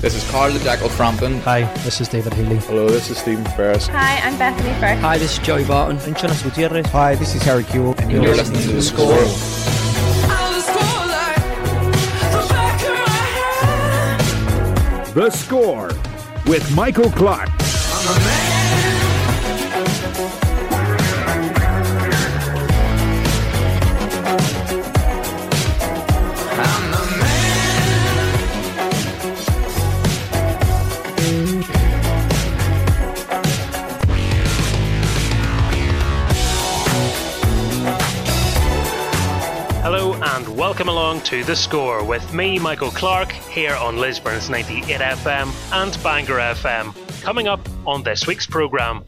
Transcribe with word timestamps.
This 0.00 0.14
is 0.14 0.30
Carl 0.30 0.52
the 0.52 0.58
Jackal 0.60 0.90
Frampton. 0.90 1.40
Hi, 1.40 1.62
this 1.82 2.02
is 2.02 2.08
David 2.08 2.34
Healy. 2.34 2.58
Hello, 2.58 2.86
this 2.86 3.08
is 3.08 3.16
Stephen 3.16 3.44
Ferris. 3.44 3.86
Hi, 3.88 4.18
I'm 4.18 4.38
Bethany 4.38 4.68
Firth. 4.74 4.98
Hi, 5.00 5.16
this 5.16 5.32
is 5.32 5.38
Joey 5.38 5.64
Barton. 5.64 5.98
I'm 6.00 6.14
Jonas 6.14 6.42
Gutierrez. 6.42 6.86
Hi, 6.88 7.14
this 7.14 7.34
is 7.34 7.42
Harry 7.42 7.64
Kewell. 7.64 7.98
And 7.98 8.12
you're, 8.12 8.22
you're 8.22 8.36
listening, 8.36 8.60
listening 8.60 8.76
to 8.76 8.76
The 8.76 8.82
Score. 8.82 9.16
The 15.14 15.30
Score 15.30 15.88
with 16.46 16.70
Michael 16.76 17.10
Clark. 17.12 17.48
Welcome 40.86 41.02
along 41.02 41.20
to 41.22 41.42
The 41.42 41.56
Score 41.56 42.04
with 42.04 42.32
me, 42.32 42.60
Michael 42.60 42.92
Clark, 42.92 43.32
here 43.32 43.74
on 43.74 43.96
Lisburn's 43.96 44.48
98 44.48 45.00
FM 45.00 45.72
and 45.72 46.00
Bangor 46.00 46.38
FM. 46.38 46.94
Coming 47.22 47.48
up 47.48 47.68
on 47.84 48.04
this 48.04 48.28
week's 48.28 48.46
programme. 48.46 49.04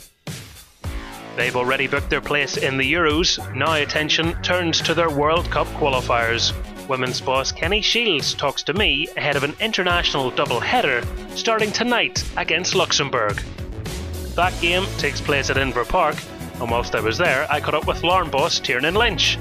They've 1.36 1.54
already 1.54 1.86
booked 1.86 2.10
their 2.10 2.20
place 2.20 2.56
in 2.56 2.78
the 2.78 2.92
Euros. 2.92 3.38
Now 3.54 3.74
attention 3.74 4.32
turns 4.42 4.80
to 4.80 4.92
their 4.92 5.08
World 5.08 5.48
Cup 5.52 5.68
qualifiers. 5.68 6.52
Women's 6.88 7.20
boss 7.20 7.52
Kenny 7.52 7.80
Shiels 7.80 8.34
talks 8.34 8.64
to 8.64 8.74
me 8.74 9.06
ahead 9.16 9.36
of 9.36 9.44
an 9.44 9.54
international 9.60 10.32
double 10.32 10.58
header 10.58 11.04
starting 11.36 11.70
tonight 11.70 12.24
against 12.36 12.74
Luxembourg. 12.74 13.40
That 14.34 14.60
game 14.60 14.84
takes 14.96 15.20
place 15.20 15.48
at 15.48 15.56
Inver 15.56 15.88
Park, 15.88 16.16
and 16.60 16.68
whilst 16.72 16.96
I 16.96 17.00
was 17.00 17.18
there, 17.18 17.46
I 17.48 17.60
caught 17.60 17.74
up 17.74 17.86
with 17.86 18.02
Larne 18.02 18.30
boss 18.30 18.58
Tiernan 18.58 18.96
Lynch 18.96 19.38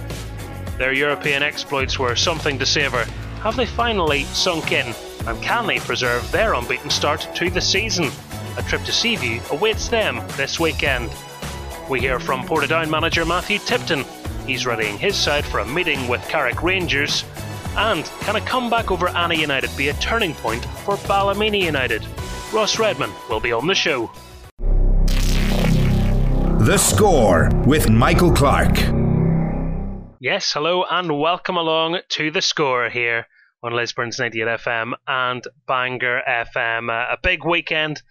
their 0.78 0.94
European 0.94 1.44
exploits 1.44 1.97
were 1.97 2.16
something 2.16 2.59
to 2.59 2.66
savour. 2.66 3.06
Have 3.42 3.56
they 3.56 3.66
finally 3.66 4.23
sunk 4.25 4.72
in? 4.72 4.94
And 5.25 5.42
can 5.42 5.67
they 5.67 5.80
preserve 5.80 6.31
their 6.31 6.53
unbeaten 6.53 6.89
start 6.89 7.28
to 7.36 7.50
the 7.50 7.61
season? 7.61 8.09
A 8.58 8.64
trip 8.64 8.83
to 8.83 8.92
Seaview 8.92 9.42
awaits 9.52 9.88
them 9.88 10.22
this 10.38 10.59
weekend. 10.59 11.11
We 11.89 12.00
hear 12.00 12.20
from 12.20 12.44
Portadown 12.44 12.89
manager 12.89 13.25
Matthew 13.25 13.59
Tipton. 13.59 14.05
He's 14.45 14.66
readying 14.66 14.98
his 14.98 15.16
side 15.16 15.45
for 15.45 15.59
a 15.59 15.66
meeting 15.66 16.08
with 16.08 16.28
Carrick 16.28 16.64
Rangers. 16.64 17.23
And 17.75 18.05
can 18.22 18.36
a 18.36 18.42
comeback 18.42 18.89
over 18.92 19.08
Annagh 19.08 19.38
United 19.38 19.70
be 19.78 19.89
a 19.89 19.94
turning 19.95 20.33
point 20.33 20.66
for 20.86 20.98
Ballymena 21.08 21.58
United? 21.58 22.05
Ross 22.52 22.80
Redman 22.80 23.11
will 23.30 23.39
be 23.39 23.52
on 23.52 23.67
the 23.67 23.75
show. 23.75 24.11
The 26.59 26.78
Score 26.78 27.50
with 27.66 27.89
Michael 27.89 28.31
Clark. 28.31 29.07
Yes, 30.20 30.52
hello 30.52 30.84
and 30.84 31.20
welcome 31.20 31.58
along 31.58 32.00
to 32.10 32.32
the 32.32 32.42
score 32.42 32.90
here 32.90 33.28
on 33.62 33.73
Lisburn's 33.73 34.18
98 34.18 34.48
FM 34.48 34.94
and 35.06 35.44
Bangor 35.68 36.23
FM. 36.28 36.90
Uh, 36.90 37.14
a 37.14 37.20
big 37.22 37.46
weekend 37.46 38.02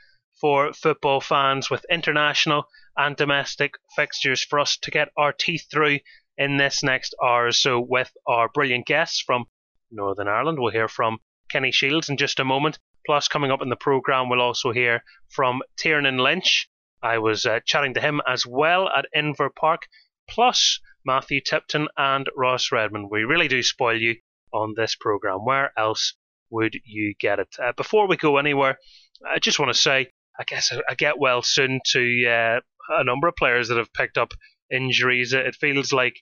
for 0.41 0.73
football 0.73 1.21
fans 1.21 1.69
with 1.69 1.85
international 1.91 2.69
and 2.97 3.17
domestic 3.17 3.75
fixtures 3.97 4.45
for 4.45 4.61
us 4.61 4.77
to 4.83 4.93
get 4.93 5.09
our 5.17 5.33
teeth 5.33 5.67
through 5.69 5.99
in 6.39 6.59
this 6.59 6.85
next 6.85 7.13
hour. 7.21 7.51
So, 7.51 7.81
with 7.81 8.13
our 8.25 8.49
brilliant 8.55 8.87
guests 8.87 9.21
from 9.21 9.47
Northern 9.91 10.29
Ireland, 10.29 10.61
we'll 10.61 10.71
hear 10.71 10.87
from 10.87 11.19
Kenny 11.51 11.73
Shiels 11.73 12.09
in 12.09 12.19
just 12.19 12.39
a 12.39 12.45
moment. 12.45 12.79
Plus, 13.05 13.27
coming 13.27 13.51
up 13.51 13.63
in 13.63 13.69
the 13.69 13.75
programme, 13.75 14.29
we'll 14.29 14.41
also 14.41 14.71
hear 14.71 15.03
from 15.29 15.61
Tiernan 15.77 16.19
Lynch. 16.19 16.69
I 17.03 17.19
was 17.19 17.47
uh, 17.47 17.59
chatting 17.67 17.95
to 17.95 18.01
him 18.01 18.21
as 18.29 18.47
well 18.47 18.89
at 18.89 19.07
Inver 19.13 19.53
Park. 19.53 19.89
Plus, 20.29 20.79
Matthew 21.07 21.41
Tipton, 21.41 21.87
and 21.97 22.29
Ross 22.37 22.73
Redman. 22.73 23.09
We 23.09 23.23
really 23.23 23.47
do 23.47 23.63
spoil 23.63 23.97
you 24.01 24.17
on 24.53 24.75
this 24.77 24.97
program. 24.97 25.45
Where 25.45 25.73
else 25.79 26.15
would 26.51 26.75
you 26.85 27.15
get 27.21 27.39
it? 27.39 27.55
Uh, 27.63 27.73
before 27.77 28.09
we 28.09 28.17
go 28.17 28.39
anywhere, 28.39 28.79
I 29.25 29.39
just 29.39 29.61
want 29.61 29.73
to 29.73 29.81
say, 29.81 30.11
I 30.39 30.43
guess 30.45 30.73
I, 30.89 30.95
get 30.97 31.19
well 31.19 31.43
soon 31.43 31.81
to 31.93 32.27
uh, 32.27 32.61
a 32.91 33.05
number 33.05 33.29
of 33.29 33.37
players 33.37 33.69
that 33.69 33.79
have 33.79 33.93
picked 33.93 34.19
up 34.19 34.33
injuries. 34.71 35.33
It 35.33 35.55
feels 35.55 35.93
like 35.93 36.17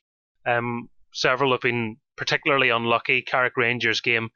um, 0.47 0.91
several 1.15 1.53
have 1.53 1.62
been 1.62 1.97
particularly 2.16 2.69
unlucky. 2.69 3.22
Carrick 3.22 3.56
Rangers 3.56 4.03
game 4.03 4.28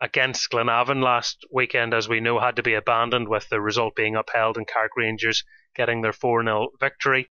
against 0.00 0.50
Glenavon 0.50 1.02
last 1.02 1.44
weekend, 1.52 1.92
as 1.92 2.08
we 2.08 2.20
know, 2.20 2.38
had 2.38 2.56
to 2.56 2.62
be 2.62 2.74
abandoned 2.74 3.28
with 3.28 3.48
the 3.48 3.60
result 3.60 3.96
being 3.96 4.14
upheld 4.14 4.56
and 4.56 4.66
Carrick 4.66 4.96
Rangers 4.96 5.44
getting 5.74 6.02
their 6.02 6.12
4 6.12 6.44
0 6.44 6.68
victory 6.78 7.28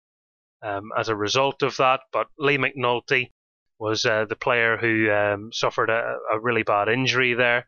um, 0.62 0.90
as 0.98 1.10
a 1.10 1.16
result 1.16 1.62
of 1.62 1.78
that. 1.78 2.02
But 2.12 2.28
Lee 2.38 2.58
McNulty 2.58 3.32
was 3.80 4.06
uh, 4.06 4.26
the 4.26 4.36
player 4.36 4.78
who 4.78 5.10
um, 5.12 5.52
suffered 5.54 5.90
a, 5.90 6.18
a, 6.34 6.40
really 6.40 6.64
bad 6.64 6.90
injury 6.90 7.34
there, 7.34 7.66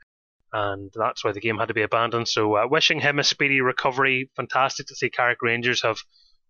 and 0.52 0.92
that's 0.94 1.24
why 1.24 1.32
the 1.32 1.40
game 1.40 1.58
had 1.58 1.70
to 1.70 1.74
be 1.74 1.84
abandoned. 1.84 2.28
So, 2.28 2.58
uh, 2.58 2.68
wishing 2.68 3.00
him 3.00 3.20
a 3.20 3.24
speedy 3.24 3.62
recovery. 3.62 4.30
Fantastic 4.36 4.88
to 4.88 4.96
see 4.96 5.10
Carrick 5.10 5.42
Rangers 5.42 5.84
have 5.84 6.00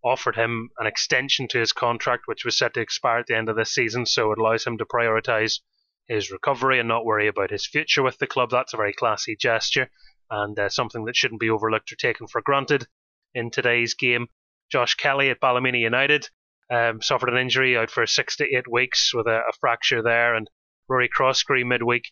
offered 0.03 0.35
him 0.35 0.69
an 0.79 0.87
extension 0.87 1.47
to 1.49 1.59
his 1.59 1.73
contract, 1.73 2.23
which 2.25 2.43
was 2.43 2.57
set 2.57 2.73
to 2.73 2.81
expire 2.81 3.19
at 3.19 3.27
the 3.27 3.37
end 3.37 3.49
of 3.49 3.55
this 3.55 3.73
season. 3.73 4.05
So, 4.05 4.31
it 4.31 4.39
allows 4.39 4.65
him 4.65 4.77
to 4.79 4.85
prioritise 4.85 5.59
his 6.07 6.31
recovery 6.31 6.79
and 6.79 6.89
not 6.89 7.05
worry 7.05 7.27
about 7.27 7.51
his 7.51 7.67
future 7.67 8.01
with 8.01 8.17
the 8.17 8.27
club. 8.27 8.49
That's 8.49 8.73
a 8.73 8.77
very 8.77 8.93
classy 8.93 9.35
gesture 9.35 9.89
and 10.31 10.57
uh, 10.57 10.69
something 10.69 11.05
that 11.05 11.15
shouldn't 11.15 11.41
be 11.41 11.49
overlooked 11.49 11.91
or 11.91 11.97
taken 11.97 12.25
for 12.25 12.41
granted 12.41 12.87
in 13.35 13.51
today's 13.51 13.93
game. 13.93 14.27
Josh 14.71 14.95
Kelly 14.95 15.29
at 15.29 15.39
Ballymena 15.39 15.77
United 15.77 16.29
um, 16.71 17.01
suffered 17.01 17.29
an 17.29 17.37
injury 17.37 17.77
out 17.77 17.91
for 17.91 18.05
six 18.07 18.37
to 18.37 18.45
eight 18.45 18.69
weeks 18.71 19.13
with 19.13 19.27
a, 19.27 19.41
a 19.49 19.53
fracture 19.59 20.01
there, 20.01 20.35
and 20.35 20.49
Rory 20.87 21.09
Crossgree 21.09 21.65
midweek 21.65 22.05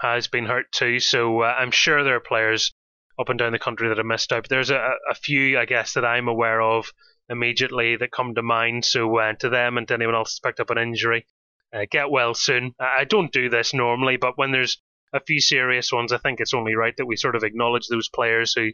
has 0.00 0.28
been 0.28 0.46
hurt 0.46 0.70
too. 0.72 1.00
So 1.00 1.42
uh, 1.42 1.54
I'm 1.58 1.70
sure 1.70 2.04
there 2.04 2.16
are 2.16 2.20
players 2.20 2.72
up 3.18 3.30
and 3.30 3.38
down 3.38 3.52
the 3.52 3.58
country 3.58 3.88
that 3.88 3.96
have 3.96 4.06
missed 4.06 4.32
out. 4.32 4.44
But 4.44 4.50
there's 4.50 4.70
a, 4.70 4.92
a 5.10 5.14
few, 5.14 5.58
I 5.58 5.64
guess, 5.64 5.94
that 5.94 6.04
I'm 6.04 6.28
aware 6.28 6.60
of 6.60 6.92
immediately 7.28 7.96
that 7.96 8.12
come 8.12 8.34
to 8.34 8.42
mind. 8.42 8.84
So 8.84 9.18
uh, 9.18 9.32
to 9.40 9.48
them 9.48 9.76
and 9.76 9.88
to 9.88 9.94
anyone 9.94 10.14
else 10.14 10.32
that's 10.32 10.40
picked 10.40 10.60
up 10.60 10.70
an 10.70 10.78
injury, 10.78 11.26
uh, 11.74 11.86
get 11.90 12.10
well 12.10 12.34
soon. 12.34 12.74
I 12.78 13.04
don't 13.04 13.32
do 13.32 13.48
this 13.48 13.74
normally, 13.74 14.16
but 14.16 14.38
when 14.38 14.52
there's 14.52 14.80
a 15.12 15.20
few 15.20 15.40
serious 15.40 15.90
ones, 15.90 16.12
I 16.12 16.18
think 16.18 16.40
it's 16.40 16.54
only 16.54 16.74
right 16.74 16.94
that 16.96 17.06
we 17.06 17.16
sort 17.16 17.36
of 17.36 17.42
acknowledge 17.42 17.88
those 17.88 18.08
players 18.08 18.52
who 18.52 18.70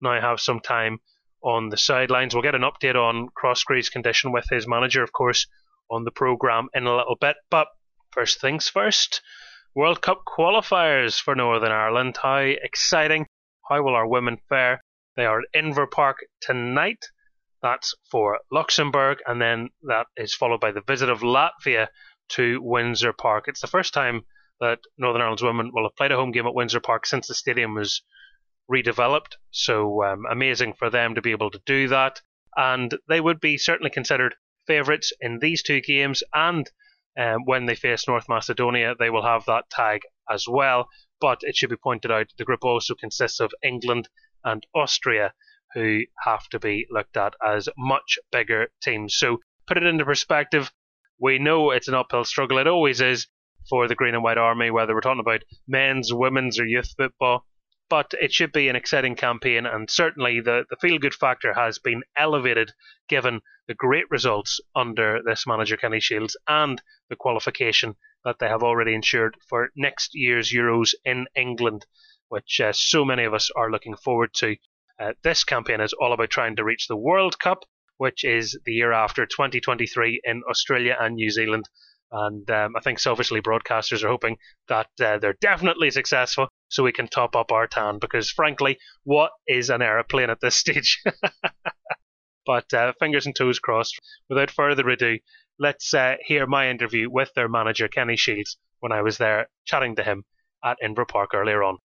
now 0.00 0.20
have 0.20 0.40
some 0.40 0.60
time 0.60 0.98
on 1.42 1.68
the 1.68 1.76
sidelines. 1.76 2.34
We'll 2.34 2.42
get 2.42 2.54
an 2.54 2.62
update 2.62 2.96
on 2.96 3.28
Crossgree's 3.36 3.88
condition 3.88 4.32
with 4.32 4.46
his 4.50 4.66
manager, 4.66 5.02
of 5.02 5.12
course, 5.12 5.46
on 5.90 6.04
the 6.04 6.10
programme 6.10 6.68
in 6.74 6.86
a 6.86 6.96
little 6.96 7.16
bit. 7.20 7.36
But 7.50 7.68
first 8.10 8.40
things 8.40 8.68
first 8.68 9.22
World 9.74 10.02
Cup 10.02 10.22
qualifiers 10.26 11.20
for 11.20 11.34
Northern 11.34 11.72
Ireland. 11.72 12.18
How 12.22 12.38
exciting! 12.38 13.26
How 13.68 13.82
will 13.82 13.94
our 13.94 14.08
women 14.08 14.38
fare? 14.48 14.82
They 15.16 15.26
are 15.26 15.40
at 15.40 15.46
Inver 15.54 15.90
Park 15.90 16.18
tonight. 16.40 17.04
That's 17.60 17.94
for 18.10 18.38
Luxembourg, 18.50 19.18
and 19.26 19.40
then 19.40 19.70
that 19.82 20.06
is 20.16 20.34
followed 20.34 20.60
by 20.60 20.72
the 20.72 20.80
visit 20.80 21.10
of 21.10 21.20
Latvia 21.20 21.88
to 22.30 22.60
Windsor 22.62 23.12
Park. 23.12 23.44
It's 23.46 23.60
the 23.60 23.66
first 23.66 23.92
time 23.92 24.22
that 24.60 24.80
Northern 24.96 25.22
Ireland's 25.22 25.42
women 25.42 25.70
will 25.72 25.84
have 25.84 25.96
played 25.96 26.12
a 26.12 26.16
home 26.16 26.32
game 26.32 26.46
at 26.46 26.54
Windsor 26.54 26.80
Park 26.80 27.06
since 27.06 27.28
the 27.28 27.34
stadium 27.34 27.74
was 27.74 28.02
redeveloped. 28.70 29.34
So 29.50 30.04
um, 30.04 30.24
amazing 30.30 30.74
for 30.74 30.90
them 30.90 31.14
to 31.14 31.22
be 31.22 31.32
able 31.32 31.50
to 31.50 31.60
do 31.66 31.88
that. 31.88 32.20
And 32.56 32.96
they 33.08 33.20
would 33.20 33.40
be 33.40 33.58
certainly 33.58 33.90
considered 33.90 34.34
favourites 34.66 35.12
in 35.20 35.38
these 35.38 35.62
two 35.62 35.80
games. 35.80 36.22
And 36.34 36.70
um, 37.18 37.44
when 37.44 37.66
they 37.66 37.74
face 37.74 38.06
North 38.06 38.28
Macedonia, 38.28 38.94
they 38.98 39.10
will 39.10 39.24
have 39.24 39.44
that 39.46 39.70
tag 39.70 40.02
as 40.30 40.46
well. 40.48 40.88
But 41.20 41.38
it 41.42 41.56
should 41.56 41.70
be 41.70 41.76
pointed 41.76 42.10
out 42.10 42.26
the 42.36 42.44
group 42.44 42.64
also 42.64 42.94
consists 42.94 43.40
of 43.40 43.52
England 43.62 44.08
and 44.44 44.64
Austria, 44.74 45.32
who 45.74 46.02
have 46.24 46.48
to 46.50 46.58
be 46.58 46.86
looked 46.90 47.16
at 47.16 47.34
as 47.44 47.68
much 47.76 48.18
bigger 48.30 48.68
teams. 48.82 49.16
So 49.16 49.38
put 49.66 49.76
it 49.76 49.82
into 49.82 50.04
perspective. 50.04 50.70
We 51.20 51.38
know 51.38 51.70
it's 51.70 51.88
an 51.88 51.94
uphill 51.94 52.24
struggle. 52.24 52.58
It 52.58 52.68
always 52.68 53.00
is 53.00 53.26
for 53.68 53.88
the 53.88 53.96
Green 53.96 54.14
and 54.14 54.22
White 54.22 54.38
Army, 54.38 54.70
whether 54.70 54.94
we're 54.94 55.00
talking 55.00 55.20
about 55.20 55.42
men's, 55.66 56.12
women's, 56.12 56.60
or 56.60 56.66
youth 56.66 56.94
football 56.96 57.44
but 57.90 58.12
it 58.20 58.32
should 58.32 58.52
be 58.52 58.68
an 58.68 58.76
exciting 58.76 59.16
campaign, 59.16 59.64
and 59.64 59.90
certainly 59.90 60.40
the, 60.40 60.64
the 60.68 60.76
feel 60.76 60.98
good 60.98 61.14
factor 61.14 61.54
has 61.54 61.78
been 61.78 62.02
elevated 62.16 62.72
given 63.08 63.40
the 63.66 63.74
great 63.74 64.04
results 64.10 64.60
under 64.74 65.20
this 65.24 65.46
manager 65.46 65.76
Kenny 65.76 66.00
Shiels 66.00 66.36
and 66.46 66.82
the 67.08 67.16
qualification 67.16 67.96
that 68.24 68.38
they 68.38 68.48
have 68.48 68.62
already 68.62 68.94
ensured 68.94 69.36
for 69.48 69.70
next 69.76 70.14
year's 70.14 70.52
Euros 70.52 70.94
in 71.04 71.26
England, 71.34 71.86
which 72.28 72.60
uh, 72.60 72.72
so 72.72 73.04
many 73.04 73.24
of 73.24 73.34
us 73.34 73.50
are 73.56 73.70
looking 73.70 73.96
forward 73.96 74.34
to. 74.34 74.56
Uh, 74.98 75.12
this 75.22 75.44
campaign 75.44 75.80
is 75.80 75.94
all 75.94 76.12
about 76.12 76.30
trying 76.30 76.56
to 76.56 76.64
reach 76.64 76.88
the 76.88 76.96
World 76.96 77.38
Cup, 77.38 77.64
which 77.96 78.24
is 78.24 78.58
the 78.64 78.72
year 78.72 78.92
after 78.92 79.24
2023 79.24 80.20
in 80.24 80.42
Australia 80.50 80.96
and 81.00 81.14
New 81.14 81.30
Zealand. 81.30 81.68
And 82.10 82.50
um, 82.50 82.74
I 82.76 82.80
think 82.80 82.98
selfishly 82.98 83.40
broadcasters 83.40 84.02
are 84.02 84.08
hoping 84.08 84.38
that 84.68 84.88
uh, 85.00 85.18
they're 85.18 85.36
definitely 85.40 85.90
successful 85.90 86.48
so 86.68 86.82
we 86.82 86.92
can 86.92 87.08
top 87.08 87.36
up 87.36 87.52
our 87.52 87.66
tan. 87.66 87.98
Because 87.98 88.30
frankly, 88.30 88.78
what 89.04 89.30
is 89.46 89.70
an 89.70 89.82
aeroplane 89.82 90.30
at 90.30 90.40
this 90.40 90.56
stage? 90.64 91.02
but 92.46 92.72
uh, 92.72 92.92
fingers 92.98 93.26
and 93.26 93.36
toes 93.36 93.58
crossed. 93.58 93.98
Without 94.28 94.50
further 94.50 94.88
ado, 94.88 95.18
let's 95.58 95.92
uh, 95.92 96.16
hear 96.24 96.46
my 96.46 96.70
interview 96.70 97.10
with 97.10 97.30
their 97.34 97.48
manager 97.48 97.88
Kenny 97.88 98.16
Shiels 98.16 98.56
when 98.80 98.92
I 98.92 99.02
was 99.02 99.18
there 99.18 99.48
chatting 99.66 99.96
to 99.96 100.02
him 100.02 100.24
at 100.64 100.76
Inver 100.84 101.06
Park 101.06 101.34
earlier 101.34 101.62
on. 101.62 101.78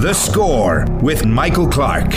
The 0.00 0.12
Score 0.12 0.86
with 1.02 1.26
Michael 1.26 1.68
Clark. 1.68 2.10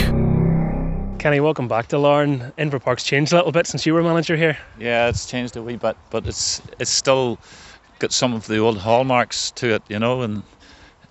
Kenny, 1.18 1.40
welcome 1.40 1.68
back 1.68 1.88
to 1.88 1.98
Larne. 1.98 2.52
Inver 2.58 2.82
Park's 2.82 3.04
changed 3.04 3.32
a 3.32 3.36
little 3.36 3.52
bit 3.52 3.66
since 3.66 3.86
you 3.86 3.94
were 3.94 4.02
manager 4.02 4.36
here. 4.36 4.56
Yeah, 4.78 5.08
it's 5.08 5.26
changed 5.26 5.56
a 5.56 5.62
wee 5.62 5.76
bit, 5.76 5.96
but 6.10 6.26
it's 6.26 6.62
it's 6.78 6.90
still 6.90 7.38
got 8.02 8.12
some 8.12 8.34
of 8.34 8.48
the 8.48 8.58
old 8.58 8.78
hallmarks 8.78 9.52
to 9.52 9.74
it, 9.74 9.82
you 9.88 9.98
know, 9.98 10.22
and 10.22 10.42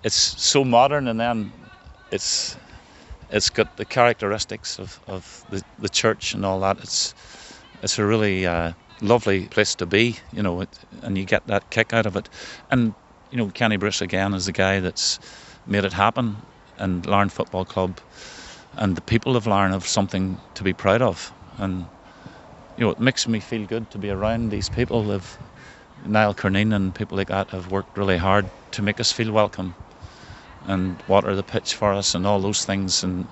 it's 0.04 0.14
so 0.14 0.62
modern, 0.62 1.08
and 1.08 1.18
then 1.18 1.50
it's 2.10 2.56
it's 3.30 3.48
got 3.48 3.76
the 3.78 3.84
characteristics 3.86 4.78
of, 4.78 5.00
of 5.08 5.44
the, 5.48 5.62
the 5.78 5.88
church 5.88 6.34
and 6.34 6.44
all 6.44 6.60
that. 6.60 6.78
It's 6.78 7.14
it's 7.82 7.98
a 7.98 8.04
really 8.04 8.46
uh, 8.46 8.72
lovely 9.00 9.46
place 9.46 9.74
to 9.76 9.86
be, 9.86 10.16
you 10.32 10.42
know, 10.42 10.64
and 11.02 11.16
you 11.16 11.24
get 11.24 11.46
that 11.46 11.70
kick 11.70 11.94
out 11.94 12.04
of 12.04 12.14
it. 12.14 12.28
And 12.70 12.94
you 13.30 13.38
know, 13.38 13.48
Kenny 13.48 13.78
Bruce 13.78 14.02
again 14.02 14.34
is 14.34 14.44
the 14.44 14.52
guy 14.52 14.80
that's 14.80 15.18
made 15.66 15.84
it 15.84 15.94
happen 15.94 16.36
and 16.76 17.06
Larne 17.06 17.30
Football 17.30 17.64
Club 17.64 17.98
and 18.76 18.96
the 18.96 19.02
people 19.02 19.36
of 19.36 19.46
Larne 19.46 19.72
have 19.72 19.86
something 19.86 20.38
to 20.54 20.62
be 20.62 20.74
proud 20.74 21.00
of. 21.00 21.32
And 21.56 21.86
you 22.76 22.84
know, 22.84 22.90
it 22.90 22.98
makes 23.00 23.26
me 23.26 23.40
feel 23.40 23.66
good 23.66 23.90
to 23.92 23.98
be 23.98 24.10
around 24.10 24.50
these 24.50 24.68
people. 24.68 25.10
Have 25.10 25.38
Niall 26.06 26.34
Curneen 26.34 26.74
and 26.74 26.94
people 26.94 27.16
like 27.16 27.28
that 27.28 27.50
have 27.50 27.70
worked 27.70 27.96
really 27.96 28.18
hard 28.18 28.48
to 28.72 28.82
make 28.82 29.00
us 29.00 29.12
feel 29.12 29.32
welcome 29.32 29.74
and 30.66 31.02
water 31.08 31.34
the 31.34 31.42
pitch 31.42 31.74
for 31.74 31.92
us 31.92 32.14
and 32.14 32.26
all 32.26 32.40
those 32.40 32.64
things. 32.64 33.02
And 33.02 33.26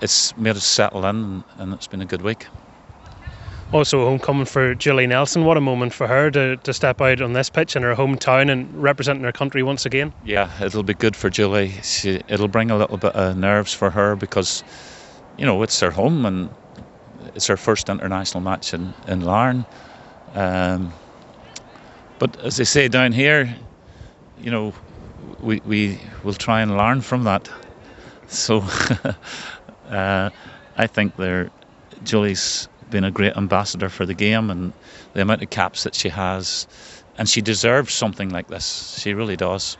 it's 0.00 0.36
made 0.36 0.56
us 0.56 0.64
settle 0.64 1.04
in, 1.06 1.16
and, 1.16 1.44
and 1.58 1.72
it's 1.72 1.86
been 1.86 2.02
a 2.02 2.06
good 2.06 2.22
week. 2.22 2.46
Also, 3.72 4.04
homecoming 4.04 4.44
for 4.44 4.74
Julie 4.74 5.06
Nelson. 5.06 5.46
What 5.46 5.56
a 5.56 5.60
moment 5.60 5.94
for 5.94 6.06
her 6.06 6.30
to, 6.30 6.58
to 6.58 6.74
step 6.74 7.00
out 7.00 7.22
on 7.22 7.32
this 7.32 7.48
pitch 7.48 7.74
in 7.74 7.82
her 7.82 7.94
hometown 7.94 8.50
and 8.52 8.70
representing 8.82 9.24
her 9.24 9.32
country 9.32 9.62
once 9.62 9.86
again. 9.86 10.12
Yeah, 10.26 10.50
it'll 10.62 10.82
be 10.82 10.92
good 10.92 11.16
for 11.16 11.30
Julie. 11.30 11.70
She, 11.82 12.20
it'll 12.28 12.48
bring 12.48 12.70
a 12.70 12.76
little 12.76 12.98
bit 12.98 13.14
of 13.14 13.36
nerves 13.38 13.72
for 13.72 13.88
her 13.88 14.14
because, 14.14 14.62
you 15.38 15.46
know, 15.46 15.62
it's 15.62 15.80
her 15.80 15.90
home 15.90 16.26
and 16.26 16.50
it's 17.34 17.46
her 17.46 17.56
first 17.56 17.88
international 17.88 18.42
match 18.42 18.74
in, 18.74 18.92
in 19.08 19.22
Larne. 19.22 19.64
Um, 20.34 20.92
but 22.22 22.38
as 22.44 22.56
they 22.56 22.62
say 22.62 22.86
down 22.86 23.10
here, 23.10 23.52
you 24.40 24.48
know, 24.48 24.72
we, 25.40 25.60
we 25.66 25.98
will 26.22 26.34
try 26.34 26.60
and 26.62 26.76
learn 26.76 27.00
from 27.00 27.24
that. 27.24 27.50
So 28.28 28.58
uh, 29.90 30.30
I 30.76 30.86
think 30.86 31.16
they're 31.16 31.50
Julie's 32.04 32.68
been 32.90 33.02
a 33.02 33.10
great 33.10 33.36
ambassador 33.36 33.88
for 33.88 34.06
the 34.06 34.14
game 34.14 34.50
and 34.50 34.72
the 35.14 35.22
amount 35.22 35.42
of 35.42 35.50
caps 35.50 35.82
that 35.82 35.96
she 35.96 36.10
has. 36.10 36.68
And 37.18 37.28
she 37.28 37.40
deserves 37.40 37.92
something 37.92 38.28
like 38.28 38.46
this. 38.46 38.96
She 39.00 39.14
really 39.14 39.36
does. 39.36 39.76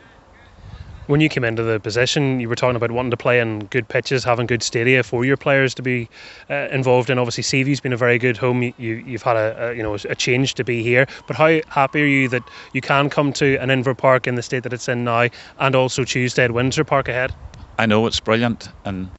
When 1.12 1.20
you 1.20 1.28
came 1.28 1.44
into 1.44 1.62
the 1.62 1.78
position, 1.78 2.40
you 2.40 2.48
were 2.48 2.56
talking 2.56 2.74
about 2.74 2.90
wanting 2.90 3.10
to 3.10 3.18
play 3.18 3.38
in 3.38 3.66
good 3.66 3.86
pitches, 3.86 4.24
having 4.24 4.46
good 4.46 4.62
stadia 4.62 5.02
for 5.02 5.26
your 5.26 5.36
players 5.36 5.74
to 5.74 5.82
be 5.82 6.08
uh, 6.48 6.68
involved 6.70 7.10
in. 7.10 7.18
Obviously, 7.18 7.42
Seaview's 7.42 7.80
been 7.80 7.92
a 7.92 7.98
very 7.98 8.16
good 8.16 8.38
home. 8.38 8.72
You, 8.78 9.04
have 9.08 9.22
had 9.22 9.36
a, 9.36 9.68
a, 9.68 9.74
you 9.74 9.82
know 9.82 9.92
a 9.92 10.14
change 10.14 10.54
to 10.54 10.64
be 10.64 10.82
here. 10.82 11.06
But 11.26 11.36
how 11.36 11.60
happy 11.68 12.00
are 12.00 12.06
you 12.06 12.28
that 12.30 12.42
you 12.72 12.80
can 12.80 13.10
come 13.10 13.30
to 13.34 13.56
an 13.56 13.68
Inver 13.68 13.94
Park 13.94 14.26
in 14.26 14.36
the 14.36 14.42
state 14.42 14.62
that 14.62 14.72
it's 14.72 14.88
in 14.88 15.04
now, 15.04 15.28
and 15.58 15.74
also 15.74 16.02
Tuesday 16.02 16.44
at 16.44 16.52
Windsor 16.52 16.84
Park 16.84 17.08
ahead? 17.08 17.34
I 17.78 17.84
know 17.84 18.06
it's 18.06 18.18
brilliant, 18.18 18.70
and 18.86 19.10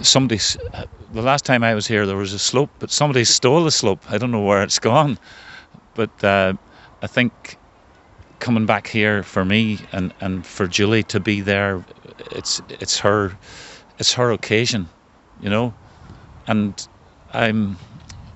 somebody 0.00 0.38
the 1.12 1.20
last 1.20 1.44
time 1.44 1.62
I 1.62 1.74
was 1.74 1.86
here 1.86 2.06
there 2.06 2.16
was 2.16 2.32
a 2.32 2.38
slope 2.38 2.70
but 2.78 2.90
somebody 2.90 3.24
stole 3.24 3.64
the 3.64 3.70
slope 3.70 4.02
I 4.08 4.16
don't 4.16 4.30
know 4.30 4.40
where 4.42 4.62
it's 4.62 4.78
gone 4.90 5.18
but 5.92 6.24
uh, 6.24 6.54
I 7.02 7.06
think 7.06 7.58
coming 8.40 8.66
back 8.66 8.86
here 8.86 9.22
for 9.22 9.44
me 9.44 9.78
and, 9.92 10.12
and 10.20 10.46
for 10.46 10.66
Julie 10.66 11.02
to 11.04 11.20
be 11.20 11.40
there 11.40 11.84
it's 12.30 12.60
it's 12.68 12.98
her 12.98 13.32
it's 13.98 14.14
her 14.14 14.32
occasion 14.32 14.88
you 15.40 15.48
know? 15.48 15.72
And 16.46 16.86
I'm 17.32 17.76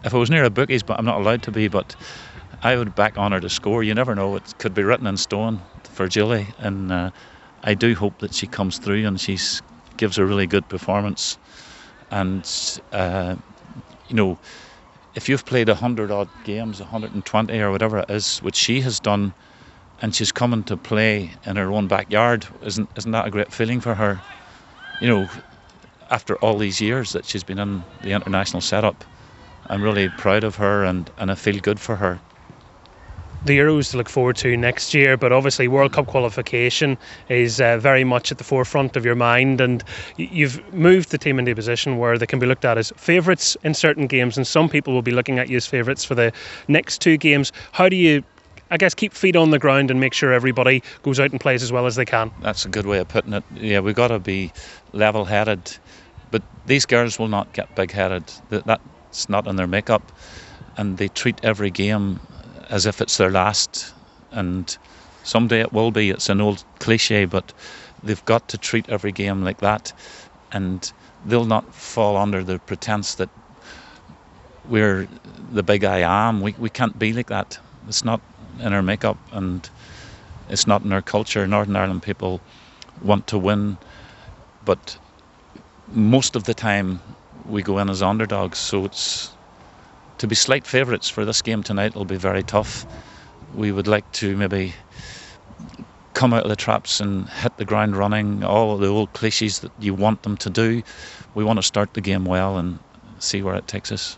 if 0.05 0.15
I 0.15 0.19
was 0.19 0.31
near 0.31 0.45
a 0.45 0.51
bookies 0.51 0.83
but 0.83 0.99
I'm 0.99 1.05
not 1.05 1.21
allowed 1.21 1.43
to 1.45 1.51
be 1.51 1.69
but 1.69 1.97
I 2.63 2.77
would 2.77 2.95
back 2.95 3.19
on 3.19 3.33
her 3.33 3.41
to 3.41 3.51
score. 3.51 3.83
You 3.83 3.95
never 3.95 4.15
know 4.15 4.37
it 4.37 4.55
could 4.59 4.75
be 4.75 4.83
written 4.83 5.07
in 5.07 5.17
stone 5.17 5.61
for 5.83 6.09
Julie. 6.09 6.47
And 6.59 6.91
uh, 6.91 7.11
I 7.63 7.75
do 7.75 7.95
hope 7.95 8.19
that 8.19 8.33
she 8.35 8.47
comes 8.47 8.79
through 8.79 9.07
and 9.07 9.21
she's 9.21 9.63
gives 9.97 10.19
a 10.19 10.25
really 10.25 10.47
good 10.47 10.69
performance. 10.69 11.39
And 12.11 12.49
uh, 12.93 13.37
you 14.09 14.17
know 14.17 14.39
if 15.15 15.29
you've 15.29 15.45
played 15.45 15.69
100 15.69 16.11
odd 16.11 16.29
games 16.45 16.81
120 16.81 17.61
or 17.61 17.71
whatever 17.71 17.99
it 17.99 18.11
is 18.11 18.39
which 18.39 18.57
she 18.57 18.81
has 18.81 18.99
done 19.01 19.33
and 20.05 20.15
she's 20.15 20.31
coming 20.33 20.63
to 20.63 20.77
play 20.77 21.31
in 21.47 21.57
her 21.57 21.73
own 21.73 21.89
backyard 21.89 22.47
isn't 22.63 22.91
isn't 22.95 23.13
that 23.13 23.27
a 23.27 23.31
great 23.31 23.51
feeling 23.51 23.81
for 23.81 23.95
her 23.95 24.21
you 25.01 25.09
know 25.09 25.31
after 26.11 26.37
all 26.37 26.59
these 26.59 26.79
years 26.79 27.13
that 27.13 27.25
she's 27.25 27.43
been 27.43 27.59
in 27.59 27.83
the 28.03 28.13
international 28.13 28.61
setup 28.61 29.03
I'm 29.71 29.81
really 29.81 30.11
proud 30.11 30.45
of 30.45 30.57
her 30.57 30.85
and, 30.85 31.11
and 31.17 31.31
I 31.31 31.35
feel 31.35 31.59
good 31.59 31.81
for 31.81 31.97
her 31.97 32.21
the 33.47 33.59
Euros 33.59 33.91
to 33.91 33.99
look 33.99 34.09
forward 34.09 34.37
to 34.37 34.57
next 34.57 34.95
year, 34.95 35.19
but 35.19 35.31
obviously 35.31 35.69
World 35.69 35.93
Cup 35.93 36.07
qualification 36.07 36.97
is 37.29 37.61
uh, 37.61 37.77
very 37.77 38.03
much 38.03 38.33
at 38.33 38.39
the 38.39 38.45
forefront 38.45 38.97
of 38.97 39.05
your 39.05 39.15
mind, 39.15 39.61
and 39.61 39.85
you've 40.17 40.63
moved 40.73 41.11
the 41.11 41.19
team 41.19 41.39
into 41.39 41.53
a 41.53 41.55
position 41.55 41.99
where 41.99 42.17
they 42.17 42.25
can 42.27 42.39
be 42.39 42.47
looked 42.47 42.65
at 42.65 42.79
as 42.79 42.91
favourites 42.97 43.55
in 43.63 43.75
certain 43.75 44.07
games, 44.07 44.39
and 44.39 44.47
some 44.47 44.71
people 44.71 44.95
will 44.95 45.03
be 45.03 45.11
looking 45.11 45.39
at 45.39 45.51
you 45.51 45.59
as 45.59 45.67
favourites 45.67 46.07
for 46.07 46.15
the 46.15 46.33
next 46.69 47.03
two 47.03 47.19
games. 47.19 47.53
How 47.73 47.91
do 47.91 47.97
you? 47.97 48.25
I 48.75 48.77
guess 48.77 48.93
keep 48.93 49.13
feet 49.13 49.37
on 49.37 49.51
the 49.51 49.59
ground 49.61 49.93
and 49.93 50.01
make 50.01 50.13
sure 50.13 50.33
everybody 50.33 50.83
goes 51.05 51.21
out 51.21 51.31
and 51.31 51.41
plays 51.41 51.63
as 51.63 51.71
well 51.71 51.87
as 51.87 51.95
they 51.95 52.05
can. 52.05 52.33
That's 52.41 52.67
a 52.67 52.69
good 52.69 52.87
way 52.87 52.99
of 52.99 53.07
putting 53.07 53.33
it. 53.33 53.45
Yeah, 53.55 53.79
we've 53.79 53.95
got 53.95 54.09
to 54.09 54.19
be 54.19 54.51
level 54.93 55.25
headed, 55.25 55.79
but 56.33 56.43
these 56.67 56.85
girls 56.85 57.17
will 57.17 57.29
not 57.29 57.53
get 57.53 57.73
big 57.77 57.93
headed. 57.93 58.25
That's 58.51 59.29
not 59.29 59.47
in 59.47 59.55
their 59.55 59.69
makeup, 59.69 60.03
and 60.77 60.99
they 60.99 61.07
treat 61.07 61.39
every 61.45 61.71
game 61.71 62.19
as 62.69 62.85
if 62.85 63.01
it's 63.01 63.17
their 63.17 63.31
last. 63.31 63.95
And 64.33 64.77
someday 65.23 65.61
it 65.61 65.73
will 65.73 65.93
be. 65.93 66.11
It's 66.11 66.29
an 66.29 66.41
old 66.41 66.65
cliche, 66.81 67.27
but 67.27 67.53
they've 68.03 68.25
got 68.25 68.49
to 68.49 68.59
treat 68.59 68.89
every 68.89 69.13
game 69.13 69.45
like 69.45 69.59
that. 69.59 69.93
And 70.51 70.93
they'll 71.27 71.45
not 71.45 71.73
fall 71.73 72.17
under 72.17 72.43
the 72.43 72.59
pretense 72.59 73.15
that 73.15 73.31
we're 74.69 75.07
the 75.53 75.63
big 75.63 75.85
I 75.85 76.01
am. 76.01 76.41
We, 76.41 76.57
we 76.59 76.71
can't 76.71 76.99
be 76.99 77.13
like 77.13 77.29
that. 77.29 77.57
It's 77.87 78.05
not 78.05 78.21
in 78.61 78.73
our 78.73 78.83
makeup 78.83 79.17
and 79.33 79.69
it's 80.49 80.67
not 80.67 80.83
in 80.83 80.93
our 80.93 81.03
culture. 81.03 81.47
Northern 81.47 81.77
Ireland 81.77 82.03
people 82.03 82.41
want 83.03 83.27
to 83.29 83.39
win, 83.39 83.77
but 84.65 84.99
most 85.93 86.37
of 86.37 86.45
the 86.45 86.55
time 86.55 87.01
we 87.49 87.63
go 87.63 87.79
in 87.79 87.91
as 87.91 88.03
underdogs. 88.03 88.59
So 88.59 88.85
it's 88.85 89.31
to 90.19 90.27
be 90.27 90.35
slight 90.35 90.67
favourites 90.67 91.09
for 91.09 91.25
this 91.25 91.43
game 91.43 91.63
tonight 91.63 91.95
will 91.95 92.05
be 92.05 92.17
very 92.17 92.43
tough. 92.43 92.87
We 93.55 93.73
would 93.73 93.87
like 93.87 94.11
to 94.13 94.37
maybe 94.37 94.75
come 96.15 96.33
out 96.33 96.45
of 96.45 96.49
the 96.49 96.57
traps 96.57 97.01
and 97.01 97.29
hit 97.29 97.57
the 97.57 97.65
ground 97.65 97.97
running, 97.97 98.45
all 98.45 98.77
the 98.77 98.87
old 98.87 99.13
cliches 99.13 99.61
that 99.61 99.73
you 99.81 99.95
want 99.95 100.23
them 100.23 100.37
to 100.39 100.51
do. 100.51 100.83
We 101.35 101.45
want 101.45 101.59
to 101.59 101.63
start 101.63 101.95
the 101.95 102.01
game 102.01 102.25
well 102.25 102.57
and 102.57 102.79
see 103.19 103.43
where 103.43 103.55
it 103.57 103.67
takes 103.67 103.91
us. 103.91 104.17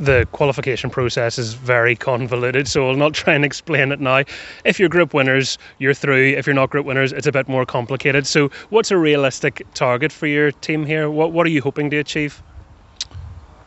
The 0.00 0.26
qualification 0.32 0.88
process 0.88 1.38
is 1.38 1.52
very 1.52 1.94
convoluted, 1.94 2.66
so 2.66 2.88
I'll 2.88 2.96
not 2.96 3.12
try 3.12 3.34
and 3.34 3.44
explain 3.44 3.92
it 3.92 4.00
now. 4.00 4.24
If 4.64 4.80
you're 4.80 4.88
group 4.88 5.12
winners, 5.12 5.58
you're 5.78 5.92
through. 5.92 6.36
If 6.38 6.46
you're 6.46 6.54
not 6.54 6.70
group 6.70 6.86
winners, 6.86 7.12
it's 7.12 7.26
a 7.26 7.32
bit 7.32 7.48
more 7.48 7.66
complicated. 7.66 8.26
So, 8.26 8.50
what's 8.70 8.90
a 8.90 8.96
realistic 8.96 9.66
target 9.74 10.10
for 10.10 10.26
your 10.26 10.52
team 10.52 10.86
here? 10.86 11.10
What 11.10 11.32
What 11.32 11.46
are 11.46 11.50
you 11.50 11.60
hoping 11.60 11.90
to 11.90 11.98
achieve? 11.98 12.42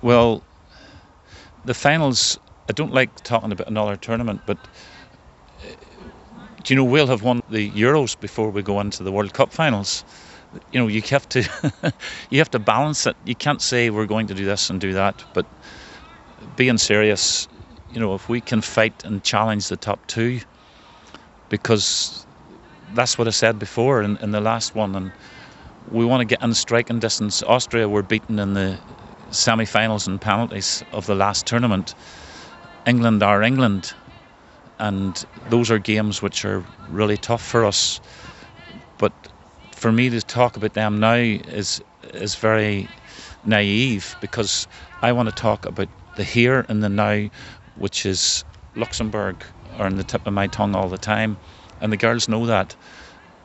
Well, 0.02 0.42
the 1.66 1.75
finals, 1.75 2.40
I 2.68 2.74
don't 2.74 2.94
like 2.94 3.24
talking 3.24 3.52
about 3.52 3.68
another 3.68 3.96
tournament, 3.96 4.42
but 4.48 4.58
do 6.63 6.74
you 6.74 6.78
know 6.78 6.84
we'll 6.84 7.08
have 7.08 7.22
won 7.22 7.42
the 7.50 7.70
Euros 7.72 8.20
before 8.20 8.50
we 8.50 8.63
go 8.63 8.80
into 8.80 9.04
the 9.04 9.12
World 9.12 9.34
Cup 9.34 9.52
finals. 9.52 10.04
You 10.72 10.80
know, 10.80 10.88
you 10.88 11.02
have 11.02 11.30
to 11.30 11.94
you 12.32 12.40
have 12.40 12.52
to 12.52 12.60
balance 12.60 13.06
it. 13.06 13.16
You 13.25 13.36
can't 13.36 13.62
say 13.62 13.90
we're 13.92 14.08
going 14.08 14.28
to 14.28 14.34
do 14.34 14.46
this 14.46 14.70
and 14.70 14.82
do 14.82 14.94
that, 14.94 15.24
but 15.34 15.46
being 16.56 16.78
serious, 16.78 17.48
you 17.92 18.00
know, 18.00 18.14
if 18.16 18.30
we 18.30 18.42
can 18.42 18.62
fight 18.62 19.04
and 19.04 19.24
challenge 19.24 19.68
the 19.68 19.78
top 19.78 20.06
two, 20.08 20.42
because 21.50 22.26
that's 22.94 23.18
what 23.18 23.28
I 23.28 23.32
said 23.32 23.60
before 23.60 24.02
in, 24.02 24.18
in 24.18 24.32
the 24.32 24.42
last 24.42 24.76
one, 24.76 24.96
and 24.96 25.12
we 25.92 26.06
want 26.06 26.22
to 26.22 26.26
get 26.26 26.42
in 26.42 26.54
striking 26.54 27.00
distance. 27.00 27.44
Austria 27.44 27.88
were 27.88 28.04
beaten 28.04 28.40
in 28.40 28.54
the 28.54 28.80
semi-finals 29.32 30.08
and 30.08 30.20
penalties 30.22 30.84
of 30.92 31.06
the 31.06 31.16
last 31.16 31.46
tournament. 31.46 31.96
England 32.86 33.24
are 33.24 33.42
England, 33.42 33.94
and 34.80 35.26
those 35.50 35.72
are 35.72 35.80
games 35.80 36.22
which 36.22 36.46
are 36.46 36.64
really 36.90 37.18
tough 37.18 37.42
for 37.42 37.66
us. 37.66 38.00
But 38.98 39.12
for 39.72 39.92
me 39.92 40.10
to 40.10 40.22
talk 40.22 40.56
about 40.58 40.74
them 40.74 41.00
now 41.00 41.16
is 41.16 41.82
is 42.14 42.36
very 42.36 42.88
naive 43.46 44.16
because 44.22 44.68
I 45.02 45.12
want 45.12 45.30
to 45.30 45.36
talk 45.36 45.66
about 45.66 45.90
the 46.15 46.24
here 46.24 46.65
and 46.70 46.84
the 46.84 46.89
now, 46.89 47.29
which 47.75 48.05
is 48.05 48.43
Luxembourg 48.75 49.43
are 49.77 49.86
on 49.86 49.96
the 49.96 50.03
tip 50.03 50.25
of 50.27 50.34
my 50.34 50.48
tongue 50.48 50.75
all 50.75 50.89
the 50.89 50.98
time, 50.98 51.38
and 51.82 51.91
the 51.91 51.98
girls 51.98 52.27
know 52.27 52.46
that. 52.46 52.75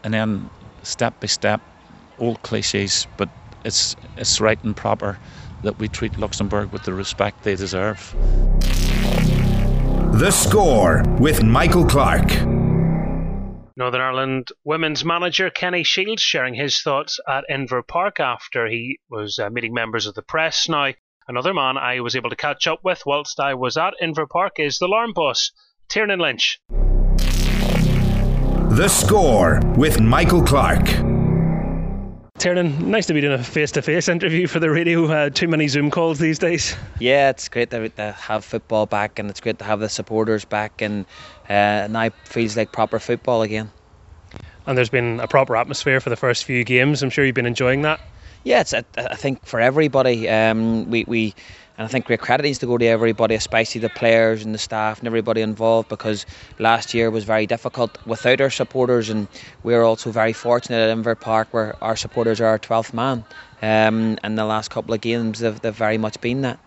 And 0.04 0.14
then 0.14 0.50
step 0.82 1.20
by 1.20 1.26
step, 1.26 1.60
old 2.18 2.42
cliches, 2.42 3.06
but 3.16 3.28
it's 3.64 3.96
it's 4.16 4.40
right 4.40 4.62
and 4.64 4.76
proper 4.76 5.18
that 5.62 5.78
we 5.78 5.88
treat 5.88 6.16
Luxembourg 6.18 6.70
with 6.72 6.84
the 6.84 6.92
respect 6.92 7.42
they 7.42 7.56
deserve. 7.56 8.14
The 10.18 10.30
score 10.30 11.02
with 11.18 11.42
Michael 11.42 11.84
Clark. 11.84 12.28
Northern 13.76 14.00
Ireland 14.00 14.48
women's 14.64 15.04
manager 15.04 15.50
Kenny 15.50 15.84
Shiels 15.84 16.20
sharing 16.20 16.54
his 16.54 16.80
thoughts 16.80 17.20
at 17.28 17.44
Inver 17.48 17.86
Park 17.86 18.18
after 18.18 18.66
he 18.66 18.98
was 19.08 19.38
uh, 19.38 19.50
meeting 19.50 19.72
members 19.72 20.06
of 20.06 20.14
the 20.14 20.22
press. 20.22 20.68
Now, 20.68 20.92
another 21.28 21.52
man 21.52 21.76
I 21.76 22.00
was 22.00 22.16
able 22.16 22.30
to 22.30 22.36
catch 22.36 22.66
up 22.66 22.80
with 22.82 23.02
whilst 23.04 23.38
I 23.38 23.54
was 23.54 23.76
at 23.76 23.94
Inver 24.02 24.28
Park 24.28 24.54
is 24.58 24.78
the 24.78 24.88
Larne 24.88 25.12
boss, 25.12 25.52
Tiernan 25.88 26.18
Lynch. 26.18 26.60
The 28.70 28.88
score 28.88 29.60
with 29.76 30.00
Michael 30.00 30.42
Clark. 30.42 30.86
Tiernan, 32.38 32.90
nice 32.90 33.06
to 33.06 33.14
be 33.14 33.20
doing 33.20 33.38
a 33.38 33.42
face-to-face 33.42 34.08
interview 34.08 34.46
for 34.46 34.60
the 34.60 34.70
radio. 34.70 35.06
Uh, 35.06 35.28
too 35.28 35.48
many 35.48 35.66
Zoom 35.66 35.90
calls 35.90 36.18
these 36.20 36.38
days. 36.38 36.76
Yeah, 37.00 37.30
it's 37.30 37.48
great 37.48 37.70
to, 37.70 37.88
to, 37.88 38.12
have 38.12 38.44
football 38.44 38.86
back, 38.86 39.18
and 39.18 39.28
it's 39.28 39.40
great 39.40 39.58
to 39.58 39.64
have 39.64 39.80
the 39.80 39.88
supporters 39.88 40.44
back, 40.44 40.80
and 40.80 41.04
uh, 41.48 41.88
now 41.90 42.10
feels 42.24 42.56
like 42.56 42.70
proper 42.70 43.00
football 43.00 43.42
again. 43.42 43.72
And 44.66 44.78
there's 44.78 44.90
been 44.90 45.18
a 45.18 45.26
proper 45.26 45.56
atmosphere 45.56 45.98
for 46.00 46.10
the 46.10 46.16
first 46.16 46.44
few 46.44 46.62
games. 46.62 47.02
I'm 47.02 47.10
sure 47.10 47.24
you've 47.24 47.34
been 47.34 47.46
enjoying 47.46 47.82
that. 47.82 48.00
Yeah, 48.48 48.60
it's 48.60 48.72
I, 48.72 48.82
think 49.14 49.44
for 49.44 49.60
everybody. 49.60 50.26
Um, 50.26 50.90
we 50.90 51.04
we 51.06 51.34
and 51.76 51.84
I 51.84 51.88
think 51.88 52.06
great 52.06 52.20
credit 52.20 52.44
needs 52.44 52.58
to 52.60 52.66
go 52.66 52.78
to 52.78 52.86
everybody, 52.86 53.34
especially 53.34 53.82
the 53.82 53.90
players 53.90 54.42
and 54.42 54.54
the 54.54 54.58
staff 54.58 55.00
and 55.00 55.06
everybody 55.06 55.42
involved, 55.42 55.90
because 55.90 56.24
last 56.58 56.94
year 56.94 57.10
was 57.10 57.24
very 57.24 57.46
difficult 57.46 57.98
without 58.06 58.40
our 58.40 58.48
supporters, 58.48 59.10
and 59.10 59.28
we're 59.64 59.82
also 59.82 60.10
very 60.10 60.32
fortunate 60.32 60.78
at 60.78 60.96
Inver 60.96 61.20
Park 61.20 61.48
where 61.50 61.76
our 61.84 61.94
supporters 61.94 62.40
are 62.40 62.46
our 62.46 62.58
12th 62.58 62.94
man. 62.94 63.22
Um, 63.60 64.16
and 64.22 64.38
the 64.38 64.46
last 64.46 64.70
couple 64.70 64.94
of 64.94 65.02
games, 65.02 65.40
they've, 65.40 65.60
they've 65.60 65.74
very 65.74 65.98
much 65.98 66.18
been 66.22 66.40
that. 66.40 66.58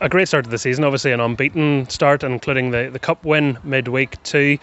A 0.00 0.08
great 0.08 0.26
start 0.26 0.44
to 0.44 0.50
the 0.50 0.58
season, 0.58 0.82
obviously 0.82 1.12
an 1.12 1.20
unbeaten 1.20 1.88
start, 1.88 2.24
including 2.24 2.72
the, 2.72 2.90
the 2.92 2.98
cup 2.98 3.24
win 3.24 3.58
midweek 3.62 4.20
too. 4.24 4.58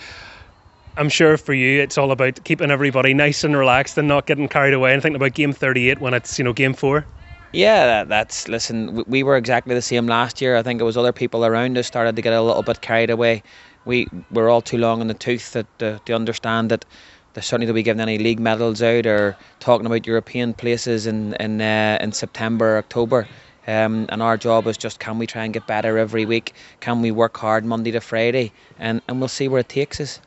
I'm 0.97 1.09
sure 1.09 1.37
for 1.37 1.53
you 1.53 1.81
it's 1.81 1.97
all 1.97 2.11
about 2.11 2.43
keeping 2.45 2.71
everybody 2.71 3.13
nice 3.13 3.43
and 3.43 3.55
relaxed 3.55 3.97
and 3.97 4.07
not 4.07 4.27
getting 4.27 4.47
carried 4.47 4.73
away 4.73 4.93
and 4.93 5.01
thinking 5.01 5.17
about 5.17 5.33
game 5.33 5.51
38 5.51 5.99
when 5.99 6.13
it's 6.13 6.37
you 6.37 6.45
know 6.45 6.53
game 6.53 6.73
four. 6.73 7.05
Yeah, 7.51 7.85
that, 7.85 8.09
that's 8.09 8.47
listen. 8.47 9.03
We 9.07 9.23
were 9.23 9.37
exactly 9.37 9.75
the 9.75 9.81
same 9.81 10.07
last 10.07 10.41
year. 10.41 10.55
I 10.55 10.63
think 10.63 10.81
it 10.81 10.85
was 10.85 10.97
other 10.97 11.13
people 11.13 11.45
around 11.45 11.77
us 11.77 11.87
started 11.87 12.15
to 12.15 12.21
get 12.21 12.33
a 12.33 12.41
little 12.41 12.63
bit 12.63 12.81
carried 12.81 13.09
away. 13.09 13.43
We 13.85 14.07
were 14.31 14.49
all 14.49 14.61
too 14.61 14.77
long 14.77 15.01
in 15.01 15.07
the 15.07 15.13
tooth 15.13 15.51
that, 15.53 16.05
to 16.05 16.13
understand 16.13 16.71
that 16.71 16.85
they're 17.33 17.43
certainly 17.43 17.67
to 17.67 17.73
be 17.73 17.83
giving 17.83 18.01
any 18.01 18.17
league 18.17 18.39
medals 18.39 18.81
out 18.81 19.05
or 19.05 19.37
talking 19.59 19.85
about 19.85 20.07
European 20.07 20.53
places 20.53 21.07
in 21.07 21.33
in 21.35 21.61
uh, 21.61 21.97
in 22.01 22.13
September, 22.13 22.77
October. 22.77 23.27
Um, 23.67 24.05
and 24.09 24.21
our 24.21 24.37
job 24.37 24.67
is 24.67 24.77
just 24.77 24.99
can 24.99 25.17
we 25.17 25.27
try 25.27 25.43
and 25.43 25.53
get 25.53 25.65
better 25.65 25.97
every 25.97 26.25
week? 26.25 26.53
Can 26.79 27.01
we 27.01 27.11
work 27.11 27.37
hard 27.37 27.65
Monday 27.65 27.91
to 27.91 28.01
Friday? 28.01 28.53
And 28.79 29.01
and 29.07 29.19
we'll 29.19 29.27
see 29.27 29.47
where 29.47 29.61
it 29.61 29.69
takes 29.69 29.99
us. 29.99 30.19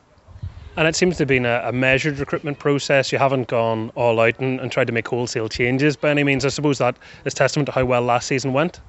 And 0.79 0.87
it 0.87 0.95
seems 0.95 1.17
to 1.17 1.23
have 1.23 1.27
been 1.27 1.45
a, 1.45 1.61
a, 1.65 1.71
measured 1.73 2.19
recruitment 2.19 2.57
process. 2.57 3.11
You 3.11 3.17
haven't 3.17 3.49
gone 3.49 3.91
all 3.95 4.17
out 4.21 4.39
and, 4.39 4.61
and, 4.61 4.71
tried 4.71 4.87
to 4.87 4.93
make 4.93 5.05
wholesale 5.05 5.49
changes 5.49 5.97
by 5.97 6.09
any 6.09 6.23
means. 6.23 6.45
I 6.45 6.47
suppose 6.47 6.77
that 6.77 6.95
is 7.25 7.33
testament 7.33 7.65
to 7.65 7.73
how 7.73 7.83
well 7.83 8.01
last 8.01 8.27
season 8.27 8.53
went. 8.53 8.79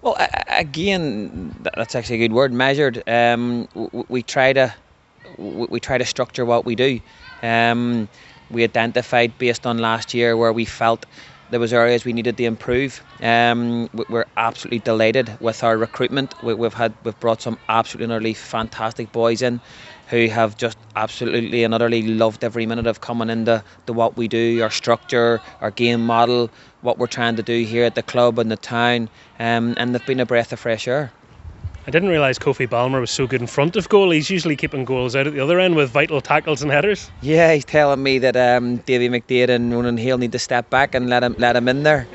Well, 0.00 0.16
again, 0.48 1.54
that's 1.60 1.94
actually 1.94 2.16
a 2.16 2.26
good 2.26 2.32
word. 2.32 2.54
Measured. 2.54 3.06
Um, 3.06 3.68
we 4.08 4.22
try 4.22 4.54
to 4.54 4.74
we 5.36 5.78
try 5.78 5.98
to 5.98 6.06
structure 6.06 6.46
what 6.46 6.64
we 6.64 6.74
do. 6.74 7.00
Um, 7.42 8.08
we 8.50 8.64
identified 8.64 9.36
based 9.36 9.66
on 9.66 9.76
last 9.76 10.14
year 10.14 10.38
where 10.38 10.54
we 10.54 10.64
felt 10.64 11.04
there 11.50 11.60
was 11.60 11.74
areas 11.74 12.04
we 12.06 12.14
needed 12.14 12.38
to 12.38 12.44
improve. 12.44 13.02
Um, 13.20 13.90
we're 14.08 14.26
absolutely 14.38 14.78
delighted 14.78 15.38
with 15.38 15.62
our 15.62 15.76
recruitment. 15.76 16.32
We've 16.42 16.72
had 16.72 16.94
we've 17.04 17.20
brought 17.20 17.42
some 17.42 17.58
absolutely 17.68 18.32
fantastic 18.32 19.12
boys 19.12 19.42
in 19.42 19.60
who 20.10 20.26
have 20.26 20.56
just 20.56 20.76
absolutely 20.96 21.62
and 21.62 21.72
utterly 21.72 22.02
loved 22.02 22.42
every 22.42 22.66
minute 22.66 22.86
of 22.86 23.00
coming 23.00 23.30
into 23.30 23.62
the 23.86 23.92
what 23.92 24.16
we 24.16 24.26
do, 24.26 24.60
our 24.62 24.70
structure, 24.70 25.40
our 25.60 25.70
game 25.70 26.04
model, 26.04 26.50
what 26.82 26.98
we're 26.98 27.06
trying 27.06 27.36
to 27.36 27.42
do 27.42 27.64
here 27.64 27.84
at 27.84 27.94
the 27.94 28.02
club 28.02 28.38
and 28.38 28.50
the 28.50 28.56
town, 28.56 29.08
um, 29.38 29.74
and 29.76 29.94
they've 29.94 30.04
been 30.06 30.20
a 30.20 30.26
breath 30.26 30.52
of 30.52 30.58
fresh 30.58 30.88
air. 30.88 31.12
I 31.86 31.90
didn't 31.90 32.10
realise 32.10 32.38
Kofi 32.38 32.68
Balmer 32.68 33.00
was 33.00 33.10
so 33.10 33.26
good 33.26 33.40
in 33.40 33.46
front 33.46 33.74
of 33.76 33.88
goal. 33.88 34.10
He's 34.10 34.28
usually 34.28 34.54
keeping 34.54 34.84
goals 34.84 35.16
out 35.16 35.26
at 35.26 35.32
the 35.32 35.40
other 35.40 35.58
end 35.58 35.76
with 35.76 35.90
vital 35.90 36.20
tackles 36.20 36.60
and 36.60 36.70
headers. 36.70 37.10
Yeah, 37.22 37.54
he's 37.54 37.64
telling 37.64 38.02
me 38.02 38.18
that 38.18 38.36
um, 38.36 38.76
Davy 38.78 39.08
McDaid 39.08 39.48
and 39.48 39.72
Ronan 39.72 39.96
Hale 39.96 40.18
need 40.18 40.32
to 40.32 40.38
step 40.38 40.68
back 40.70 40.94
and 40.94 41.08
let 41.08 41.22
him 41.22 41.34
let 41.38 41.56
him 41.56 41.68
in 41.68 41.82
there. 41.84 42.06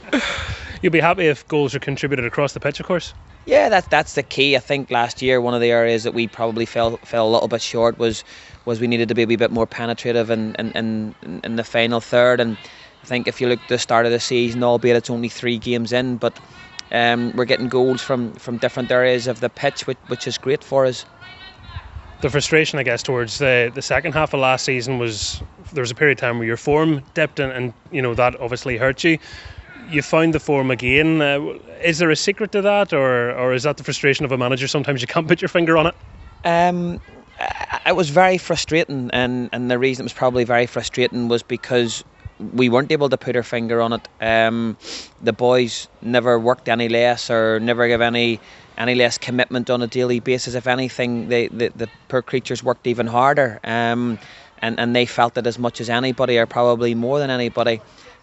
You'll 0.82 0.92
be 0.92 1.00
happy 1.00 1.26
if 1.26 1.48
goals 1.48 1.74
are 1.74 1.80
contributed 1.80 2.26
across 2.26 2.54
the 2.54 2.60
pitch, 2.60 2.80
of 2.80 2.86
course. 2.86 3.14
Yeah, 3.48 3.70
that's 3.70 3.88
that's 3.88 4.16
the 4.16 4.24
key. 4.24 4.58
I 4.58 4.60
think 4.60 4.92
last 4.92 5.22
year 5.22 5.40
one 5.40 5.54
of 5.54 5.62
the 5.62 5.72
areas 5.72 6.04
that 6.04 6.14
we 6.14 6.28
probably 6.28 6.66
fell 6.66 6.98
fell 7.06 7.30
a 7.30 7.32
little 7.32 7.48
bit 7.48 7.62
short 7.62 7.98
was 7.98 8.26
was 8.66 8.82
we 8.82 8.88
needed 8.88 9.08
to 9.08 9.16
be 9.16 9.24
a 9.24 9.28
wee 9.28 9.38
bit 9.38 9.52
more 9.52 9.66
penetrative 9.66 10.30
in 10.30 10.54
in, 10.60 10.72
in, 10.74 11.42
in 11.46 11.56
the 11.56 11.64
final 11.64 12.02
third. 12.02 12.42
And 12.42 12.58
I 13.04 13.08
think 13.08 13.26
if 13.26 13.40
you 13.40 13.48
look 13.48 13.62
at 13.62 13.70
the 13.70 13.80
start 13.80 14.06
of 14.06 14.12
the 14.12 14.20
season, 14.20 14.64
albeit 14.66 14.98
it's 14.98 15.10
only 15.10 15.30
three 15.30 15.60
games 15.60 15.94
in, 15.94 16.18
but 16.18 16.42
um, 16.92 17.32
we're 17.36 17.46
getting 17.46 17.70
goals 17.70 18.02
from 18.02 18.34
from 18.34 18.58
different 18.58 18.92
areas 18.92 19.28
of 19.28 19.40
the 19.40 19.50
pitch, 19.50 19.88
which 19.88 20.00
which 20.08 20.28
is 20.28 20.38
great 20.38 20.62
for 20.64 20.86
us. 20.86 21.06
The 22.20 22.30
frustration, 22.30 22.80
I 22.80 22.84
guess, 22.84 23.02
towards 23.02 23.38
the 23.38 23.72
the 23.74 23.82
second 23.82 24.14
half 24.14 24.34
of 24.34 24.42
last 24.42 24.66
season 24.66 25.00
was 25.00 25.42
there 25.72 25.82
was 25.84 25.92
a 25.92 25.96
period 25.96 26.18
of 26.18 26.22
time 26.22 26.38
where 26.38 26.48
your 26.48 26.58
form 26.58 27.02
dipped, 27.14 27.40
and, 27.40 27.54
and 27.54 27.74
you 27.92 28.02
know 28.02 28.14
that 28.14 28.38
obviously 28.42 28.76
hurt 28.76 29.06
you 29.06 29.20
you 29.90 30.02
found 30.02 30.34
the 30.34 30.40
form 30.40 30.72
again. 30.72 31.22
Uh, 31.22 31.58
is 31.84 32.00
there 32.00 32.10
a 32.10 32.16
secret 32.16 32.52
to 32.52 32.62
that, 32.62 32.94
or 32.94 33.32
or 33.38 33.54
is 33.54 33.64
that 33.64 33.78
the 33.78 33.84
frustration 33.84 34.26
of 34.26 34.32
a 34.32 34.38
manager? 34.38 34.68
Sometimes 34.68 35.02
you 35.02 35.08
can't 35.08 35.28
put 35.28 35.42
your 35.42 35.50
finger 35.50 35.78
on 35.78 35.88
it. 35.88 35.96
Um, 36.46 37.02
it 37.86 37.96
was 37.96 38.10
very 38.10 38.38
frustrating, 38.38 39.10
and 39.14 39.50
and 39.52 39.72
the 39.72 39.80
reason 39.80 40.04
it 40.04 40.06
was 40.06 40.14
probably 40.14 40.44
very 40.44 40.66
frustrating 40.66 41.28
was 41.28 41.44
because 41.44 42.04
we 42.54 42.70
weren't 42.70 42.92
able 42.92 43.10
to 43.10 43.18
put 43.18 43.36
our 43.36 43.44
finger 43.44 43.82
on 43.82 43.94
it. 43.94 44.08
Um, 44.22 44.78
the 45.22 45.34
boys 45.34 45.88
never 46.02 46.40
worked 46.40 46.70
any 46.70 46.90
less, 46.90 47.30
or 47.30 47.60
never 47.60 47.88
gave 47.88 48.02
any 48.02 48.40
any 48.78 48.96
less 48.96 49.18
commitment 49.18 49.70
on 49.70 49.82
a 49.82 49.88
daily 49.88 50.20
basis. 50.20 50.54
If 50.54 50.68
anything, 50.68 51.30
they, 51.30 51.48
the 51.48 51.70
the 51.76 51.90
poor 52.10 52.22
creatures 52.22 52.64
worked 52.64 52.88
even 52.88 53.08
harder. 53.08 53.60
Um, 53.64 54.20
and, 54.60 54.80
and 54.80 54.96
they 54.96 55.06
felt 55.06 55.38
it 55.38 55.46
as 55.46 55.60
much 55.60 55.80
as 55.80 55.88
anybody, 55.88 56.40
or 56.40 56.48
probably 56.48 56.96
more 56.96 57.20
than 57.20 57.30
anybody 57.30 57.80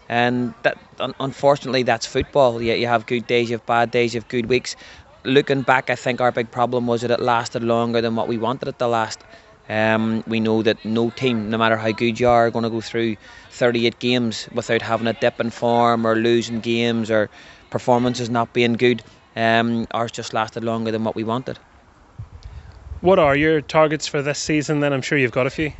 and 0.09 0.53
that 0.63 0.77
unfortunately 1.19 1.83
that's 1.83 2.05
football. 2.05 2.61
You, 2.61 2.73
you 2.73 2.87
have 2.87 3.05
good 3.05 3.27
days, 3.27 3.49
you 3.49 3.55
have 3.57 3.65
bad 3.65 3.91
days, 3.91 4.13
you 4.13 4.21
have 4.21 4.29
good 4.29 4.47
weeks. 4.47 4.75
Looking 5.23 5.63
back, 5.63 5.89
I 5.89 5.95
think 5.95 6.21
our 6.21 6.31
big 6.31 6.51
problem 6.51 6.85
was 6.85 7.01
that 7.01 7.11
it 7.11 7.19
lasted 7.19 7.63
longer 7.63 8.01
than 8.01 8.15
what 8.15 8.27
we 8.27 8.37
wanted 8.37 8.67
it 8.67 8.77
to 8.79 8.87
last. 8.87 9.23
Um, 9.67 10.23
we 10.27 10.39
know 10.39 10.61
that 10.61 10.85
no 10.85 11.09
team, 11.09 11.49
no 11.49 11.57
matter 11.57 11.75
how 11.75 11.91
good 11.91 12.19
you 12.19 12.27
are, 12.27 12.45
are 12.45 12.51
going 12.51 12.63
to 12.63 12.69
go 12.69 12.81
through 12.81 13.15
38 13.49 13.97
games 13.97 14.47
without 14.53 14.83
having 14.83 15.07
a 15.07 15.13
dip 15.13 15.39
in 15.39 15.49
form 15.49 16.05
or 16.05 16.15
losing 16.15 16.59
games 16.59 17.09
or 17.09 17.29
performances 17.71 18.29
not 18.29 18.53
being 18.53 18.73
good. 18.73 19.01
Um, 19.35 19.87
ours 19.91 20.11
just 20.11 20.33
lasted 20.33 20.63
longer 20.63 20.91
than 20.91 21.03
what 21.03 21.15
we 21.15 21.23
wanted. 21.23 21.57
What 23.01 23.17
are 23.17 23.35
your 23.35 23.61
targets 23.61 24.07
for 24.07 24.21
this 24.21 24.39
season? 24.39 24.79
Then 24.79 24.93
I'm 24.93 25.01
sure 25.01 25.17
you've 25.17 25.31
got 25.31 25.47
a 25.47 25.49
few 25.49 25.73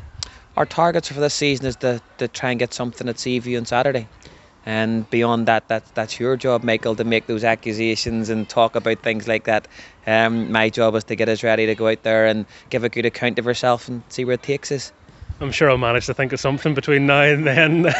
our 0.57 0.65
targets 0.65 1.09
for 1.09 1.19
this 1.19 1.33
season 1.33 1.65
is 1.65 1.75
to, 1.77 2.01
to 2.17 2.27
try 2.27 2.51
and 2.51 2.59
get 2.59 2.73
something 2.73 3.09
at 3.09 3.19
Seaview 3.19 3.57
on 3.57 3.65
Saturday. 3.65 4.07
And 4.65 5.07
beyond 5.11 5.47
that, 5.47 5.67
that 5.67 5.83
that's 5.93 6.19
your 6.19 6.35
job, 6.37 6.63
Michael, 6.63 6.95
to 6.95 7.03
make 7.03 7.27
those 7.27 7.43
accusations 7.43 8.29
and 8.29 8.49
talk 8.49 8.75
about 8.75 8.99
things 8.99 9.27
like 9.27 9.43
that. 9.43 9.67
Um, 10.07 10.51
my 10.51 10.69
job 10.69 10.95
is 10.95 11.03
to 11.05 11.15
get 11.15 11.29
us 11.29 11.43
ready 11.43 11.67
to 11.67 11.75
go 11.75 11.87
out 11.87 12.01
there 12.01 12.25
and 12.25 12.45
give 12.71 12.83
a 12.83 12.89
good 12.89 13.05
account 13.05 13.37
of 13.37 13.45
ourselves 13.45 13.87
and 13.87 14.01
see 14.09 14.25
where 14.25 14.33
it 14.35 14.43
takes 14.43 14.71
us. 14.71 14.91
I'm 15.39 15.51
sure 15.51 15.69
I'll 15.69 15.77
manage 15.77 16.07
to 16.07 16.13
think 16.15 16.33
of 16.33 16.39
something 16.39 16.73
between 16.73 17.05
now 17.05 17.21
and 17.21 17.45
then. 17.45 17.93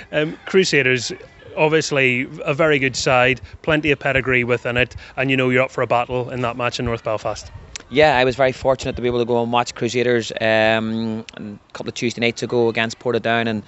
um, 0.12 0.36
Crusaders, 0.46 1.12
obviously 1.56 2.26
a 2.44 2.54
very 2.54 2.80
good 2.80 2.96
side, 2.96 3.40
plenty 3.60 3.92
of 3.92 4.00
pedigree 4.00 4.42
within 4.42 4.76
it, 4.76 4.96
and 5.16 5.30
you 5.30 5.36
know 5.36 5.50
you're 5.50 5.62
up 5.62 5.70
for 5.70 5.82
a 5.82 5.86
battle 5.86 6.30
in 6.30 6.40
that 6.40 6.56
match 6.56 6.80
in 6.80 6.86
North 6.86 7.04
Belfast 7.04 7.52
yeah, 7.92 8.16
I 8.16 8.24
was 8.24 8.36
very 8.36 8.52
fortunate 8.52 8.96
to 8.96 9.02
be 9.02 9.08
able 9.08 9.18
to 9.18 9.24
go 9.26 9.42
and 9.42 9.52
watch 9.52 9.74
Crusaders 9.74 10.32
um, 10.40 11.24
a 11.36 11.58
couple 11.74 11.88
of 11.88 11.94
Tuesday 11.94 12.22
nights 12.22 12.42
ago 12.42 12.68
against 12.68 12.98
Portadown, 12.98 13.46
and 13.46 13.62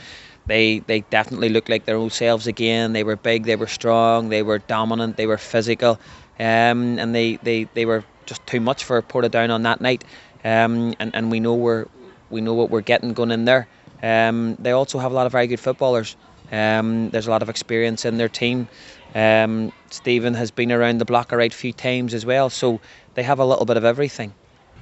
they 0.46 0.78
they 0.80 1.00
definitely 1.10 1.50
looked 1.50 1.68
like 1.68 1.84
their 1.84 1.96
old 1.96 2.12
selves 2.12 2.46
again. 2.46 2.94
They 2.94 3.04
were 3.04 3.16
big, 3.16 3.44
they 3.44 3.56
were 3.56 3.66
strong, 3.66 4.30
they 4.30 4.42
were 4.42 4.58
dominant, 4.60 5.16
they 5.18 5.26
were 5.26 5.36
physical, 5.36 6.00
um, 6.38 6.98
and 6.98 7.14
they, 7.14 7.36
they, 7.36 7.64
they 7.74 7.84
were 7.84 8.02
just 8.24 8.46
too 8.46 8.60
much 8.60 8.84
for 8.84 9.00
Portadown 9.02 9.50
on 9.50 9.62
that 9.64 9.82
night, 9.82 10.04
um, 10.42 10.94
and 10.98 11.14
and 11.14 11.30
we 11.30 11.38
know 11.38 11.54
we're 11.54 11.86
we 12.30 12.40
know 12.40 12.54
what 12.54 12.70
we're 12.70 12.80
getting 12.80 13.12
going 13.12 13.30
in 13.30 13.44
there. 13.44 13.68
Um, 14.02 14.56
they 14.58 14.72
also 14.72 14.98
have 14.98 15.12
a 15.12 15.14
lot 15.14 15.26
of 15.26 15.32
very 15.32 15.46
good 15.46 15.60
footballers. 15.60 16.16
Um, 16.50 17.10
there's 17.10 17.26
a 17.26 17.30
lot 17.30 17.42
of 17.42 17.48
experience 17.48 18.04
in 18.04 18.16
their 18.16 18.28
team. 18.28 18.68
Um, 19.14 19.72
Stephen 19.90 20.34
has 20.34 20.50
been 20.50 20.72
around 20.72 20.98
the 20.98 21.04
block 21.04 21.30
a 21.32 21.36
right 21.36 21.52
few 21.54 21.72
times 21.72 22.14
as 22.14 22.26
well, 22.26 22.50
so 22.50 22.80
they 23.14 23.22
have 23.22 23.38
a 23.38 23.44
little 23.44 23.64
bit 23.64 23.76
of 23.76 23.84
everything. 23.84 24.32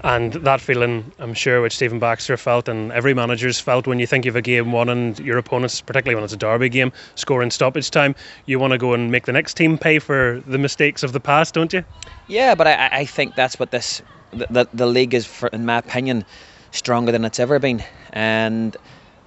And 0.05 0.33
that 0.33 0.61
feeling, 0.61 1.12
I'm 1.19 1.35
sure, 1.35 1.62
which 1.62 1.77
Stephen 1.77 1.99
Baxter 1.99 2.37
felt 2.37 2.69
and 2.69 2.91
every 2.93 3.15
manager's 3.15 3.61
felt 3.61 3.87
when 3.87 4.01
you 4.01 4.07
think 4.07 4.25
you 4.25 4.31
have 4.31 4.37
a 4.37 4.43
game 4.43 4.73
won 4.73 4.89
and 4.89 5.19
your 5.21 5.39
opponents, 5.39 5.81
particularly 5.81 6.17
when 6.17 6.25
it's 6.25 6.33
a 6.33 6.37
derby 6.37 6.69
game, 6.69 6.93
score 7.15 7.43
in 7.43 7.51
stoppage 7.51 7.91
time, 7.91 8.15
you 8.47 8.59
want 8.59 8.73
to 8.73 8.79
go 8.79 8.95
and 8.95 9.12
make 9.12 9.27
the 9.27 9.33
next 9.33 9.55
team 9.55 9.79
pay 9.79 9.99
for 9.99 10.43
the 10.47 10.59
mistakes 10.59 11.03
of 11.03 11.12
the 11.12 11.21
past, 11.21 11.55
don't 11.55 11.73
you? 11.73 11.85
Yeah, 12.27 12.55
but 12.55 12.67
I, 12.67 12.89
I 12.91 13.05
think 13.05 13.37
that's 13.37 13.61
what 13.61 13.71
this 13.71 14.03
the, 14.33 14.47
the, 14.51 14.69
the 14.73 14.87
league 14.87 15.15
is, 15.15 15.27
for, 15.27 15.49
in 15.49 15.67
my 15.67 15.79
opinion, 15.79 16.25
stronger 16.73 17.12
than 17.12 17.25
it's 17.25 17.39
ever 17.39 17.59
been. 17.59 17.85
And 18.12 18.77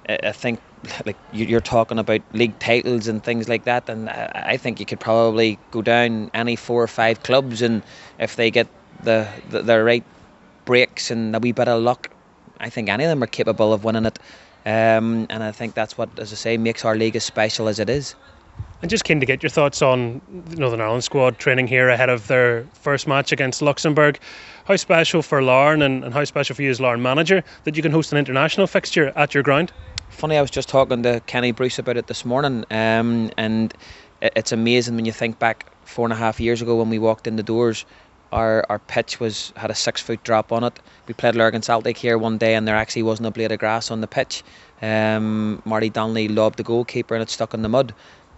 I 0.10 0.32
think 0.32 0.60
like 1.06 1.18
you're 1.32 1.62
talking 1.62 2.00
about 2.00 2.22
league 2.34 2.58
titles 2.60 3.08
and 3.08 3.24
things 3.24 3.48
like 3.48 3.64
that, 3.64 3.88
and 3.88 4.10
I 4.10 4.58
think 4.58 4.80
you 4.80 4.86
could 4.86 5.00
probably 5.00 5.58
go 5.72 5.82
down 5.82 6.32
any 6.34 6.56
four 6.56 6.84
or 6.84 6.88
five 6.88 7.24
clubs, 7.24 7.62
and 7.62 7.82
if 8.20 8.36
they 8.36 8.52
get 8.52 8.68
the 9.04 9.28
the, 9.50 9.62
the 9.62 9.84
right 9.84 10.04
breaks 10.66 11.12
and 11.12 11.36
a 11.36 11.40
wee 11.40 11.52
bit 11.52 11.68
of 11.68 11.82
luck, 11.82 12.10
I 12.60 12.70
think 12.70 12.90
any 12.90 13.04
of 13.04 13.10
them 13.10 13.24
are 13.24 13.28
capable 13.28 13.74
of 13.74 13.84
winning 13.84 14.06
it. 14.06 14.20
Um, 14.66 15.28
and 15.30 15.44
I 15.44 15.52
think 15.52 15.76
that's 15.76 15.96
what, 15.96 16.10
as 16.18 16.34
I 16.34 16.36
say, 16.36 16.58
makes 16.58 16.84
our 16.84 16.96
league 16.96 17.16
as 17.16 17.24
special 17.24 17.68
as 17.68 17.80
it 17.80 17.90
is. 17.90 18.16
And 18.82 18.90
just 18.90 19.04
keen 19.04 19.20
to 19.20 19.26
get 19.26 19.44
your 19.44 19.50
thoughts 19.50 19.82
on 19.82 20.22
the 20.48 20.56
Northern 20.56 20.82
Ireland 20.82 21.04
squad 21.04 21.38
training 21.38 21.68
here 21.68 21.90
ahead 21.90 22.10
of 22.10 22.28
their 22.28 22.66
first 22.74 23.08
match 23.08 23.32
against 23.32 23.62
Luxembourg. 23.62 24.20
How 24.66 24.76
special 24.76 25.22
for 25.22 25.42
Larne 25.42 25.82
and, 25.82 26.04
and 26.04 26.14
how 26.14 26.24
special 26.24 26.56
for 26.56 26.64
you 26.64 26.72
as 26.72 26.82
Larne 26.82 27.02
manager 27.02 27.44
that 27.64 27.76
you 27.76 27.84
can 27.84 27.92
host 27.92 28.12
an 28.12 28.18
international 28.18 28.68
fixture 28.68 29.14
at 29.16 29.34
your 29.34 29.44
ground? 29.44 29.72
Funny, 30.10 30.38
I 30.38 30.42
was 30.42 30.52
just 30.52 30.70
talking 30.70 31.04
to 31.04 31.20
Kenny 31.28 31.52
Bruce 31.52 31.78
about 31.78 31.98
it 31.98 32.08
this 32.08 32.26
morning, 32.26 32.66
um, 32.72 33.32
and 33.38 33.74
it's 34.22 34.52
amazing 34.52 34.96
when 34.96 35.06
you 35.06 35.12
think 35.12 35.40
back 35.40 35.72
four 35.84 36.06
and 36.06 36.14
a 36.14 36.16
half 36.16 36.40
years 36.40 36.62
ago 36.62 36.76
when 36.76 36.90
we 36.90 36.98
walked 36.98 37.28
in 37.28 37.36
the 37.36 37.44
doors 37.44 37.86
our 38.36 38.66
our 38.70 38.80
pitch 38.80 39.20
was 39.20 39.54
had 39.56 39.72
a 39.72 39.76
six 39.76 40.02
foot 40.02 40.22
drop 40.24 40.52
on 40.52 40.64
it. 40.64 40.80
We 41.08 41.14
played 41.14 41.36
Lurgan 41.36 41.62
Celtic 41.62 41.98
here 41.98 42.18
one 42.18 42.38
day, 42.38 42.56
and 42.56 42.68
there 42.68 42.76
actually 42.76 43.04
wasn't 43.04 43.28
a 43.28 43.32
blade 43.32 43.52
of 43.52 43.60
grass 43.60 43.90
on 43.90 44.02
the 44.02 44.08
pitch. 44.08 44.44
Um, 44.82 45.62
Marty 45.66 45.90
Donnelly 45.90 46.28
lobbed 46.28 46.58
the 46.58 46.64
goalkeeper, 46.64 47.16
and 47.16 47.24
it 47.24 47.30
stuck 47.30 47.54
in 47.54 47.62
the 47.62 47.70
mud. 47.70 47.94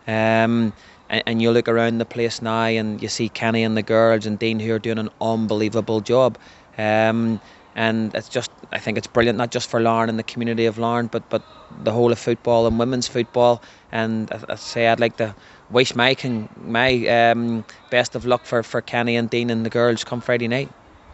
Um, 0.07 0.71
and, 1.09 1.23
and, 1.25 1.41
you 1.41 1.51
look 1.51 1.67
around 1.67 1.97
the 1.97 2.05
place 2.05 2.41
now, 2.41 2.63
and 2.63 3.01
you 3.01 3.09
see 3.09 3.27
Kenny 3.27 3.63
and 3.63 3.75
the 3.75 3.81
girls 3.81 4.25
and 4.25 4.37
Dean 4.39 4.59
who 4.59 4.73
are 4.73 4.79
doing 4.79 4.99
an 4.99 5.09
unbelievable 5.19 5.99
job. 5.99 6.37
Um, 6.77 7.41
and 7.77 8.13
it's 8.15 8.27
just 8.27 8.51
I 8.71 8.79
think 8.79 8.97
it's 8.97 9.07
brilliant 9.07 9.37
not 9.37 9.51
just 9.51 9.69
for 9.69 9.79
Larne 9.79 10.09
and 10.09 10.19
the 10.19 10.23
community 10.23 10.65
of 10.65 10.77
Larne 10.77 11.07
but 11.07 11.29
but 11.29 11.43
the 11.83 11.91
whole 11.91 12.11
of 12.11 12.19
football 12.19 12.65
and 12.65 12.79
women's 12.79 13.07
football 13.07 13.61
and 13.91 14.31
I, 14.31 14.53
I 14.53 14.55
say 14.55 14.87
I'd 14.87 14.99
like 14.99 15.17
to 15.17 15.35
wish 15.69 15.95
my 15.95 16.15
my 16.61 17.07
um, 17.07 17.65
best 17.89 18.15
of 18.15 18.25
luck 18.25 18.45
for, 18.45 18.63
for 18.63 18.81
Kenny 18.81 19.15
and 19.15 19.29
Dean 19.29 19.49
and 19.49 19.65
the 19.65 19.69
girls 19.69 20.03
come 20.03 20.21
Friday 20.21 20.47
night. 20.47 20.69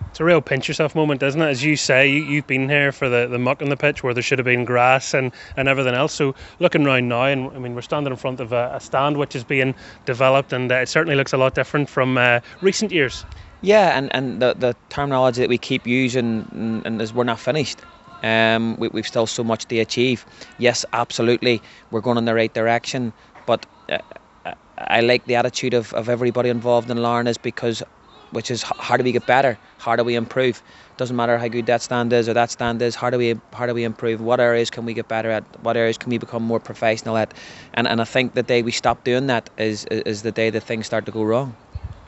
It's 0.09 0.19
a 0.19 0.23
real 0.23 0.41
pinch 0.41 0.67
yourself 0.67 0.93
moment, 0.93 1.23
isn't 1.23 1.41
it? 1.41 1.49
As 1.49 1.63
you 1.63 1.75
say, 1.75 2.07
you, 2.07 2.35
have 2.35 2.45
been 2.45 2.69
here 2.69 2.91
for 2.91 3.09
the, 3.09 3.27
the 3.27 3.39
muck 3.39 3.63
on 3.63 3.69
the 3.69 3.77
pitch 3.77 4.03
where 4.03 4.13
there 4.13 4.21
should 4.21 4.37
have 4.37 4.45
been 4.45 4.63
grass 4.63 5.15
and, 5.15 5.31
and 5.57 5.67
everything 5.67 5.95
else. 5.95 6.13
So 6.13 6.35
looking 6.59 6.85
around 6.85 7.07
now, 7.07 7.23
and 7.23 7.49
I 7.55 7.57
mean, 7.57 7.73
we're 7.73 7.81
standing 7.81 8.13
in 8.13 8.17
front 8.17 8.39
of 8.39 8.51
a, 8.51 8.73
a 8.75 8.79
stand 8.79 9.17
which 9.17 9.35
is 9.35 9.43
being 9.43 9.73
developed, 10.05 10.53
and 10.53 10.71
uh, 10.71 10.75
it 10.75 10.89
certainly 10.89 11.15
looks 11.15 11.33
a 11.33 11.37
lot 11.37 11.55
different 11.55 11.89
from 11.89 12.19
uh, 12.19 12.41
recent 12.61 12.91
years. 12.91 13.25
Yeah, 13.63 13.97
and, 13.97 14.13
and 14.13 14.39
the, 14.39 14.53
the 14.53 14.75
terminology 14.89 15.41
that 15.41 15.49
we 15.49 15.57
keep 15.57 15.87
using 15.87 16.47
and, 16.51 16.85
and 16.85 17.01
is 17.01 17.11
we're 17.11 17.23
not 17.23 17.39
finished. 17.39 17.79
Um, 18.21 18.77
we, 18.77 18.89
we've 18.89 19.07
still 19.07 19.25
so 19.25 19.43
much 19.43 19.65
to 19.65 19.79
achieve. 19.79 20.27
Yes, 20.59 20.85
absolutely, 20.93 21.59
we're 21.89 22.01
going 22.01 22.19
in 22.19 22.25
the 22.25 22.35
right 22.35 22.53
direction, 22.53 23.13
but 23.47 23.65
uh, 23.89 23.97
I 24.87 25.01
like 25.01 25.25
the 25.25 25.35
attitude 25.35 25.73
of, 25.73 25.93
of 25.93 26.09
everybody 26.09 26.49
involved 26.49 26.89
in 26.89 26.97
Larne 26.97 27.31
because 27.41 27.83
which 28.31 28.49
is 28.49 28.63
how 28.63 28.97
do 28.97 29.03
we 29.03 29.11
get 29.11 29.25
better? 29.27 29.57
How 29.77 29.95
do 29.95 30.03
we 30.03 30.15
improve? 30.15 30.61
Doesn't 30.97 31.15
matter 31.15 31.37
how 31.37 31.47
good 31.47 31.67
that 31.67 31.81
stand 31.81 32.11
is 32.13 32.27
or 32.27 32.33
that 32.33 32.49
stand 32.51 32.81
is. 32.81 32.95
How 32.95 33.09
do 33.09 33.17
we 33.17 33.39
how 33.53 33.65
do 33.65 33.73
we 33.73 33.83
improve? 33.83 34.21
What 34.21 34.39
areas 34.39 34.69
can 34.69 34.85
we 34.85 34.93
get 34.93 35.07
better 35.07 35.29
at? 35.29 35.43
What 35.61 35.77
areas 35.77 35.97
can 35.97 36.09
we 36.09 36.17
become 36.17 36.43
more 36.43 36.59
professional 36.59 37.17
at? 37.17 37.33
And 37.75 37.87
and 37.87 38.01
I 38.01 38.05
think 38.05 38.33
the 38.33 38.43
day 38.43 38.61
we 38.63 38.71
stop 38.71 39.03
doing 39.03 39.27
that 39.27 39.49
is 39.57 39.85
is 39.85 40.23
the 40.23 40.31
day 40.31 40.49
that 40.49 40.61
things 40.61 40.85
start 40.85 41.05
to 41.05 41.11
go 41.11 41.23
wrong. 41.23 41.55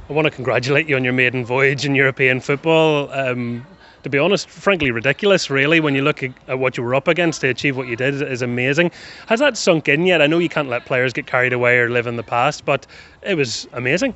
I 0.10 0.14
want 0.14 0.26
to 0.26 0.32
congratulate 0.32 0.88
you 0.88 0.96
on 0.96 1.04
your 1.04 1.14
maiden 1.14 1.46
voyage 1.46 1.86
in 1.86 1.96
European 1.96 2.40
football. 2.40 3.12
Um, 3.12 3.66
to 4.06 4.10
be 4.12 4.20
honest, 4.20 4.48
frankly 4.48 4.91
ridiculous, 4.91 5.50
really, 5.50 5.80
when 5.80 5.96
you 5.96 6.04
look 6.04 6.22
at 6.22 6.60
what 6.60 6.78
you 6.78 6.84
were 6.84 6.94
up 6.94 7.08
against 7.08 7.41
to 7.41 7.48
achieve 7.50 7.76
what 7.76 7.88
you 7.88 7.96
did 7.96 8.22
is 8.22 8.44
amazing. 8.44 8.91
Has 9.26 9.39
that 9.39 9.58
sunk 9.58 9.88
in 9.88 10.06
yet? 10.06 10.22
I 10.22 10.28
know 10.28 10.38
you 10.38 10.48
can't 10.48 10.70
let 10.70 10.86
players 10.86 11.12
get 11.12 11.26
carried 11.26 11.54
away 11.54 11.80
or 11.80 11.89
live 11.89 12.06
in 12.06 12.15
the 12.15 12.22
past, 12.22 12.65
but 12.65 12.86
it 13.24 13.34
was 13.34 13.68
amazing. 13.74 14.13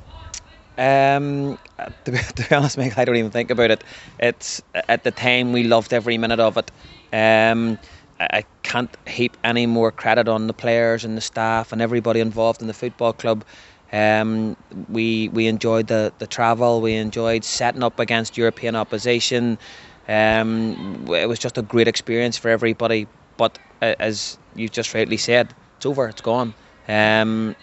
Um, 0.78 1.58
to, 2.04 2.12
be, 2.12 2.18
to 2.18 2.48
be 2.48 2.54
honest, 2.54 2.78
Mike, 2.78 2.96
I 2.98 3.04
don't 3.04 3.16
even 3.16 3.32
think 3.32 3.50
about 3.50 3.72
it. 3.72 3.82
It's 4.20 4.62
at 4.88 5.02
the 5.02 5.10
time 5.10 5.52
we 5.52 5.64
loved 5.64 5.92
every 5.92 6.18
minute 6.18 6.38
of 6.38 6.56
it. 6.56 6.70
Um, 7.12 7.76
I 8.20 8.44
can't 8.62 8.96
heap 9.08 9.36
any 9.42 9.66
more 9.66 9.90
credit 9.90 10.28
on 10.28 10.46
the 10.46 10.52
players 10.52 11.04
and 11.04 11.16
the 11.16 11.20
staff 11.20 11.72
and 11.72 11.82
everybody 11.82 12.20
involved 12.20 12.60
in 12.60 12.68
the 12.68 12.74
football 12.74 13.12
club. 13.12 13.44
Um, 13.92 14.56
we 14.88 15.28
we 15.28 15.46
enjoyed 15.46 15.88
the, 15.88 16.12
the 16.18 16.26
travel. 16.26 16.80
We 16.80 16.94
enjoyed 16.94 17.44
setting 17.44 17.82
up 17.82 17.98
against 17.98 18.36
European 18.36 18.76
opposition. 18.76 19.58
Um, 20.08 21.06
it 21.08 21.28
was 21.28 21.38
just 21.38 21.58
a 21.58 21.62
great 21.62 21.88
experience 21.88 22.36
for 22.36 22.48
everybody. 22.48 23.06
But 23.36 23.58
uh, 23.82 23.94
as 23.98 24.38
you 24.54 24.68
just 24.68 24.94
rightly 24.94 25.16
said, 25.16 25.54
it's 25.76 25.86
over. 25.86 26.08
It's 26.08 26.20
gone. 26.20 26.54
Um, 26.88 27.56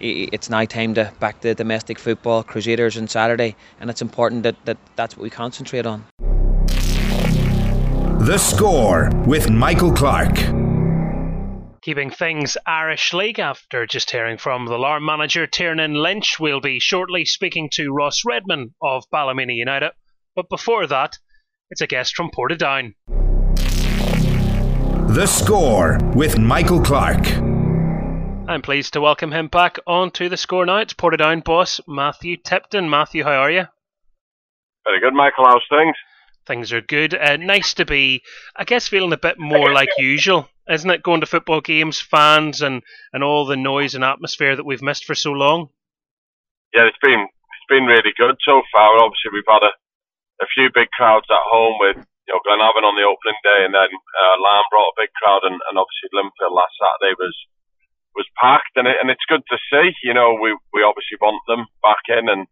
it's 0.00 0.50
now 0.50 0.64
time 0.64 0.94
to 0.94 1.12
back 1.20 1.40
to 1.40 1.54
domestic 1.54 1.98
football, 1.98 2.42
Crusaders 2.42 2.96
on 2.98 3.06
Saturday, 3.08 3.54
and 3.80 3.90
it's 3.90 4.02
important 4.02 4.42
that, 4.42 4.56
that 4.64 4.76
that's 4.96 5.16
what 5.16 5.22
we 5.22 5.30
concentrate 5.30 5.86
on. 5.86 6.04
The 8.26 8.38
score 8.38 9.10
with 9.26 9.50
Michael 9.50 9.92
Clark 9.92 10.36
keeping 11.84 12.10
things 12.10 12.56
Irish 12.66 13.12
League 13.12 13.38
after 13.38 13.86
just 13.86 14.10
hearing 14.10 14.38
from 14.38 14.64
the 14.64 14.78
Larne 14.78 15.04
manager 15.04 15.46
Tiernan 15.46 15.92
Lynch. 15.92 16.40
We'll 16.40 16.62
be 16.62 16.80
shortly 16.80 17.26
speaking 17.26 17.68
to 17.74 17.92
Ross 17.92 18.22
Redman 18.24 18.74
of 18.80 19.04
Ballymena 19.12 19.52
United. 19.52 19.90
But 20.34 20.48
before 20.48 20.86
that, 20.86 21.18
it's 21.68 21.82
a 21.82 21.86
guest 21.86 22.16
from 22.16 22.30
Portadown. 22.30 22.94
The 25.14 25.26
score 25.26 25.98
with 26.14 26.38
Michael 26.38 26.80
Clark. 26.80 27.26
I'm 28.48 28.62
pleased 28.62 28.94
to 28.94 29.02
welcome 29.02 29.32
him 29.32 29.48
back 29.48 29.76
onto 29.86 30.30
the 30.30 30.38
score 30.38 30.64
now. 30.64 30.78
It's 30.78 30.94
Portadown 30.94 31.44
boss 31.44 31.82
Matthew 31.86 32.38
Tipton. 32.38 32.88
Matthew, 32.88 33.24
how 33.24 33.32
are 33.32 33.50
you? 33.50 33.64
Very 34.86 35.00
good, 35.00 35.12
Michael. 35.12 35.44
How's 35.46 35.62
things? 35.68 35.96
Things 36.46 36.72
are 36.72 36.80
good. 36.80 37.14
Uh, 37.14 37.36
nice 37.36 37.74
to 37.74 37.84
be, 37.84 38.22
I 38.54 38.64
guess, 38.64 38.88
feeling 38.88 39.12
a 39.12 39.18
bit 39.18 39.38
more 39.38 39.72
like 39.72 39.88
usual 39.98 40.48
isn't 40.68 40.90
it? 40.90 41.02
Going 41.02 41.20
to 41.20 41.26
football 41.26 41.60
games, 41.60 42.00
fans, 42.00 42.62
and, 42.62 42.82
and 43.12 43.22
all 43.22 43.44
the 43.44 43.56
noise 43.56 43.94
and 43.94 44.04
atmosphere 44.04 44.56
that 44.56 44.64
we've 44.64 44.82
missed 44.82 45.04
for 45.04 45.14
so 45.14 45.32
long. 45.32 45.68
Yeah, 46.72 46.88
it's 46.88 47.00
been 47.02 47.20
it's 47.20 47.68
been 47.68 47.86
really 47.86 48.12
good 48.16 48.36
so 48.44 48.62
far. 48.72 48.96
Obviously, 48.98 49.30
we've 49.32 49.48
had 49.48 49.62
a, 49.62 49.72
a 50.42 50.48
few 50.56 50.70
big 50.74 50.90
crowds 50.90 51.28
at 51.30 51.50
home 51.50 51.76
with 51.78 52.00
you 52.26 52.32
know 52.32 52.40
Glenavon 52.42 52.82
on 52.82 52.96
the 52.96 53.06
opening 53.06 53.38
day, 53.44 53.68
and 53.68 53.74
then 53.74 53.92
uh, 53.92 54.34
Larne 54.40 54.68
brought 54.72 54.96
a 54.96 55.00
big 55.00 55.12
crowd, 55.14 55.44
and, 55.44 55.54
and 55.54 55.76
obviously 55.78 56.10
Linfield 56.10 56.56
last 56.56 56.74
Saturday 56.80 57.14
was 57.20 57.36
was 58.16 58.26
packed, 58.40 58.74
and 58.74 58.88
it, 58.88 58.96
and 59.00 59.10
it's 59.10 59.28
good 59.28 59.44
to 59.52 59.58
see. 59.70 59.94
You 60.02 60.14
know, 60.16 60.34
we 60.34 60.56
we 60.72 60.82
obviously 60.82 61.20
want 61.20 61.44
them 61.46 61.68
back 61.84 62.02
in, 62.08 62.26
and 62.26 62.48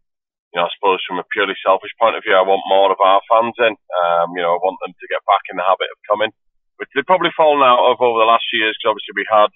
you 0.53 0.61
know, 0.61 0.69
I 0.69 0.73
suppose 0.77 1.01
from 1.03 1.17
a 1.17 1.25
purely 1.33 1.57
selfish 1.65 1.91
point 1.97 2.15
of 2.15 2.21
view, 2.21 2.37
I 2.37 2.45
want 2.45 2.61
more 2.69 2.93
of 2.93 3.01
our 3.01 3.21
fans 3.25 3.57
in. 3.57 3.73
Um, 3.73 4.37
you 4.37 4.45
know, 4.45 4.53
I 4.53 4.61
want 4.61 4.77
them 4.85 4.93
to 4.93 5.11
get 5.11 5.25
back 5.25 5.43
in 5.49 5.57
the 5.57 5.65
habit 5.65 5.89
of 5.89 5.97
coming 6.05 6.29
which 6.77 6.89
they've 6.93 7.07
probably 7.07 7.33
fallen 7.35 7.63
out 7.63 7.79
of 7.79 8.01
over 8.01 8.19
the 8.19 8.29
last 8.29 8.45
few 8.49 8.59
years 8.59 8.75
because 8.75 8.91
obviously 8.91 9.15
we 9.15 9.27
had, 9.29 9.51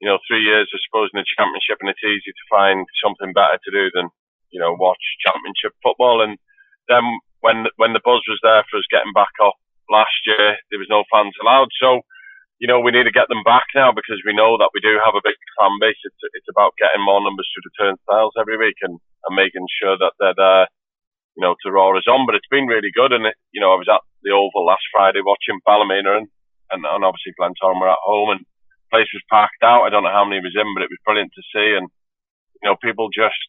you 0.00 0.08
know, 0.08 0.18
three 0.24 0.40
years, 0.40 0.70
I 0.70 0.78
suppose, 0.86 1.10
in 1.12 1.20
the 1.20 1.34
championship, 1.36 1.84
and 1.84 1.90
it's 1.90 2.00
easy 2.00 2.32
to 2.32 2.50
find 2.50 2.86
something 3.02 3.34
better 3.34 3.58
to 3.60 3.70
do 3.70 3.92
than, 3.92 4.08
you 4.48 4.60
know, 4.60 4.72
watch 4.78 5.02
championship 5.20 5.74
football. 5.82 6.22
And 6.22 6.38
then 6.88 7.04
when 7.44 7.68
when 7.76 7.92
the 7.92 8.04
buzz 8.04 8.22
was 8.24 8.40
there 8.42 8.64
for 8.70 8.78
us 8.78 8.88
getting 8.88 9.12
back 9.12 9.34
up 9.42 9.58
last 9.90 10.16
year, 10.24 10.56
there 10.70 10.80
was 10.80 10.88
no 10.88 11.04
fans 11.10 11.34
allowed. 11.42 11.68
So, 11.76 12.00
you 12.60 12.68
know, 12.68 12.78
we 12.78 12.92
need 12.92 13.08
to 13.08 13.16
get 13.16 13.26
them 13.32 13.42
back 13.42 13.64
now 13.74 13.90
because 13.90 14.20
we 14.22 14.36
know 14.36 14.60
that 14.60 14.70
we 14.76 14.84
do 14.84 15.00
have 15.00 15.16
a 15.16 15.24
big 15.24 15.38
fan 15.56 15.72
base. 15.80 15.96
It's 16.04 16.20
it's 16.36 16.52
about 16.52 16.76
getting 16.76 17.00
more 17.00 17.24
numbers 17.24 17.48
through 17.48 17.64
the 17.64 17.76
turnstiles 17.80 18.36
every 18.36 18.60
week 18.60 18.76
and, 18.84 19.00
and 19.00 19.32
making 19.32 19.64
sure 19.80 19.96
that 19.96 20.12
they're 20.20 20.36
there 20.36 20.68
you 21.36 21.42
know, 21.42 21.54
to 21.62 21.72
roar 21.72 21.96
us 21.96 22.04
on. 22.04 22.26
But 22.26 22.34
it's 22.34 22.50
been 22.50 22.66
really 22.66 22.90
good. 22.92 23.12
And, 23.12 23.26
it, 23.26 23.36
you 23.52 23.60
know, 23.60 23.72
I 23.72 23.80
was 23.80 23.88
at 23.88 24.02
the 24.22 24.34
Oval 24.34 24.66
last 24.66 24.84
Friday 24.92 25.24
watching 25.24 25.62
Ballymena 25.64 26.20
and, 26.20 26.28
and, 26.70 26.84
and 26.84 27.04
obviously 27.04 27.32
Glentoran 27.38 27.80
were 27.80 27.90
at 27.90 28.04
home 28.04 28.36
and 28.36 28.44
the 28.44 28.88
place 28.90 29.10
was 29.14 29.24
packed 29.30 29.62
out. 29.62 29.86
I 29.86 29.90
don't 29.90 30.04
know 30.04 30.14
how 30.14 30.28
many 30.28 30.44
was 30.44 30.52
in, 30.52 30.68
but 30.76 30.84
it 30.84 30.92
was 30.92 31.02
brilliant 31.06 31.32
to 31.34 31.48
see. 31.54 31.68
And, 31.78 31.88
you 32.60 32.66
know, 32.68 32.76
people 32.76 33.08
just, 33.08 33.40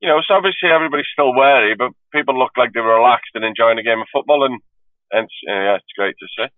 you 0.00 0.08
know, 0.08 0.22
so 0.22 0.34
obviously 0.38 0.70
everybody's 0.70 1.10
still 1.12 1.34
wary, 1.34 1.74
but 1.74 1.92
people 2.14 2.38
look 2.38 2.54
like 2.56 2.72
they 2.72 2.80
were 2.80 3.02
relaxed 3.02 3.34
and 3.34 3.44
enjoying 3.44 3.78
a 3.78 3.84
game 3.84 4.00
of 4.00 4.08
football, 4.14 4.46
and 4.46 4.62
and 5.10 5.24
it's, 5.24 5.38
yeah, 5.42 5.74
it's 5.74 5.96
great 5.96 6.14
to 6.20 6.28
see. 6.38 6.48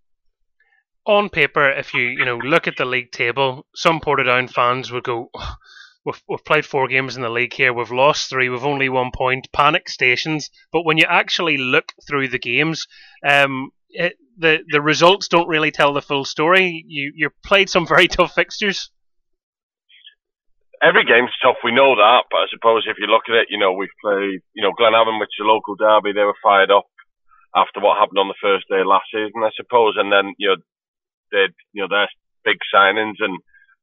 On 1.07 1.29
paper, 1.31 1.69
if 1.71 1.95
you 1.95 2.03
you 2.03 2.25
know 2.25 2.37
look 2.39 2.69
at 2.69 2.77
the 2.77 2.85
league 2.85 3.13
table, 3.13 3.67
some 3.75 4.01
Portadown 4.01 4.51
fans 4.51 4.93
would 4.93 5.05
go, 5.05 5.31
"Oh, 5.35 5.55
"We've 6.05 6.23
we've 6.29 6.45
played 6.45 6.67
four 6.67 6.89
games 6.89 7.17
in 7.17 7.23
the 7.23 7.31
league 7.31 7.55
here, 7.55 7.73
we've 7.73 7.91
lost 7.91 8.31
three, 8.31 8.49
we've 8.49 8.65
only 8.65 8.89
one 8.89 9.11
point." 9.15 9.49
Panic 9.53 9.89
stations. 9.89 10.51
But 10.73 10.85
when 10.85 10.99
you 10.99 11.07
actually 11.09 11.59
look 11.59 11.93
through 12.09 12.29
the 12.29 12.39
games, 12.39 12.87
um, 13.27 13.71
it, 13.91 14.15
the 14.39 14.61
the 14.69 14.81
results 14.83 15.29
don't 15.29 15.49
really 15.49 15.71
tell 15.71 15.93
the 15.95 16.03
full 16.03 16.25
story. 16.25 16.85
You 16.87 17.13
you 17.17 17.31
played 17.45 17.71
some 17.71 17.87
very 17.95 18.09
tough 18.09 18.35
fixtures. 18.35 18.91
every 20.83 21.05
game's 21.05 21.33
tough. 21.43 21.57
We 21.65 21.73
know 21.73 21.95
that, 21.97 22.25
but 22.31 22.39
I 22.39 22.47
suppose 22.51 22.85
if 22.89 22.97
you 22.99 23.07
look 23.07 23.25
at 23.29 23.37
it, 23.37 23.49
you 23.51 23.59
know, 23.59 23.73
we've 23.73 23.95
played, 24.03 24.41
you 24.55 24.63
know, 24.63 24.73
Glenavon, 24.73 25.21
which 25.21 25.35
is 25.39 25.45
a 25.45 25.49
local 25.49 25.77
derby. 25.77 26.13
They 26.13 26.25
were 26.25 26.39
fired 26.43 26.71
up 26.71 26.87
after 27.55 27.81
what 27.81 27.99
happened 27.99 28.19
on 28.19 28.29
the 28.29 28.43
first 28.43 28.67
day 28.69 28.83
last 28.85 29.07
season, 29.13 29.43
I 29.45 29.51
suppose, 29.57 29.95
and 29.99 30.13
then 30.13 30.35
you 30.39 30.49
know, 30.49 30.57
they, 31.31 31.49
you 31.73 31.83
know, 31.83 31.91
their 31.91 32.09
big 32.45 32.59
signings 32.73 33.19
and 33.21 33.39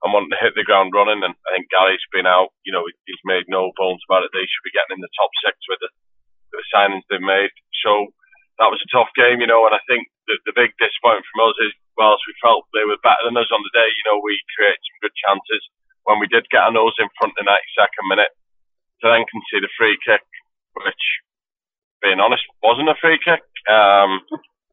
and 0.05 0.13
wanting 0.13 0.29
to 0.29 0.41
hit 0.41 0.53
the 0.53 0.67
ground 0.67 0.93
running. 0.93 1.25
And 1.25 1.33
I 1.33 1.49
think 1.57 1.73
Gary's 1.73 2.13
been 2.13 2.29
out. 2.29 2.53
You 2.61 2.73
know, 2.73 2.85
he's 2.85 3.23
made 3.25 3.49
no 3.49 3.73
bones 3.73 4.01
about 4.05 4.21
it. 4.21 4.29
They 4.29 4.45
should 4.45 4.65
be 4.65 4.75
getting 4.75 5.01
in 5.01 5.01
the 5.01 5.17
top 5.17 5.31
six 5.41 5.57
with 5.65 5.81
the, 5.81 5.89
with 6.53 6.61
the 6.61 6.69
signings 6.69 7.05
they've 7.09 7.23
made. 7.23 7.49
So 7.81 8.13
that 8.61 8.69
was 8.69 8.81
a 8.81 8.93
tough 8.93 9.09
game, 9.17 9.41
you 9.41 9.49
know. 9.49 9.65
And 9.65 9.73
I 9.73 9.81
think 9.89 10.05
the, 10.29 10.37
the 10.45 10.53
big 10.53 10.77
disappointment 10.77 11.25
from 11.33 11.49
us 11.49 11.57
is, 11.65 11.73
whilst 11.97 12.21
we 12.29 12.37
felt 12.37 12.69
they 12.77 12.85
were 12.85 13.01
better 13.01 13.25
than 13.25 13.41
us 13.41 13.49
on 13.49 13.65
the 13.65 13.73
day, 13.73 13.89
you 13.89 14.05
know, 14.05 14.21
we 14.21 14.37
created 14.53 14.77
some 14.85 15.01
good 15.01 15.15
chances 15.17 15.65
when 16.05 16.21
we 16.21 16.29
did 16.29 16.45
get 16.53 16.61
our 16.61 16.73
nose 16.73 16.93
in 17.01 17.09
front 17.17 17.33
in 17.41 17.43
the 17.43 17.49
92nd 17.49 18.05
minute 18.05 18.33
to 19.01 19.09
then 19.09 19.25
concede 19.25 19.65
a 19.65 19.71
free 19.77 19.97
kick, 20.05 20.21
which, 20.77 21.05
being 22.05 22.21
honest, 22.21 22.45
wasn't 22.61 22.89
a 22.89 22.97
free 23.01 23.17
kick. 23.17 23.41
Um, 23.65 24.21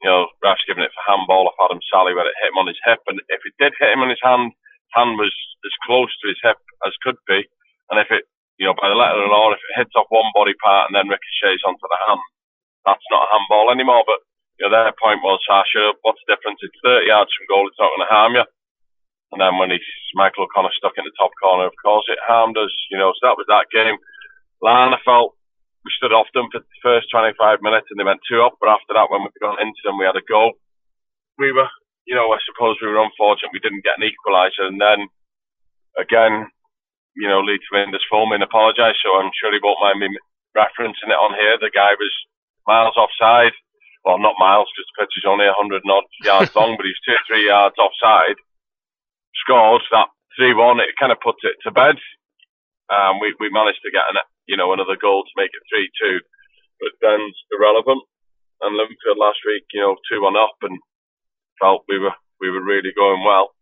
you 0.05 0.13
know, 0.13 0.29
ref's 0.45 0.61
giving 0.69 0.85
it 0.85 0.93
for 0.93 1.01
handball 1.09 1.49
off 1.49 1.57
Adam 1.65 1.81
Sally 1.89 2.13
where 2.13 2.29
it 2.29 2.37
hit 2.45 2.53
him 2.53 2.61
on 2.61 2.69
his 2.69 2.77
hip, 2.85 3.01
and 3.09 3.17
if 3.33 3.41
it 3.41 3.57
did 3.57 3.73
hit 3.81 3.97
him 3.97 4.05
on 4.05 4.13
his 4.13 4.21
hand, 4.21 4.53
hand 4.93 5.17
was 5.17 5.33
as 5.65 5.75
close 5.89 6.13
to 6.21 6.29
his 6.29 6.37
hip 6.45 6.61
as 6.85 6.93
could 7.01 7.17
be, 7.25 7.49
and 7.89 7.97
if 7.97 8.13
it, 8.13 8.29
you 8.61 8.69
know, 8.69 8.77
by 8.77 8.93
the 8.93 9.01
letter 9.01 9.17
of 9.17 9.25
the 9.25 9.33
law, 9.33 9.49
if 9.49 9.65
it 9.65 9.81
hits 9.81 9.97
off 9.97 10.13
one 10.13 10.29
body 10.37 10.53
part 10.61 10.93
and 10.93 10.95
then 10.95 11.09
ricochets 11.09 11.65
onto 11.65 11.89
the 11.89 12.01
hand, 12.05 12.21
that's 12.85 13.09
not 13.09 13.25
a 13.25 13.33
handball 13.33 13.73
anymore. 13.73 14.05
But 14.05 14.21
you 14.61 14.69
know, 14.69 14.77
their 14.77 14.93
point 14.95 15.25
was, 15.25 15.41
Sasha, 15.49 15.97
what's 16.05 16.21
the 16.23 16.37
difference? 16.37 16.61
It's 16.61 16.85
30 16.85 17.09
yards 17.09 17.33
from 17.33 17.49
goal. 17.49 17.67
It's 17.67 17.81
not 17.81 17.91
going 17.97 18.07
to 18.07 18.13
harm 18.13 18.33
you. 18.37 18.47
And 19.33 19.41
then 19.41 19.59
when 19.59 19.75
he's 19.75 19.83
Michael 20.15 20.47
O'Connor 20.47 20.71
stuck 20.79 20.95
in 20.95 21.03
the 21.03 21.17
top 21.19 21.35
corner, 21.43 21.67
of 21.67 21.75
course, 21.83 22.07
it 22.07 22.23
harmed 22.23 22.55
us. 22.55 22.71
You 22.93 23.01
know, 23.01 23.11
so 23.17 23.27
that 23.27 23.41
was 23.41 23.49
that 23.51 23.73
game. 23.75 23.99
Larne, 24.63 24.95
I 24.95 25.01
felt 25.03 25.35
we 25.85 25.93
stood 26.01 26.17
off 26.17 26.33
them 26.33 26.49
for 26.49 26.65
the 26.65 26.81
first 26.81 27.13
25 27.13 27.61
minutes 27.61 27.93
and 27.93 28.01
they 28.01 28.09
went 28.09 28.25
two 28.25 28.41
up. 28.41 28.57
But 28.57 28.73
after 28.73 28.97
that, 28.97 29.13
when 29.13 29.21
we 29.21 29.29
got 29.37 29.61
into 29.61 29.85
them, 29.85 30.01
we 30.01 30.09
had 30.09 30.17
a 30.17 30.25
goal. 30.25 30.57
We 31.37 31.53
were, 31.53 31.69
you 32.09 32.17
know, 32.17 32.33
I 32.33 32.41
suppose 32.49 32.81
we 32.81 32.89
were 32.89 33.05
unfortunate 33.05 33.53
we 33.53 33.61
didn't 33.61 33.85
get 33.85 34.01
an 34.01 34.09
equaliser. 34.09 34.65
And 34.65 34.81
then 34.81 35.13
again, 36.01 36.49
you 37.15 37.29
know, 37.29 37.45
phoned 38.11 38.33
me 38.33 38.41
and 38.41 38.49
apologised. 38.49 39.05
So 39.05 39.13
I'm 39.21 39.31
sure 39.37 39.53
he 39.53 39.61
won't 39.63 39.85
mind 39.85 40.01
me 40.01 40.09
referencing 40.57 41.13
it 41.13 41.21
on 41.21 41.37
here. 41.37 41.61
The 41.61 41.71
guy 41.71 41.95
was 42.01 42.15
miles 42.67 42.97
offside. 42.97 43.53
Well, 44.05 44.21
not 44.21 44.41
miles 44.41 44.69
because 44.73 44.89
the 44.89 44.97
pitch 45.05 45.17
is 45.17 45.29
only 45.29 45.49
100 45.49 45.81
and 45.85 45.93
odd 45.93 46.05
yards 46.21 46.53
long, 46.57 46.77
but 46.77 46.85
he's 46.85 47.01
two 47.05 47.17
or 47.17 47.25
three 47.29 47.49
yards 47.49 47.77
offside. 47.77 48.37
Scored 49.37 49.85
that 49.93 50.09
3 50.37 50.53
1. 50.53 50.81
It 50.81 50.97
kind 51.01 51.13
of 51.13 51.21
puts 51.21 51.41
it 51.45 51.57
to 51.65 51.73
bed. 51.73 51.97
Um, 52.93 53.17
we, 53.21 53.33
we 53.41 53.49
managed 53.49 53.81
to 53.81 53.91
get 53.91 54.05
an, 54.13 54.21
you 54.47 54.57
know, 54.57 54.73
another 54.73 54.97
goal 55.01 55.25
to 55.25 55.39
make 55.41 55.51
it 55.53 55.65
3 55.69 56.21
2. 56.21 56.21
But 56.81 57.01
Ben's 57.01 57.37
irrelevant. 57.53 58.03
And 58.63 58.79
Liverpool 58.79 59.19
last 59.19 59.43
week, 59.45 59.67
you 59.73 59.81
know, 59.81 59.97
2 60.13 60.23
1 60.23 60.37
up 60.37 60.57
and 60.63 60.79
felt 61.61 61.85
we 61.89 61.99
were 61.99 62.15
we 62.41 62.51
were 62.51 62.63
really 62.63 62.93
going 62.95 63.23
well. 63.25 63.55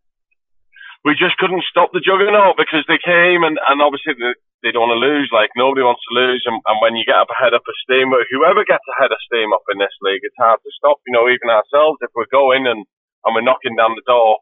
We 1.03 1.19
just 1.19 1.35
couldn't 1.37 1.67
stop 1.67 1.91
the 1.91 2.03
juggernaut 2.03 2.55
because 2.55 2.87
they 2.87 2.99
came 2.99 3.43
and, 3.43 3.59
and 3.59 3.83
obviously 3.83 4.15
they, 4.15 4.33
they 4.63 4.71
don't 4.71 4.87
want 4.87 4.95
to 4.95 5.03
lose. 5.03 5.27
Like 5.35 5.51
nobody 5.59 5.83
wants 5.83 5.99
to 6.07 6.15
lose, 6.15 6.43
and, 6.47 6.55
and 6.63 6.79
when 6.79 6.95
you 6.95 7.03
get 7.03 7.19
up 7.19 7.27
ahead 7.27 7.51
of 7.51 7.59
a 7.59 7.75
steam, 7.83 8.15
whoever 8.31 8.63
gets 8.63 8.87
ahead 8.95 9.11
of 9.11 9.19
steam 9.27 9.51
up 9.51 9.67
in 9.75 9.83
this 9.83 9.93
league, 9.99 10.23
it's 10.23 10.39
hard 10.39 10.63
to 10.63 10.71
stop. 10.79 11.03
You 11.03 11.11
know, 11.11 11.27
even 11.27 11.51
ourselves, 11.51 11.99
if 11.99 12.15
we're 12.15 12.31
going 12.31 12.65
and 12.65 12.87
and 13.27 13.31
we're 13.35 13.43
knocking 13.43 13.75
down 13.75 13.99
the 13.99 14.07
door, 14.07 14.39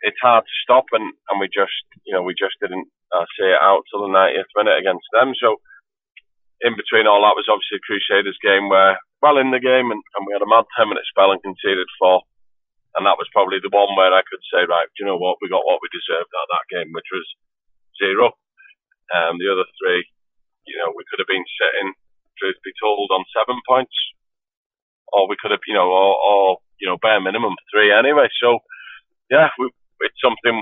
it's 0.00 0.20
hard 0.24 0.48
to 0.48 0.56
stop. 0.64 0.88
And 0.96 1.12
and 1.28 1.36
we 1.36 1.52
just, 1.52 1.84
you 2.08 2.16
know, 2.16 2.24
we 2.24 2.32
just 2.32 2.56
didn't 2.64 2.88
uh, 3.14 3.26
see 3.36 3.48
it 3.48 3.60
out 3.62 3.84
till 3.88 4.04
the 4.04 4.12
90th 4.12 4.50
minute 4.56 4.78
against 4.78 5.06
them. 5.12 5.32
So 5.36 5.60
in 6.60 6.74
between 6.74 7.06
all 7.06 7.22
that 7.22 7.38
was 7.38 7.46
obviously 7.46 7.78
a 7.78 7.86
Crusaders 7.86 8.38
game 8.42 8.68
where 8.68 8.98
well 9.22 9.38
in 9.38 9.50
the 9.50 9.62
game 9.62 9.90
and, 9.90 10.02
and 10.02 10.22
we 10.26 10.34
had 10.34 10.42
a 10.42 10.50
mad 10.50 10.66
10 10.78 10.90
minute 10.90 11.06
spell 11.06 11.30
and 11.30 11.42
conceded 11.42 11.86
four. 11.98 12.22
And 12.96 13.06
that 13.06 13.20
was 13.20 13.30
probably 13.30 13.62
the 13.62 13.70
one 13.70 13.94
where 13.94 14.10
I 14.10 14.26
could 14.26 14.42
say, 14.50 14.66
right, 14.66 14.88
do 14.96 15.04
you 15.04 15.06
know 15.06 15.20
what, 15.20 15.38
we 15.38 15.52
got 15.52 15.62
what 15.62 15.78
we 15.78 15.92
deserved 15.92 16.32
out 16.34 16.48
that 16.50 16.70
game, 16.72 16.90
which 16.90 17.06
was 17.12 17.26
zero. 18.00 18.34
Um, 19.14 19.38
the 19.38 19.50
other 19.52 19.68
three, 19.78 20.02
you 20.66 20.76
know, 20.82 20.90
we 20.96 21.06
could 21.06 21.20
have 21.22 21.30
been 21.30 21.46
sitting, 21.46 21.94
truth 22.40 22.58
be 22.64 22.74
told, 22.80 23.12
on 23.12 23.22
seven 23.30 23.60
points, 23.68 23.94
or 25.12 25.28
we 25.28 25.38
could 25.38 25.52
have, 25.52 25.62
you 25.68 25.76
know, 25.76 25.88
or, 25.88 26.16
or 26.16 26.42
you 26.80 26.88
know, 26.88 26.98
bare 26.98 27.20
minimum 27.20 27.54
three 27.70 27.92
anyway. 27.92 28.26
So, 28.40 28.60
yeah, 29.30 29.52
we, 29.60 29.70
it's 30.02 30.18
something 30.18 30.58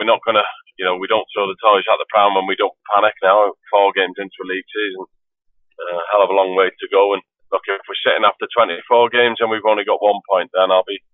we're 0.00 0.08
not 0.08 0.24
to, 0.24 0.46
you 0.80 0.88
know, 0.88 0.96
we 0.96 1.12
don't 1.12 1.28
throw 1.36 1.44
the 1.44 1.60
toys 1.60 1.84
at 1.84 2.00
the 2.00 2.08
pram 2.08 2.40
and 2.40 2.48
we 2.48 2.56
don't 2.56 2.72
panic 2.88 3.12
now. 3.20 3.52
Four 3.68 3.92
games 3.92 4.16
into 4.16 4.40
a 4.40 4.48
league 4.48 4.64
season, 4.72 5.04
uh, 5.76 6.00
hell 6.08 6.24
of 6.24 6.32
a 6.32 6.38
long 6.40 6.56
way 6.56 6.72
to 6.72 6.86
go. 6.88 7.12
And 7.12 7.20
look, 7.52 7.68
if 7.68 7.84
we're 7.84 8.00
sitting 8.00 8.24
after 8.24 8.48
24 8.48 8.80
games 9.12 9.44
and 9.44 9.52
we've 9.52 9.68
only 9.68 9.84
got 9.84 10.00
one 10.00 10.24
point, 10.24 10.48
then 10.56 10.72
I'll 10.72 10.88
be, 10.88 11.04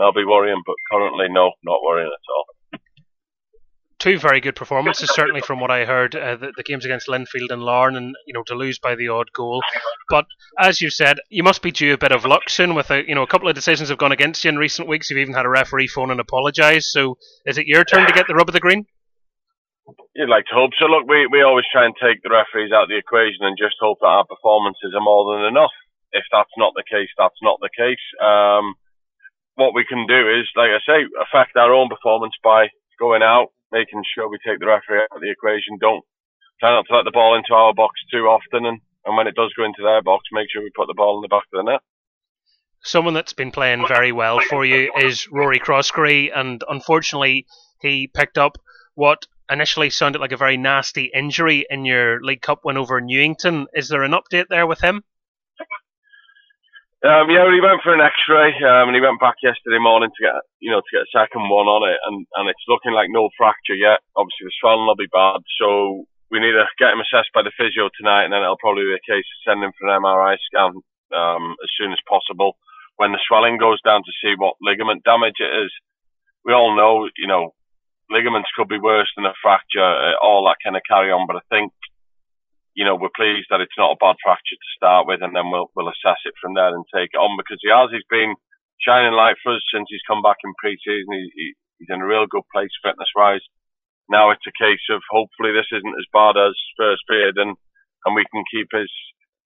I'll 0.00 0.16
be 0.16 0.24
worrying. 0.24 0.64
But 0.64 0.80
currently, 0.88 1.28
no, 1.28 1.52
not 1.60 1.84
worrying 1.84 2.08
at 2.08 2.32
all 2.32 2.48
two 4.02 4.18
very 4.18 4.40
good 4.40 4.56
performances, 4.56 5.10
certainly 5.14 5.40
from 5.40 5.60
what 5.60 5.70
I 5.70 5.84
heard. 5.84 6.14
Uh, 6.14 6.36
the, 6.36 6.52
the, 6.56 6.62
games 6.62 6.84
against 6.84 7.08
Linfield 7.08 7.50
and 7.50 7.62
Larne, 7.62 7.96
and 7.96 8.14
you 8.26 8.34
know 8.34 8.42
to 8.48 8.54
lose 8.54 8.78
by 8.78 8.94
the 8.94 9.08
odd 9.08 9.32
goal. 9.32 9.62
But 10.10 10.26
as 10.58 10.80
you 10.80 10.90
said, 10.90 11.18
you 11.30 11.42
must 11.42 11.62
be 11.62 11.70
due 11.70 11.94
a 11.94 11.98
bit 11.98 12.12
of 12.12 12.24
luck 12.24 12.50
soon. 12.50 12.74
With 12.74 12.90
a 12.90 13.06
you 13.06 13.14
know 13.14 13.22
a 13.22 13.26
couple 13.26 13.48
of 13.48 13.54
decisions 13.54 13.88
have 13.88 13.98
gone 13.98 14.12
against 14.12 14.44
you 14.44 14.50
in 14.50 14.58
recent 14.58 14.88
weeks. 14.88 15.08
You've 15.08 15.20
even 15.20 15.34
had 15.34 15.46
a 15.46 15.50
referee 15.50 15.88
phone 15.88 16.10
and 16.10 16.20
apologise. 16.20 16.92
So 16.92 17.16
is 17.46 17.58
it 17.58 17.66
your 17.66 17.84
turn 17.84 18.06
to 18.06 18.12
get 18.12 18.26
the 18.26 18.34
rub 18.34 18.48
of 18.48 18.52
the 18.52 18.60
green? 18.60 18.84
You'd 20.14 20.28
like 20.28 20.44
to 20.46 20.54
hope 20.54 20.72
so. 20.78 20.86
Look, 20.86 21.08
we, 21.08 21.26
we 21.26 21.42
always 21.42 21.64
try 21.72 21.86
and 21.86 21.94
take 21.96 22.22
the 22.22 22.30
referees 22.30 22.70
out 22.70 22.84
of 22.84 22.88
the 22.88 22.98
equation 23.00 23.48
and 23.48 23.56
just 23.56 23.80
hope 23.80 23.98
that 24.00 24.12
our 24.12 24.26
performances 24.26 24.92
are 24.94 25.00
more 25.00 25.34
than 25.34 25.48
enough. 25.48 25.72
If 26.12 26.24
that's 26.30 26.52
not 26.58 26.74
the 26.76 26.84
case, 26.84 27.08
that's 27.16 27.40
not 27.40 27.58
the 27.60 27.72
case. 27.72 28.04
Um, 28.20 28.74
what 29.54 29.74
we 29.74 29.84
can 29.88 30.06
do 30.06 30.28
is, 30.28 30.44
like 30.54 30.68
I 30.68 30.80
say, 30.84 31.08
affect 31.16 31.56
our 31.56 31.72
own 31.72 31.88
performance 31.88 32.34
by 32.44 32.68
going 33.00 33.22
out, 33.22 33.48
making 33.72 34.02
sure 34.14 34.28
we 34.28 34.38
take 34.46 34.60
the 34.60 34.66
referee 34.66 35.00
out 35.02 35.16
of 35.16 35.20
the 35.20 35.30
equation. 35.30 35.78
Don't 35.80 36.04
try 36.60 36.70
not 36.70 36.86
to 36.88 36.94
let 36.94 37.04
the 37.04 37.10
ball 37.10 37.34
into 37.34 37.54
our 37.54 37.74
box 37.74 38.00
too 38.12 38.28
often, 38.28 38.66
and, 38.66 38.80
and 39.04 39.16
when 39.16 39.26
it 39.26 39.34
does 39.34 39.52
go 39.56 39.64
into 39.64 39.82
their 39.82 40.02
box, 40.02 40.24
make 40.30 40.48
sure 40.52 40.62
we 40.62 40.70
put 40.76 40.86
the 40.86 40.94
ball 40.94 41.16
in 41.16 41.22
the 41.22 41.28
back 41.28 41.44
of 41.52 41.64
the 41.64 41.72
net. 41.72 41.80
Someone 42.84 43.14
that's 43.14 43.32
been 43.32 43.52
playing 43.52 43.86
very 43.86 44.12
well 44.12 44.40
for 44.40 44.64
you 44.64 44.92
is 44.96 45.28
Rory 45.30 45.58
Crossgree, 45.58 46.30
and 46.34 46.62
unfortunately, 46.68 47.46
he 47.80 48.08
picked 48.08 48.38
up 48.38 48.58
what 48.94 49.26
initially 49.50 49.90
sounded 49.90 50.20
like 50.20 50.32
a 50.32 50.36
very 50.36 50.56
nasty 50.56 51.10
injury 51.14 51.64
in 51.70 51.84
your 51.84 52.20
League 52.22 52.42
Cup 52.42 52.60
win 52.64 52.76
over 52.76 53.00
Newington. 53.00 53.66
Is 53.74 53.88
there 53.88 54.02
an 54.02 54.12
update 54.12 54.46
there 54.48 54.66
with 54.66 54.80
him? 54.80 55.04
Um, 57.02 57.26
yeah, 57.34 57.50
he 57.50 57.58
went 57.58 57.82
for 57.82 57.90
an 57.90 57.98
X-ray, 57.98 58.54
um, 58.62 58.86
and 58.86 58.94
he 58.94 59.02
went 59.02 59.18
back 59.18 59.34
yesterday 59.42 59.82
morning 59.82 60.14
to 60.14 60.22
get, 60.22 60.38
you 60.62 60.70
know, 60.70 60.78
to 60.78 60.94
get 60.94 61.02
a 61.02 61.10
second 61.10 61.50
one 61.50 61.66
on 61.66 61.82
it, 61.90 61.98
and, 62.06 62.22
and 62.38 62.46
it's 62.46 62.70
looking 62.70 62.94
like 62.94 63.10
no 63.10 63.26
fracture 63.34 63.74
yet. 63.74 64.06
Obviously, 64.14 64.46
the 64.46 64.54
swelling 64.62 64.86
will 64.86 64.94
be 64.94 65.10
bad, 65.10 65.42
so 65.58 66.06
we 66.30 66.38
need 66.38 66.54
to 66.54 66.62
get 66.78 66.94
him 66.94 67.02
assessed 67.02 67.34
by 67.34 67.42
the 67.42 67.50
physio 67.58 67.90
tonight, 67.98 68.22
and 68.22 68.32
then 68.32 68.46
it'll 68.46 68.62
probably 68.62 68.86
be 68.86 68.94
a 68.94 69.02
case 69.02 69.26
of 69.26 69.42
sending 69.42 69.74
for 69.74 69.90
an 69.90 69.98
MRI 69.98 70.38
scan 70.46 70.78
um, 71.10 71.58
as 71.58 71.70
soon 71.74 71.90
as 71.90 71.98
possible 72.06 72.54
when 73.02 73.10
the 73.10 73.18
swelling 73.26 73.58
goes 73.58 73.82
down 73.82 74.06
to 74.06 74.18
see 74.22 74.38
what 74.38 74.54
ligament 74.62 75.02
damage 75.02 75.42
it 75.42 75.50
is. 75.50 75.74
We 76.46 76.54
all 76.54 76.70
know, 76.78 77.10
you 77.18 77.26
know, 77.26 77.50
ligaments 78.14 78.54
could 78.54 78.70
be 78.70 78.78
worse 78.78 79.10
than 79.18 79.26
a 79.26 79.34
fracture, 79.42 79.82
uh, 79.82 80.14
all 80.22 80.46
that 80.46 80.62
kind 80.62 80.78
of 80.78 80.86
carry 80.86 81.10
on, 81.10 81.26
but 81.26 81.42
I 81.42 81.44
think 81.50 81.74
you 82.74 82.84
know, 82.84 82.96
we're 82.96 83.12
pleased 83.12 83.48
that 83.50 83.60
it's 83.60 83.76
not 83.76 83.92
a 83.92 84.00
bad 84.00 84.16
fracture 84.24 84.56
to 84.56 84.76
start 84.76 85.06
with, 85.06 85.20
and 85.20 85.36
then 85.36 85.50
we'll 85.52 85.70
we'll 85.76 85.92
assess 85.92 86.20
it 86.24 86.34
from 86.40 86.54
there 86.54 86.72
and 86.72 86.84
take 86.88 87.12
it 87.12 87.20
on 87.20 87.36
because 87.36 87.60
he 87.60 87.68
has 87.68 87.92
been 88.08 88.34
shining 88.80 89.12
light 89.12 89.36
for 89.42 89.54
us 89.54 89.62
since 89.68 89.86
he's 89.88 90.04
come 90.08 90.22
back 90.24 90.40
in 90.42 90.56
pre-season. 90.58 91.12
He, 91.12 91.30
he, 91.36 91.46
he's 91.78 91.92
in 91.92 92.00
a 92.00 92.06
real 92.06 92.26
good 92.26 92.48
place 92.52 92.72
fitness 92.82 93.12
wise. 93.14 93.44
Now 94.08 94.30
it's 94.32 94.48
a 94.48 94.56
case 94.56 94.82
of 94.90 95.04
hopefully 95.12 95.52
this 95.52 95.68
isn't 95.70 96.00
as 96.00 96.08
bad 96.12 96.40
as 96.40 96.56
first 96.76 97.04
period, 97.08 97.36
and 97.36 97.56
and 98.04 98.14
we 98.16 98.24
can 98.32 98.42
keep 98.48 98.68
his 98.72 98.90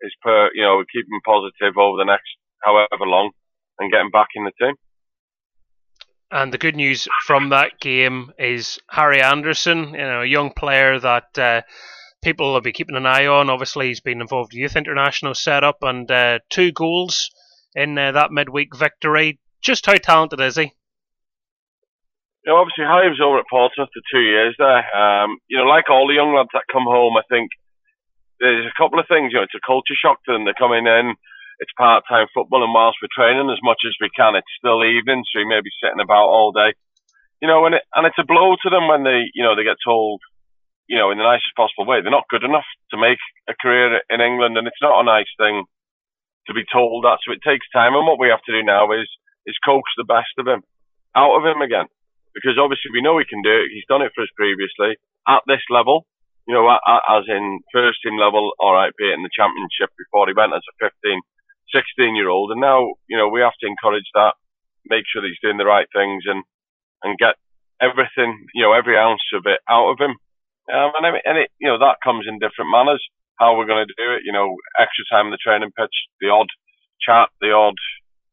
his 0.03 0.15
per 0.23 0.51
you 0.55 0.63
know 0.63 0.83
keep 0.87 1.07
him 1.11 1.21
positive 1.27 1.77
over 1.77 1.99
the 1.99 2.09
next 2.09 2.31
however 2.63 3.05
long 3.05 3.31
and 3.79 3.93
get 3.93 4.01
him 4.01 4.11
back 4.11 4.29
in 4.35 4.45
the 4.45 4.55
team. 4.59 4.75
And 6.31 6.53
the 6.53 6.59
good 6.59 6.75
news 6.75 7.07
from 7.25 7.51
that 7.51 7.79
game 7.79 8.33
is 8.37 8.81
Harry 8.91 9.23
Anderson, 9.23 9.91
you 9.91 9.99
know, 9.99 10.23
a 10.23 10.27
young 10.27 10.53
player 10.53 10.99
that. 11.01 11.39
Uh, 11.39 11.63
people 12.23 12.53
will 12.53 12.61
be 12.61 12.73
keeping 12.73 12.97
an 12.97 13.07
eye 13.07 13.27
on. 13.27 13.51
Obviously, 13.51 13.89
he's 13.89 14.01
been 14.01 14.21
involved 14.21 14.53
with 14.53 14.61
Youth 14.61 14.77
International 14.77 15.35
setup 15.35 15.79
and 15.83 16.11
uh, 16.11 16.39
two 16.51 16.73
goals 16.73 17.31
in 17.75 17.97
uh, 17.99 18.13
that 18.13 18.33
midweek 18.33 18.77
victory. 18.77 19.39
Just 19.63 19.87
how 19.87 19.95
talented 19.95 20.41
is 20.41 20.57
he? 20.57 20.73
You 22.45 22.53
know, 22.53 22.59
obviously, 22.59 22.85
Harry 22.85 23.11
was 23.11 23.19
over 23.19 23.39
at 23.39 23.51
Portsmouth 23.51 23.91
for 23.93 24.03
two 24.07 24.23
years 24.23 24.55
there. 24.59 24.87
Um, 24.95 25.39
you 25.49 25.59
know, 25.59 25.67
like 25.67 25.91
all 25.91 26.07
the 26.07 26.15
young 26.15 26.35
lads 26.35 26.55
that 26.55 26.71
come 26.71 26.87
home, 26.87 27.17
I 27.19 27.27
think 27.29 27.51
there's 28.39 28.67
a 28.67 28.79
couple 28.81 29.01
of 29.01 29.09
things. 29.09 29.33
You 29.33 29.43
know, 29.43 29.43
it's 29.43 29.59
a 29.59 29.67
culture 29.67 29.99
shock 29.99 30.23
to 30.25 30.33
them. 30.33 30.45
They're 30.45 30.55
coming 30.55 30.87
in, 30.87 31.15
it's 31.59 31.73
part-time 31.77 32.29
football, 32.33 32.63
and 32.63 32.73
whilst 32.73 33.03
we're 33.03 33.11
training 33.11 33.51
as 33.51 33.59
much 33.67 33.83
as 33.83 33.99
we 34.01 34.15
can, 34.15 34.37
it's 34.37 34.59
still 34.61 34.85
evening, 34.85 35.25
so 35.27 35.41
you 35.41 35.49
may 35.49 35.59
be 35.59 35.75
sitting 35.83 35.99
about 35.99 36.31
all 36.31 36.53
day. 36.53 36.77
You 37.43 37.49
know, 37.49 37.67
and 37.67 37.75
it, 37.75 37.83
and 37.93 38.07
it's 38.07 38.21
a 38.21 38.25
blow 38.25 38.55
to 38.55 38.71
them 38.71 38.87
when 38.87 39.03
they, 39.03 39.27
you 39.35 39.43
know, 39.43 39.57
they 39.57 39.65
get 39.65 39.83
told, 39.85 40.23
you 40.89 40.99
know, 40.99 41.11
in 41.11 41.19
the 41.19 41.27
nicest 41.27 41.57
possible 41.57 41.87
way, 41.87 42.01
they're 42.01 42.15
not 42.15 42.31
good 42.31 42.45
enough 42.45 42.67
to 42.91 42.97
make 42.97 43.19
a 43.49 43.55
career 43.59 44.01
in 44.11 44.21
England, 44.21 44.57
and 44.57 44.67
it's 44.67 44.83
not 44.83 45.01
a 45.01 45.05
nice 45.05 45.31
thing 45.39 45.65
to 46.47 46.55
be 46.55 46.65
told 46.71 47.05
that. 47.05 47.19
So 47.27 47.33
it 47.33 47.43
takes 47.43 47.67
time, 47.75 47.95
and 47.95 48.07
what 48.07 48.21
we 48.21 48.31
have 48.31 48.43
to 48.47 48.55
do 48.55 48.63
now 48.63 48.93
is 48.93 49.09
is 49.47 49.59
coax 49.65 49.87
the 49.97 50.05
best 50.05 50.35
of 50.39 50.47
him 50.47 50.63
out 51.15 51.39
of 51.39 51.47
him 51.47 51.63
again 51.63 51.87
because 52.37 52.61
obviously 52.61 52.93
we 52.93 53.01
know 53.01 53.17
he 53.17 53.25
can 53.25 53.41
do 53.41 53.65
it. 53.65 53.73
He's 53.73 53.89
done 53.89 54.05
it 54.05 54.13
for 54.13 54.21
us 54.21 54.37
previously 54.37 55.01
at 55.25 55.41
this 55.49 55.65
level, 55.73 56.05
you 56.45 56.53
know, 56.53 56.69
as 56.69 57.25
in 57.33 57.65
first 57.73 58.05
team 58.05 58.21
level, 58.21 58.53
all 58.61 58.77
right, 58.77 58.93
be 59.01 59.09
it 59.09 59.17
in 59.17 59.25
the 59.25 59.33
championship 59.33 59.89
before 59.97 60.29
he 60.29 60.37
went 60.37 60.53
as 60.53 60.63
a 60.69 60.77
15, 60.85 61.25
16 61.73 62.15
year 62.15 62.29
old. 62.29 62.53
And 62.53 62.61
now, 62.61 62.93
you 63.09 63.17
know, 63.17 63.33
we 63.33 63.41
have 63.41 63.57
to 63.65 63.67
encourage 63.67 64.07
that, 64.13 64.37
make 64.85 65.09
sure 65.09 65.25
that 65.25 65.33
he's 65.33 65.41
doing 65.41 65.57
the 65.57 65.65
right 65.65 65.89
things 65.97 66.29
and, 66.29 66.45
and 67.03 67.17
get 67.17 67.41
everything, 67.81 68.37
you 68.53 68.63
know, 68.63 68.77
every 68.77 69.01
ounce 69.01 69.25
of 69.33 69.49
it 69.49 69.65
out 69.65 69.89
of 69.89 69.99
him. 69.99 70.21
Um, 70.73 70.93
and, 70.99 71.07
and 71.25 71.39
it, 71.39 71.51
you 71.59 71.69
know, 71.69 71.79
that 71.79 72.03
comes 72.03 72.27
in 72.29 72.39
different 72.39 72.71
manners, 72.71 73.03
how 73.39 73.57
we're 73.57 73.71
going 73.71 73.87
to 73.87 73.95
do 73.99 74.15
it, 74.15 74.23
you 74.25 74.33
know, 74.33 74.57
extra 74.79 75.05
time 75.11 75.27
in 75.27 75.35
the 75.35 75.43
training 75.43 75.71
pitch, 75.79 75.95
the 76.21 76.29
odd 76.29 76.49
chat, 77.01 77.29
the 77.41 77.53
odd 77.53 77.77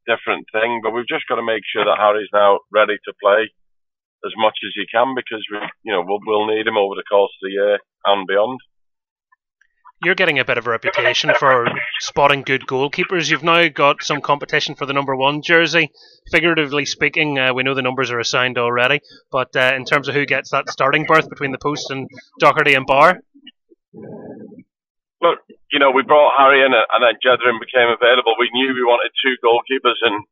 different 0.07 0.45
thing, 0.51 0.81
but 0.83 0.91
we've 0.91 1.07
just 1.07 1.27
got 1.29 1.35
to 1.35 1.45
make 1.45 1.63
sure 1.63 1.85
that 1.85 1.99
Harry's 1.99 2.31
now 2.33 2.59
ready 2.73 2.97
to 3.05 3.13
play 3.21 3.47
as 4.25 4.33
much 4.37 4.57
as 4.65 4.73
he 4.75 4.85
can 4.91 5.15
because 5.15 5.43
we, 5.51 5.59
you 5.83 5.93
know, 5.93 6.03
we'll, 6.05 6.19
we'll 6.25 6.47
need 6.47 6.67
him 6.67 6.77
over 6.77 6.95
the 6.95 7.07
course 7.07 7.31
of 7.31 7.43
the 7.43 7.53
year 7.55 7.79
and 8.05 8.27
beyond. 8.27 8.59
You're 10.03 10.15
getting 10.15 10.39
a 10.39 10.45
bit 10.45 10.57
of 10.57 10.67
a 10.67 10.69
reputation 10.69 11.31
for 11.39 11.65
spotting 11.99 12.41
good 12.41 12.67
goalkeepers. 12.67 13.29
You've 13.29 13.43
now 13.43 13.67
got 13.69 14.03
some 14.03 14.21
competition 14.21 14.75
for 14.75 14.85
the 14.85 14.93
number 14.93 15.15
one 15.15 15.41
jersey. 15.41 15.91
Figuratively 16.29 16.85
speaking, 16.85 17.39
uh, 17.39 17.53
we 17.53 17.63
know 17.63 17.73
the 17.73 17.81
numbers 17.81 18.11
are 18.11 18.19
assigned 18.19 18.57
already, 18.57 18.99
but 19.31 19.55
uh, 19.55 19.71
in 19.75 19.85
terms 19.85 20.07
of 20.07 20.15
who 20.15 20.25
gets 20.25 20.51
that 20.51 20.69
starting 20.69 21.05
berth 21.07 21.29
between 21.29 21.51
the 21.51 21.57
post 21.57 21.89
and 21.89 22.09
Doherty 22.39 22.73
and 22.73 22.85
Barr, 22.85 23.19
Look, 25.23 25.39
you 25.71 25.79
know, 25.79 25.91
we 25.91 26.03
brought 26.03 26.35
Harry 26.37 26.59
in, 26.59 26.73
and 26.75 26.99
then 26.99 27.15
Jethren 27.23 27.55
became 27.63 27.87
available. 27.87 28.35
We 28.37 28.51
knew 28.51 28.75
we 28.75 28.83
wanted 28.83 29.15
two 29.23 29.39
goalkeepers, 29.39 29.95
and 30.01 30.25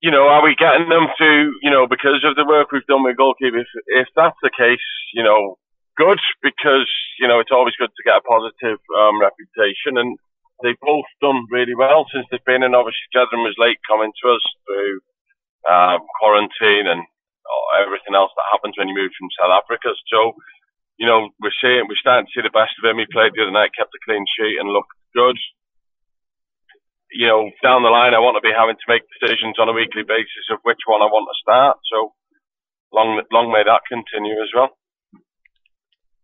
you 0.00 0.10
know, 0.10 0.28
are 0.28 0.42
we 0.42 0.54
getting 0.56 0.88
them 0.88 1.08
to, 1.18 1.52
you 1.62 1.70
know, 1.70 1.86
because 1.86 2.24
of 2.24 2.36
the 2.36 2.44
work 2.44 2.72
we've 2.72 2.86
done 2.86 3.04
with 3.04 3.16
goalkeepers? 3.16 3.68
If, 3.68 4.06
if 4.06 4.08
that's 4.16 4.36
the 4.42 4.50
case, 4.50 4.84
you 5.12 5.22
know, 5.22 5.58
good 5.96 6.20
because 6.42 6.90
you 7.18 7.28
know 7.28 7.40
it's 7.40 7.54
always 7.54 7.76
good 7.78 7.90
to 7.90 8.06
get 8.06 8.20
a 8.20 8.28
positive 8.28 8.80
um, 8.98 9.20
reputation, 9.20 9.98
and 9.98 10.18
they've 10.62 10.80
both 10.80 11.08
done 11.20 11.46
really 11.50 11.74
well 11.74 12.06
since 12.10 12.26
they've 12.30 12.44
been. 12.44 12.62
And 12.62 12.76
obviously, 12.76 13.06
Jethren 13.14 13.46
was 13.46 13.58
late 13.58 13.78
coming 13.88 14.10
to 14.10 14.26
us 14.34 14.44
through 14.66 14.94
um, 15.70 16.00
quarantine 16.20 16.86
and 16.90 17.02
everything 17.80 18.14
else 18.14 18.32
that 18.34 18.52
happens 18.52 18.74
when 18.78 18.88
you 18.88 18.96
move 18.96 19.12
from 19.18 19.30
South 19.36 19.54
Africa. 19.62 19.92
So, 20.10 20.32
you 20.96 21.06
know, 21.06 21.30
we're 21.42 21.54
seeing 21.58 21.86
we're 21.86 22.00
starting 22.00 22.26
to 22.26 22.34
see 22.34 22.44
the 22.46 22.54
best 22.54 22.74
of 22.78 22.86
him. 22.86 23.02
He 23.02 23.06
played 23.10 23.34
the 23.34 23.46
other 23.46 23.54
night, 23.54 23.76
kept 23.76 23.94
a 23.94 24.04
clean 24.06 24.24
sheet, 24.38 24.58
and 24.58 24.70
looked 24.70 24.94
good 25.14 25.38
you 27.14 27.30
know, 27.30 27.46
down 27.62 27.86
the 27.86 27.94
line, 27.94 28.12
I 28.12 28.18
want 28.18 28.34
to 28.34 28.44
be 28.44 28.50
having 28.50 28.74
to 28.74 28.90
make 28.90 29.06
decisions 29.06 29.54
on 29.62 29.70
a 29.70 29.76
weekly 29.76 30.02
basis 30.02 30.50
of 30.50 30.58
which 30.66 30.82
one 30.90 30.98
I 30.98 31.06
want 31.06 31.30
to 31.30 31.42
start. 31.42 31.78
So 31.86 32.10
long, 32.90 33.22
long 33.30 33.54
may 33.54 33.62
that 33.62 33.86
continue 33.86 34.34
as 34.42 34.50
well. 34.50 34.74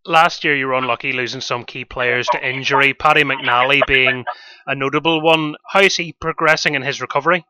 Last 0.06 0.44
year, 0.44 0.56
you 0.56 0.66
were 0.66 0.74
unlucky 0.74 1.12
losing 1.12 1.40
some 1.40 1.64
key 1.64 1.84
players 1.84 2.26
to 2.32 2.40
injury. 2.40 2.94
Paddy 2.94 3.22
McNally 3.22 3.80
being 3.86 4.24
a 4.66 4.74
notable 4.74 5.20
one. 5.20 5.56
How 5.68 5.80
is 5.80 5.96
he 5.96 6.14
progressing 6.20 6.74
in 6.74 6.82
his 6.82 7.00
recovery? 7.00 7.44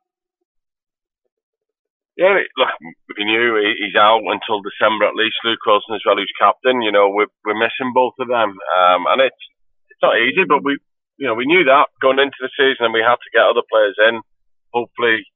Yeah, 2.17 2.37
look, 2.59 2.69
we 3.17 3.25
knew 3.25 3.57
he's 3.79 3.97
out 3.97 4.21
until 4.21 4.61
December 4.61 5.07
at 5.07 5.15
least. 5.15 5.37
Luke 5.45 5.65
Wilson 5.65 5.95
as 5.95 6.03
well, 6.05 6.17
who's 6.17 6.33
captain. 6.39 6.83
You 6.83 6.93
know, 6.93 7.09
we're 7.09 7.33
we're 7.47 7.57
missing 7.57 7.95
both 7.95 8.15
of 8.19 8.29
them, 8.29 8.51
um, 8.51 9.07
and 9.09 9.23
it's 9.23 9.43
it's 9.89 10.03
not 10.03 10.19
easy, 10.19 10.45
but 10.47 10.63
we 10.63 10.77
you 11.21 11.29
know, 11.29 11.37
we 11.37 11.45
knew 11.45 11.69
that 11.69 11.93
going 12.01 12.19
into 12.19 12.41
the 12.41 12.49
season, 12.57 12.89
and 12.89 12.97
we 12.97 13.05
had 13.05 13.21
to 13.21 13.35
get 13.37 13.45
other 13.45 13.61
players 13.69 13.95
in. 14.09 14.25
Hopefully, 14.73 15.29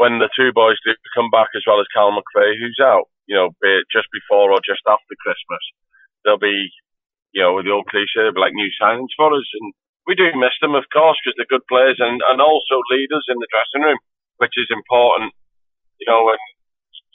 when 0.00 0.16
the 0.16 0.32
two 0.32 0.48
boys 0.56 0.80
do 0.80 0.96
come 1.12 1.28
back, 1.28 1.52
as 1.52 1.62
well 1.68 1.76
as 1.76 1.86
Cal 1.92 2.08
McVeigh, 2.08 2.56
who's 2.56 2.80
out, 2.80 3.12
you 3.28 3.36
know, 3.36 3.52
be 3.60 3.68
it 3.68 3.84
just 3.92 4.08
before 4.08 4.48
or 4.48 4.64
just 4.64 4.80
after 4.88 5.12
Christmas, 5.20 5.60
they'll 6.26 6.42
be, 6.42 6.74
you 7.30 7.40
know, 7.40 7.62
the 7.62 7.70
old 7.70 7.86
cliche, 7.86 8.26
they'll 8.26 8.34
be 8.34 8.42
like 8.42 8.58
new 8.58 8.68
signings 8.82 9.14
for 9.14 9.30
us. 9.30 9.46
And 9.62 9.70
we 10.10 10.18
do 10.18 10.26
miss 10.34 10.58
them, 10.58 10.74
of 10.74 10.90
course, 10.90 11.16
because 11.22 11.38
they're 11.38 11.54
good 11.54 11.66
players 11.70 12.02
and, 12.02 12.18
and 12.26 12.42
also 12.42 12.82
leaders 12.90 13.24
in 13.30 13.38
the 13.38 13.50
dressing 13.54 13.86
room, 13.86 14.02
which 14.42 14.58
is 14.58 14.68
important. 14.74 15.30
You 16.02 16.10
know, 16.10 16.26
when 16.26 16.42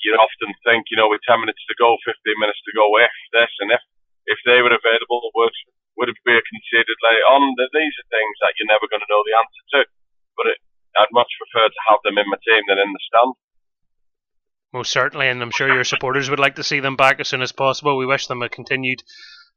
you 0.01 0.15
often 0.17 0.55
think, 0.65 0.89
you 0.89 0.97
know, 0.97 1.11
with 1.11 1.21
10 1.27 1.43
minutes 1.43 1.61
to 1.67 1.75
go, 1.77 1.99
15 2.07 2.15
minutes 2.39 2.63
to 2.63 2.73
go, 2.73 2.87
if 3.03 3.13
this 3.35 3.51
and 3.59 3.75
if 3.75 3.83
if 4.29 4.37
they 4.45 4.61
were 4.61 4.73
available, 4.73 5.33
would 5.35 5.55
would 5.97 6.09
it 6.09 6.19
be 6.25 6.37
conceded 6.37 6.99
later 7.03 7.27
on? 7.35 7.43
These 7.57 7.95
are 7.99 8.09
things 8.13 8.35
that 8.41 8.55
you're 8.57 8.71
never 8.71 8.87
going 8.87 9.03
to 9.03 9.11
know 9.11 9.23
the 9.27 9.37
answer 9.37 9.63
to. 9.75 9.79
But 10.39 10.45
it, 10.55 10.59
I'd 10.97 11.13
much 11.13 11.29
prefer 11.37 11.67
to 11.67 11.81
have 11.91 12.01
them 12.03 12.17
in 12.17 12.27
my 12.29 12.39
team 12.41 12.63
than 12.67 12.79
in 12.79 12.91
the 12.91 13.03
stand. 13.05 13.33
Most 14.73 14.91
certainly, 14.91 15.27
and 15.27 15.41
I'm 15.41 15.51
sure 15.51 15.73
your 15.73 15.83
supporters 15.83 16.29
would 16.29 16.39
like 16.39 16.55
to 16.55 16.63
see 16.63 16.79
them 16.79 16.95
back 16.95 17.19
as 17.19 17.27
soon 17.27 17.41
as 17.41 17.51
possible. 17.51 17.97
We 17.97 18.05
wish 18.05 18.27
them 18.27 18.41
a 18.41 18.47
continued 18.47 19.03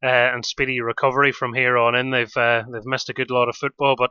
uh, 0.03 0.07
and 0.35 0.45
speedy 0.45 0.81
recovery 0.81 1.31
from 1.31 1.55
here 1.55 1.79
on 1.79 1.95
in. 1.95 2.11
They've 2.11 2.37
uh, 2.37 2.65
they've 2.71 2.85
missed 2.85 3.09
a 3.09 3.15
good 3.15 3.31
lot 3.31 3.49
of 3.49 3.57
football, 3.57 3.95
but 3.97 4.11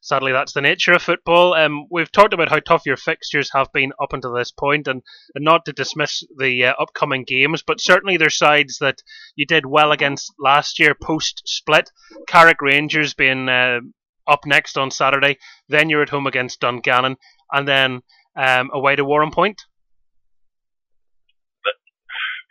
sadly 0.00 0.32
that's 0.32 0.52
the 0.52 0.60
nature 0.60 0.92
of 0.92 1.02
football. 1.02 1.54
Um, 1.54 1.86
we've 1.90 2.10
talked 2.10 2.32
about 2.32 2.50
how 2.50 2.60
tough 2.60 2.86
your 2.86 2.96
fixtures 2.96 3.50
have 3.52 3.72
been 3.72 3.92
up 4.00 4.12
until 4.12 4.32
this 4.32 4.52
point, 4.52 4.86
and, 4.86 5.02
and 5.34 5.44
not 5.44 5.64
to 5.64 5.72
dismiss 5.72 6.22
the 6.38 6.66
uh, 6.66 6.74
upcoming 6.78 7.24
games, 7.24 7.62
but 7.66 7.80
certainly 7.80 8.16
there's 8.16 8.38
sides 8.38 8.78
that 8.78 9.02
you 9.34 9.46
did 9.46 9.66
well 9.66 9.90
against 9.90 10.32
last 10.38 10.78
year 10.78 10.94
post 10.94 11.42
split. 11.46 11.90
Carrick 12.28 12.62
Rangers 12.62 13.12
being 13.12 13.48
uh, 13.48 13.80
up 14.26 14.46
next 14.46 14.78
on 14.78 14.90
Saturday, 14.90 15.36
then 15.68 15.90
you're 15.90 16.02
at 16.02 16.10
home 16.10 16.28
against 16.28 16.60
Dungannon, 16.60 17.16
and 17.52 17.66
then 17.66 18.02
um, 18.36 18.70
away 18.72 18.96
to 18.96 19.04
Warrenpoint 19.04 19.56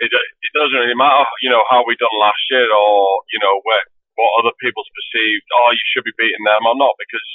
it, 0.04 0.12
it 0.12 0.54
doesn't 0.58 0.76
really 0.76 0.98
matter, 0.98 1.24
you 1.40 1.52
know, 1.54 1.64
how 1.72 1.88
we 1.88 1.96
done 1.96 2.14
last 2.20 2.44
year 2.52 2.68
or, 2.68 3.24
you 3.32 3.40
know, 3.40 3.56
where, 3.64 3.86
what 4.20 4.38
other 4.44 4.54
people's 4.62 4.92
perceived, 4.94 5.48
oh, 5.58 5.72
you 5.74 5.86
should 5.90 6.06
be 6.06 6.20
beating 6.20 6.46
them 6.46 6.68
or 6.70 6.78
not, 6.78 6.94
because 7.02 7.30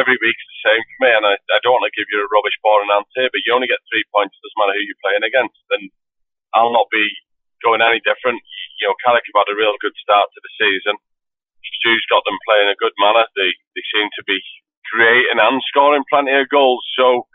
every 0.00 0.16
week's 0.22 0.46
the 0.48 0.60
same 0.64 0.80
for 0.80 0.98
me, 1.04 1.10
and 1.12 1.26
I, 1.28 1.34
I 1.52 1.58
don't 1.60 1.76
want 1.76 1.84
to 1.84 1.98
give 1.98 2.08
you 2.08 2.24
a 2.24 2.32
rubbish 2.32 2.56
boring 2.64 2.88
answer, 2.90 3.28
but 3.28 3.42
you 3.44 3.52
only 3.52 3.68
get 3.68 3.82
three 3.92 4.08
points, 4.08 4.32
doesn't 4.40 4.56
matter 4.56 4.74
who 4.74 4.88
you're 4.88 5.04
playing 5.04 5.26
against, 5.26 5.60
and 5.76 5.92
I'll 6.56 6.72
not 6.72 6.88
be 6.88 7.04
going 7.60 7.84
any 7.84 8.00
different. 8.02 8.40
You 8.80 8.88
know, 8.88 8.96
Carrick 9.04 9.26
have 9.28 9.44
had 9.44 9.52
a 9.52 9.58
real 9.58 9.76
good 9.84 9.94
start 10.00 10.32
to 10.32 10.40
the 10.40 10.52
season. 10.56 10.96
Stu's 11.80 12.04
got 12.08 12.24
them 12.24 12.40
playing 12.44 12.68
a 12.68 12.80
good 12.80 12.92
manner. 13.00 13.24
They 13.36 13.50
they 13.72 13.84
seem 13.92 14.08
to 14.16 14.24
be 14.24 14.36
creating 14.88 15.40
and 15.40 15.60
scoring 15.68 16.04
plenty 16.08 16.32
of 16.36 16.48
goals. 16.52 16.84
So 16.96 17.28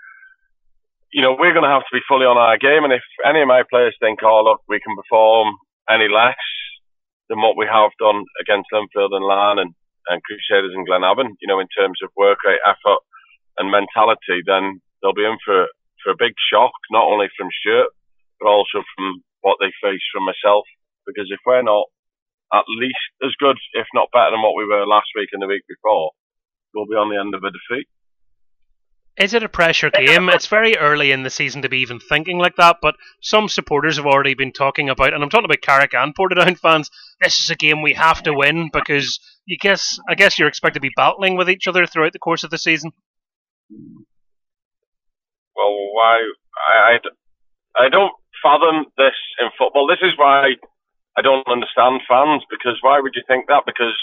you 1.11 1.21
know, 1.21 1.33
we're 1.33 1.53
going 1.53 1.65
to 1.65 1.73
have 1.73 1.87
to 1.89 1.95
be 1.95 2.05
fully 2.05 2.25
on 2.25 2.37
our 2.37 2.57
game. 2.57 2.85
And 2.85 2.93
if 2.93 3.03
any 3.25 3.41
of 3.41 3.49
my 3.49 3.63
players 3.65 3.97
think, 3.97 4.21
oh, 4.21 4.45
look, 4.45 4.61
we 4.69 4.79
can 4.79 4.95
perform 4.95 5.55
any 5.89 6.05
less 6.05 6.37
than 7.29 7.41
what 7.41 7.57
we 7.57 7.65
have 7.65 7.93
done 7.97 8.25
against 8.41 8.69
Linfield 8.73 9.13
and 9.13 9.25
Larne 9.25 9.59
and, 9.59 9.73
and 10.09 10.21
Crusaders 10.21 10.73
and 10.73 10.85
Glenavon, 10.85 11.33
you 11.41 11.47
know, 11.49 11.59
in 11.59 11.69
terms 11.73 11.97
of 12.03 12.13
work 12.17 12.37
rate, 12.45 12.61
effort 12.65 13.01
and 13.57 13.73
mentality, 13.73 14.45
then 14.45 14.81
they'll 15.01 15.17
be 15.17 15.25
in 15.25 15.37
for, 15.45 15.65
for 16.03 16.13
a 16.13 16.21
big 16.21 16.33
shock, 16.37 16.73
not 16.93 17.09
only 17.09 17.27
from 17.37 17.49
Stuart, 17.61 17.89
but 18.39 18.49
also 18.49 18.85
from 18.95 19.21
what 19.41 19.57
they 19.57 19.73
face 19.81 20.03
from 20.13 20.25
myself. 20.25 20.65
Because 21.05 21.29
if 21.33 21.41
we're 21.45 21.65
not 21.65 21.89
at 22.53 22.65
least 22.69 23.13
as 23.25 23.33
good, 23.37 23.57
if 23.73 23.85
not 23.93 24.13
better 24.13 24.33
than 24.33 24.41
what 24.41 24.57
we 24.57 24.65
were 24.65 24.85
last 24.85 25.09
week 25.17 25.29
and 25.33 25.41
the 25.41 25.49
week 25.49 25.65
before, 25.69 26.13
we'll 26.73 26.89
be 26.89 26.97
on 26.97 27.09
the 27.09 27.19
end 27.19 27.33
of 27.33 27.43
a 27.43 27.53
defeat. 27.53 27.89
Is 29.19 29.33
it 29.33 29.43
a 29.43 29.49
pressure 29.49 29.89
game? 29.89 30.29
It's 30.29 30.47
very 30.47 30.77
early 30.77 31.11
in 31.11 31.23
the 31.23 31.29
season 31.29 31.61
to 31.63 31.69
be 31.69 31.79
even 31.79 31.99
thinking 31.99 32.37
like 32.37 32.55
that, 32.55 32.77
but 32.81 32.95
some 33.21 33.49
supporters 33.49 33.97
have 33.97 34.05
already 34.05 34.33
been 34.33 34.53
talking 34.53 34.89
about, 34.89 35.13
and 35.13 35.21
I'm 35.21 35.29
talking 35.29 35.43
about 35.43 35.61
Carrick 35.61 35.93
and 35.93 36.15
Portadown 36.15 36.57
fans. 36.59 36.89
This 37.21 37.41
is 37.41 37.49
a 37.49 37.55
game 37.55 37.81
we 37.81 37.95
have 37.95 38.23
to 38.23 38.33
win 38.33 38.69
because 38.71 39.19
you 39.45 39.57
guess 39.59 39.99
I 40.07 40.15
guess 40.15 40.39
you're 40.39 40.47
expected 40.47 40.79
to 40.79 40.87
be 40.87 40.93
battling 40.95 41.35
with 41.35 41.49
each 41.49 41.67
other 41.67 41.85
throughout 41.85 42.13
the 42.13 42.19
course 42.19 42.45
of 42.45 42.49
the 42.49 42.57
season. 42.57 42.91
Well, 43.69 45.75
why? 45.93 46.19
I, 46.71 46.99
I, 47.77 47.85
I 47.85 47.89
don't 47.89 48.13
fathom 48.41 48.85
this 48.97 49.15
in 49.41 49.49
football. 49.57 49.85
This 49.85 49.99
is 50.01 50.13
why 50.15 50.51
I 51.17 51.21
don't 51.21 51.45
understand 51.45 52.03
fans 52.07 52.43
because 52.49 52.77
why 52.79 53.01
would 53.01 53.15
you 53.15 53.23
think 53.27 53.47
that? 53.47 53.63
Because 53.65 53.97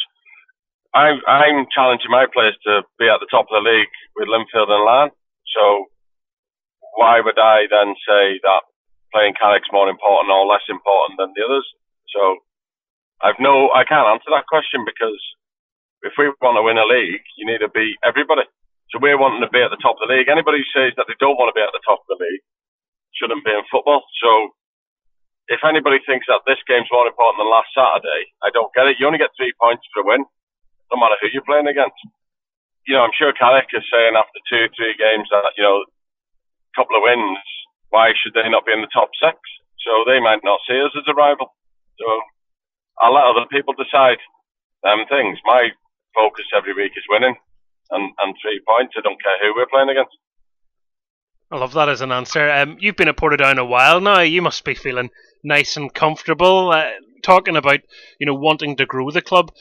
I'm 0.97 1.21
I'm 1.29 1.69
challenging 1.69 2.09
my 2.09 2.25
players 2.25 2.57
to 2.65 2.81
be 2.97 3.05
at 3.05 3.21
the 3.21 3.29
top 3.29 3.53
of 3.53 3.57
the 3.61 3.69
league 3.69 3.93
with 4.17 4.33
Linfield 4.33 4.73
and 4.73 4.81
Larne. 4.81 5.13
So 5.53 5.93
why 6.97 7.21
would 7.21 7.37
I 7.37 7.69
then 7.69 7.93
say 8.09 8.41
that 8.41 8.65
playing 9.13 9.37
Carrick's 9.37 9.69
more 9.69 9.93
important 9.93 10.33
or 10.33 10.49
less 10.49 10.65
important 10.73 11.21
than 11.21 11.37
the 11.37 11.45
others? 11.45 11.69
So 12.17 12.41
I've 13.21 13.37
no 13.45 13.69
I 13.77 13.85
can't 13.85 14.09
answer 14.09 14.33
that 14.33 14.49
question 14.49 14.89
because 14.89 15.21
if 16.01 16.17
we 16.17 16.33
want 16.41 16.57
to 16.57 16.65
win 16.65 16.81
a 16.81 16.89
league, 16.89 17.25
you 17.37 17.45
need 17.45 17.61
to 17.61 17.69
beat 17.69 18.01
everybody. 18.01 18.49
So 18.89 18.97
we're 18.97 19.21
wanting 19.21 19.45
to 19.45 19.53
be 19.53 19.61
at 19.61 19.75
the 19.75 19.83
top 19.85 20.01
of 20.01 20.09
the 20.09 20.13
league. 20.17 20.33
Anybody 20.33 20.65
who 20.65 20.69
says 20.73 20.97
that 20.97 21.05
they 21.13 21.19
don't 21.21 21.37
want 21.37 21.53
to 21.53 21.59
be 21.59 21.65
at 21.65 21.77
the 21.77 21.85
top 21.85 22.01
of 22.01 22.09
the 22.09 22.21
league 22.25 22.45
shouldn't 23.21 23.45
be 23.45 23.53
in 23.53 23.69
football. 23.69 24.09
So 24.25 24.57
if 25.49 25.61
anybody 25.65 26.01
thinks 26.09 26.27
that 26.29 26.47
this 26.49 26.61
game's 26.65 26.89
more 26.89 27.05
important 27.05 27.37
than 27.43 27.51
last 27.53 27.69
Saturday, 27.77 28.33
I 28.41 28.49
don't 28.55 28.73
get 28.73 28.89
it. 28.89 28.97
You 28.97 29.07
only 29.07 29.21
get 29.21 29.35
three 29.37 29.53
points 29.61 29.85
for 29.93 30.03
a 30.03 30.09
win, 30.09 30.25
no 30.93 31.01
matter 31.01 31.19
who 31.21 31.29
you're 31.33 31.47
playing 31.47 31.69
against. 31.69 31.99
You 32.87 32.95
know, 32.95 33.03
I'm 33.03 33.17
sure 33.19 33.35
Carrick 33.35 33.67
is 33.75 33.83
saying 33.91 34.15
after 34.15 34.41
two, 34.47 34.71
three 34.75 34.95
games 34.95 35.27
that, 35.31 35.55
you 35.59 35.65
know, 35.67 35.83
a 35.83 36.73
couple 36.79 36.95
of 36.95 37.03
wins, 37.03 37.43
why 37.91 38.15
should 38.15 38.35
they 38.35 38.47
not 38.49 38.67
be 38.67 38.73
in 38.73 38.83
the 38.83 38.95
top 38.95 39.11
six? 39.19 39.39
So 39.83 40.07
they 40.07 40.21
might 40.21 40.43
not 40.43 40.63
see 40.67 40.79
us 40.79 40.95
as 40.95 41.07
a 41.07 41.15
rival. 41.15 41.51
So 41.99 42.07
I'll 43.03 43.15
let 43.15 43.27
other 43.27 43.47
people 43.51 43.75
decide 43.75 44.19
them 44.83 45.07
things. 45.09 45.39
My 45.45 45.71
focus 46.15 46.47
every 46.57 46.75
week 46.75 46.93
is 46.97 47.05
winning 47.11 47.35
and, 47.91 48.13
and 48.23 48.35
three 48.43 48.63
points. 48.67 48.95
I 48.97 49.03
don't 49.03 49.23
care 49.23 49.39
who 49.43 49.55
we're 49.55 49.71
playing 49.71 49.91
against. 49.91 50.15
I 51.51 51.59
love 51.59 51.75
that 51.75 51.89
as 51.89 52.01
an 52.01 52.11
answer. 52.11 52.51
Um, 52.51 52.77
you've 52.81 52.97
been 52.97 53.09
at 53.09 53.17
Portadown 53.17 53.59
a 53.59 53.65
while 53.65 54.01
now. 54.01 54.21
You 54.21 54.43
must 54.43 54.65
be 54.65 54.75
feeling 54.75 55.11
nice 55.45 55.77
and 55.77 55.93
comfortable. 55.95 56.73
Uh, 56.73 56.91
talking 57.23 57.57
about 57.57 57.81
you 58.19 58.27
know 58.27 58.35
wanting 58.35 58.77
to 58.77 58.87
grow 58.87 59.11
the 59.11 59.23
club. 59.23 59.53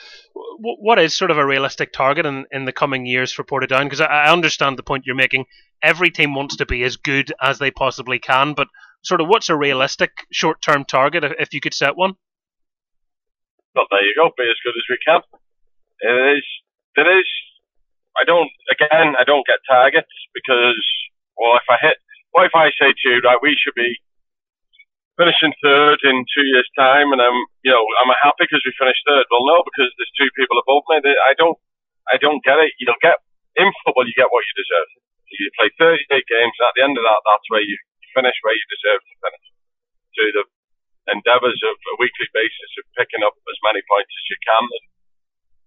What 0.59 0.99
is 0.99 1.13
sort 1.13 1.31
of 1.31 1.37
a 1.37 1.45
realistic 1.45 1.91
target 1.91 2.25
in, 2.25 2.45
in 2.51 2.65
the 2.65 2.71
coming 2.71 3.05
years 3.05 3.31
for 3.31 3.43
Portadown? 3.43 3.83
Because 3.83 4.01
I, 4.01 4.05
I 4.05 4.31
understand 4.31 4.77
the 4.77 4.83
point 4.83 5.05
you're 5.05 5.15
making. 5.15 5.45
Every 5.81 6.09
team 6.09 6.33
wants 6.33 6.55
to 6.57 6.65
be 6.65 6.83
as 6.83 6.95
good 6.95 7.31
as 7.41 7.59
they 7.59 7.71
possibly 7.71 8.19
can, 8.19 8.53
but 8.53 8.67
sort 9.03 9.21
of 9.21 9.27
what's 9.27 9.49
a 9.49 9.55
realistic 9.55 10.11
short 10.31 10.61
term 10.61 10.85
target 10.85 11.23
if, 11.23 11.33
if 11.39 11.53
you 11.53 11.61
could 11.61 11.73
set 11.73 11.95
one? 11.95 12.13
Well, 13.75 13.85
there 13.91 14.03
you 14.03 14.13
go. 14.15 14.31
Be 14.37 14.49
as 14.49 14.59
good 14.63 14.75
as 14.75 14.87
we 14.89 14.97
can. 15.05 15.21
It 15.99 16.37
is. 16.37 16.45
It 16.95 17.07
is. 17.07 17.27
I 18.15 18.23
don't. 18.25 18.49
Again, 18.71 19.15
I 19.19 19.23
don't 19.25 19.45
get 19.45 19.59
targets 19.67 20.11
because 20.33 20.83
well, 21.37 21.59
if 21.59 21.67
I 21.69 21.75
hit, 21.81 21.97
what 22.31 22.45
if 22.45 22.55
I 22.55 22.71
say 22.79 22.95
to 22.95 23.09
you, 23.09 23.19
right, 23.23 23.39
we 23.41 23.55
should 23.59 23.75
be 23.75 23.99
finishing 25.15 25.55
third 25.63 25.99
in 26.03 26.27
two 26.31 26.45
years' 26.45 26.69
time, 26.75 27.11
and 27.15 27.19
I'm, 27.23 27.39
you 27.63 27.71
know, 27.71 27.83
am 28.03 28.11
I 28.11 28.17
happy 28.23 28.47
because 28.47 28.63
we 28.63 28.75
finished 28.75 29.03
third? 29.07 29.25
Well, 29.31 29.47
no, 29.47 29.63
because 29.63 29.89
there's 29.95 30.15
two 30.19 30.31
people 30.35 30.59
above 30.59 30.83
me. 30.91 31.03
I 31.03 31.33
don't, 31.39 31.57
I 32.11 32.19
don't 32.19 32.43
get 32.43 32.59
it. 32.59 32.75
You'll 32.79 32.99
get 32.99 33.19
in 33.55 33.71
football, 33.83 34.03
you 34.03 34.15
get 34.15 34.31
what 34.31 34.43
you 34.43 34.55
deserve. 34.59 34.89
You 35.31 35.51
play 35.57 35.71
38 35.79 36.07
games, 36.07 36.55
and 36.59 36.67
at 36.69 36.75
the 36.77 36.85
end 36.85 36.95
of 36.95 37.03
that, 37.03 37.21
that's 37.25 37.47
where 37.51 37.63
you 37.63 37.75
finish 38.15 38.35
where 38.43 38.55
you 38.55 38.65
deserve 38.71 39.01
to 39.03 39.15
finish. 39.19 39.45
Through 40.15 40.31
the 40.35 40.45
endeavours 41.11 41.59
of 41.59 41.75
a 41.75 41.95
weekly 41.99 42.29
basis 42.31 42.71
of 42.79 42.87
picking 42.95 43.23
up 43.25 43.35
as 43.35 43.59
many 43.67 43.83
points 43.83 44.11
as 44.11 44.25
you 44.31 44.39
can, 44.43 44.63
and, 44.63 44.85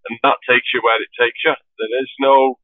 and 0.09 0.15
that 0.25 0.41
takes 0.49 0.73
you 0.73 0.81
where 0.81 1.01
it 1.01 1.13
takes 1.17 1.41
you. 1.45 1.53
There 1.53 1.95
is 2.01 2.13
no 2.21 2.57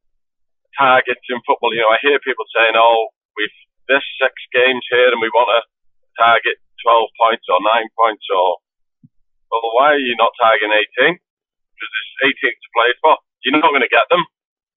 targets 0.77 1.25
in 1.29 1.41
football. 1.45 1.73
You 1.73 1.85
know, 1.85 1.93
I 1.93 2.01
hear 2.01 2.17
people 2.21 2.45
saying, 2.51 2.73
"Oh, 2.73 3.13
we've 3.37 3.53
this 3.85 4.05
six 4.17 4.33
games 4.49 4.81
here, 4.89 5.13
and 5.13 5.21
we 5.21 5.29
want 5.29 5.49
to 5.53 5.61
target 6.17 6.57
12 6.83 7.19
points 7.19 7.45
or 7.47 7.59
nine 7.61 7.87
points." 7.95 8.25
Or, 8.31 8.59
well, 9.51 9.71
why 9.77 9.95
are 9.95 10.03
you 10.03 10.15
not 10.17 10.35
targeting 10.39 10.73
18? 10.73 11.15
Because 11.15 11.91
there's 11.91 12.35
18 12.39 12.51
to 12.51 12.69
play 12.75 12.91
for. 13.03 13.13
You're 13.43 13.59
not 13.61 13.69
going 13.69 13.85
to 13.85 13.91
get 13.91 14.09
them 14.09 14.25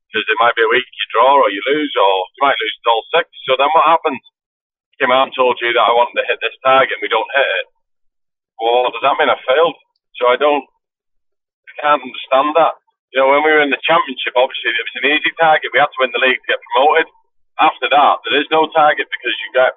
because 0.09 0.25
it 0.25 0.41
might 0.41 0.57
be 0.57 0.65
a 0.65 0.73
week 0.73 0.89
you 0.89 1.07
draw 1.13 1.37
or 1.37 1.53
you 1.53 1.61
lose, 1.69 1.93
or 1.93 2.13
you 2.33 2.41
might 2.41 2.57
lose 2.57 2.77
all 2.89 3.05
six. 3.13 3.29
So 3.45 3.61
then 3.61 3.69
what 3.77 3.85
happens? 3.85 4.21
Came 4.97 5.13
out 5.13 5.31
and 5.31 5.37
told 5.37 5.61
you 5.61 5.71
that 5.77 5.85
I 5.85 5.95
wanted 5.95 6.17
to 6.19 6.27
hit 6.27 6.41
this 6.41 6.57
target, 6.65 6.97
and 6.97 7.05
we 7.05 7.13
don't 7.13 7.37
hit 7.37 7.49
it. 7.63 7.67
Well, 8.59 8.91
does 8.91 9.05
that 9.05 9.15
mean 9.21 9.31
I 9.31 9.39
failed? 9.47 9.79
So 10.19 10.27
I 10.27 10.35
don't, 10.35 10.67
I 10.67 11.73
can't 11.79 12.03
understand 12.03 12.57
that. 12.59 12.75
You 13.15 13.23
know, 13.23 13.31
when 13.31 13.47
we 13.47 13.55
were 13.55 13.63
in 13.63 13.71
the 13.71 13.81
championship, 13.87 14.35
obviously 14.35 14.75
it 14.75 14.83
was 14.83 14.99
an 15.01 15.11
easy 15.15 15.33
target. 15.39 15.71
We 15.71 15.79
had 15.79 15.93
to 15.93 16.01
win 16.03 16.11
the 16.11 16.25
league 16.25 16.41
to 16.41 16.51
get 16.51 16.65
promoted. 16.75 17.07
After 17.63 17.87
that, 17.87 18.15
there 18.27 18.37
is 18.43 18.51
no 18.51 18.67
target 18.75 19.07
because 19.07 19.37
you 19.39 19.49
get, 19.55 19.73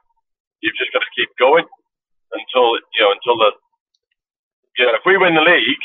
you've 0.62 0.78
just 0.78 0.94
got 0.94 1.04
to 1.04 1.16
keep 1.18 1.30
going 1.38 1.66
until 2.32 2.78
you 2.78 3.02
know 3.04 3.12
until 3.12 3.36
the, 3.38 3.52
you 4.78 4.86
know, 4.88 4.96
if 4.96 5.04
we 5.06 5.18
win 5.18 5.36
the 5.36 5.46
league, 5.46 5.84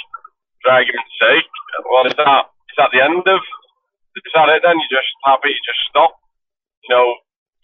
for 0.62 0.72
argument's 0.72 1.16
sake, 1.20 1.50
what 1.88 2.06
is 2.06 2.16
that? 2.16 2.44
Is 2.72 2.76
that 2.78 2.92
the 2.92 3.02
end 3.02 3.24
of? 3.24 3.42
Is 4.16 4.32
that 4.32 4.48
it? 4.52 4.64
Then 4.64 4.80
you 4.80 4.88
just 4.88 5.12
happy, 5.24 5.52
you 5.52 5.62
just 5.64 5.82
stop. 5.92 6.16
You 6.86 6.94
know, 6.94 7.06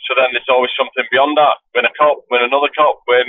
so 0.08 0.18
then 0.18 0.34
there's 0.34 0.50
always 0.50 0.74
something 0.74 1.06
beyond 1.08 1.38
that. 1.38 1.62
Win 1.72 1.88
a 1.88 1.94
cup, 1.94 2.26
win 2.28 2.42
another 2.44 2.68
cup, 2.74 3.00
win 3.06 3.28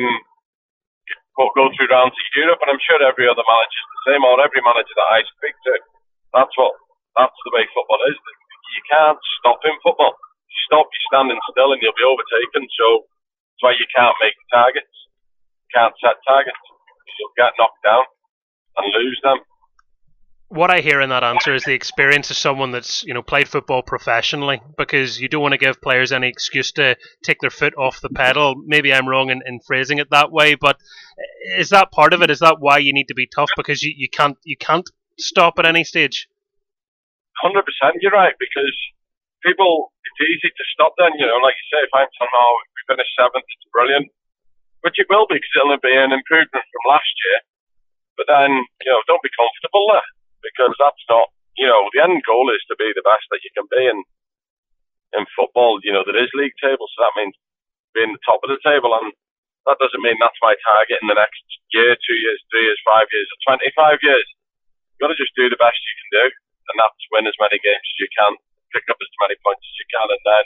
go 1.38 1.65
through 1.74 1.89
rounds 1.89 2.13
of 2.13 2.28
Europe, 2.38 2.62
and 2.62 2.69
I'm 2.69 2.84
sure 2.86 3.02
every 3.02 3.26
other 3.26 3.41
manager 3.41 3.80
is 3.82 3.89
the 3.89 4.04
same, 4.13 4.22
or 4.22 4.38
every 4.38 4.62
manager 4.62 4.93
that 4.93 5.10
I 5.17 5.26
speak 5.26 5.56
to. 5.65 5.74
That's 6.34 6.54
what 6.58 6.74
that's 7.17 7.39
the 7.46 7.54
way 7.54 7.65
football 7.74 8.02
is. 8.10 8.17
You 8.74 8.84
can't 8.89 9.22
stop 9.41 9.62
in 9.65 9.74
football. 9.82 10.13
You 10.13 10.60
stop, 10.69 10.86
you're 10.89 11.10
standing 11.10 11.41
still, 11.50 11.74
and 11.74 11.82
you'll 11.82 11.98
be 11.98 12.06
overtaken. 12.06 12.65
So 12.78 13.06
why 13.63 13.71
you 13.71 13.88
can't 13.95 14.15
make 14.19 14.36
targets. 14.52 14.91
Can't 15.71 15.95
set 16.04 16.19
targets. 16.28 16.60
You'll 17.15 17.34
get 17.39 17.56
knocked 17.56 17.80
down 17.82 18.04
and 18.76 18.91
lose 18.91 19.19
them 19.23 19.39
what 20.54 20.69
I 20.69 20.82
hear 20.82 21.02
in 21.02 21.10
that 21.10 21.23
answer 21.23 21.56
is 21.56 21.63
the 21.63 21.73
experience 21.73 22.30
of 22.30 22.38
someone 22.38 22.69
that's 22.69 23.04
you 23.04 23.13
know 23.13 23.23
played 23.23 23.47
football 23.47 23.82
professionally 23.82 24.62
because 24.78 25.19
you 25.19 25.28
don't 25.28 25.41
want 25.41 25.54
to 25.54 25.58
give 25.58 25.82
players 25.82 26.12
any 26.12 26.30
excuse 26.30 26.71
to 26.73 26.95
take 27.23 27.39
their 27.41 27.49
foot 27.49 27.73
off 27.76 28.02
the 28.02 28.10
pedal. 28.10 28.54
Maybe 28.63 28.93
I'm 28.93 29.10
wrong 29.10 29.32
in, 29.32 29.41
in 29.47 29.60
phrasing 29.65 29.97
it 29.97 30.12
that 30.12 30.32
way, 30.32 30.54
but 30.54 30.78
eh, 31.17 31.60
is 31.60 31.69
that 31.69 31.91
part 31.91 32.13
of 32.13 32.21
it? 32.21 32.30
Is 32.30 32.39
that 32.39 32.58
why 32.60 32.78
you 32.78 32.93
need 32.93 33.08
to 33.08 33.15
be 33.15 33.26
tough 33.26 33.49
because 33.58 33.82
you, 33.82 33.93
you 33.97 34.08
can't 34.10 34.38
you 34.43 34.56
can't 34.56 34.88
stop 35.17 35.58
at 35.58 35.65
any 35.65 35.84
stage? 35.84 36.28
Hundred 37.41 37.65
percent, 37.65 37.97
you're 38.02 38.13
right 38.13 38.36
because 38.38 38.78
people 39.43 39.91
it's 40.06 40.21
easy 40.21 40.54
to 40.54 40.63
stop. 40.73 40.93
Then 40.99 41.17
you 41.17 41.26
know, 41.26 41.41
like 41.41 41.58
you 41.58 41.65
say, 41.73 41.82
if 41.82 41.89
I'm 41.97 42.06
"Oh, 42.06 42.56
we 42.84 42.91
finished 42.91 43.15
seventh, 43.15 43.48
it's 43.48 43.72
brilliant," 43.72 44.12
which 44.84 45.00
it 45.00 45.08
will 45.08 45.26
be 45.26 45.39
because 45.39 45.56
it'll 45.56 45.80
be 45.80 45.96
an 45.96 46.12
improvement 46.12 46.67
from 46.67 46.84
last 46.91 47.15
year. 47.24 47.39
But 48.19 48.28
then 48.28 48.52
you 48.84 48.91
know, 48.91 49.02
don't 49.08 49.24
be 49.24 49.32
comfortable 49.32 49.88
there 49.96 50.10
because 50.43 50.76
that's 50.76 51.06
not, 51.08 51.32
you 51.56 51.65
know, 51.65 51.88
the 51.96 52.04
end 52.04 52.19
goal 52.28 52.52
is 52.52 52.62
to 52.67 52.76
be 52.76 52.91
the 52.91 53.08
best 53.08 53.24
that 53.32 53.41
you 53.41 53.52
can 53.56 53.65
be 53.72 53.88
in 53.88 54.04
in 55.15 55.24
football. 55.39 55.80
You 55.82 55.96
know, 55.96 56.04
there 56.04 56.19
is 56.19 56.30
league 56.36 56.58
table, 56.60 56.86
so 56.91 56.98
that 57.02 57.15
means 57.15 57.34
being 57.96 58.12
the 58.12 58.28
top 58.28 58.43
of 58.43 58.52
the 58.52 58.60
table, 58.62 58.91
and 58.98 59.13
that 59.69 59.80
doesn't 59.80 60.04
mean 60.04 60.19
that's 60.19 60.43
my 60.43 60.58
target 60.76 61.00
in 61.00 61.08
the 61.08 61.17
next 61.17 61.41
year, 61.72 61.96
two 61.96 62.17
years, 62.19 62.39
three 62.52 62.67
years, 62.67 62.80
five 62.84 63.08
years, 63.08 63.30
or 63.32 63.56
25 63.56 64.04
years. 64.04 64.28
You've 64.91 65.02
got 65.08 65.13
to 65.13 65.19
just 65.22 65.38
do 65.39 65.48
the 65.48 65.62
best 65.62 65.80
you 65.80 65.96
can 66.04 66.12
do, 66.19 66.26
and 66.28 66.76
that's 66.76 67.12
win 67.13 67.30
as 67.30 67.38
many 67.39 67.58
games 67.62 67.86
as 67.86 67.98
you 68.02 68.10
can, 68.12 68.34
pick 68.76 68.86
up 68.91 69.00
as 69.00 69.22
many 69.24 69.39
points 69.39 69.63
as 69.63 69.78
you 69.80 69.88
can, 69.88 70.08
and 70.10 70.24
then 70.26 70.46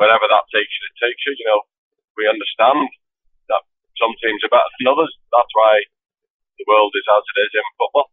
wherever 0.00 0.24
that 0.24 0.48
takes 0.48 0.72
you, 0.72 0.82
it 0.88 0.96
takes 0.96 1.20
you. 1.28 1.36
You 1.36 1.46
know, 1.52 1.60
we 2.16 2.24
understand 2.24 2.88
that 3.52 3.62
some 4.00 4.16
teams 4.16 4.40
are 4.48 4.52
better 4.52 4.72
than 4.80 4.88
others. 4.88 5.12
That's 5.28 5.52
why 5.52 5.84
the 6.56 6.64
world 6.64 6.96
is 6.96 7.04
as 7.04 7.24
it 7.28 7.36
is 7.44 7.52
in 7.52 7.68
football. 7.76 8.08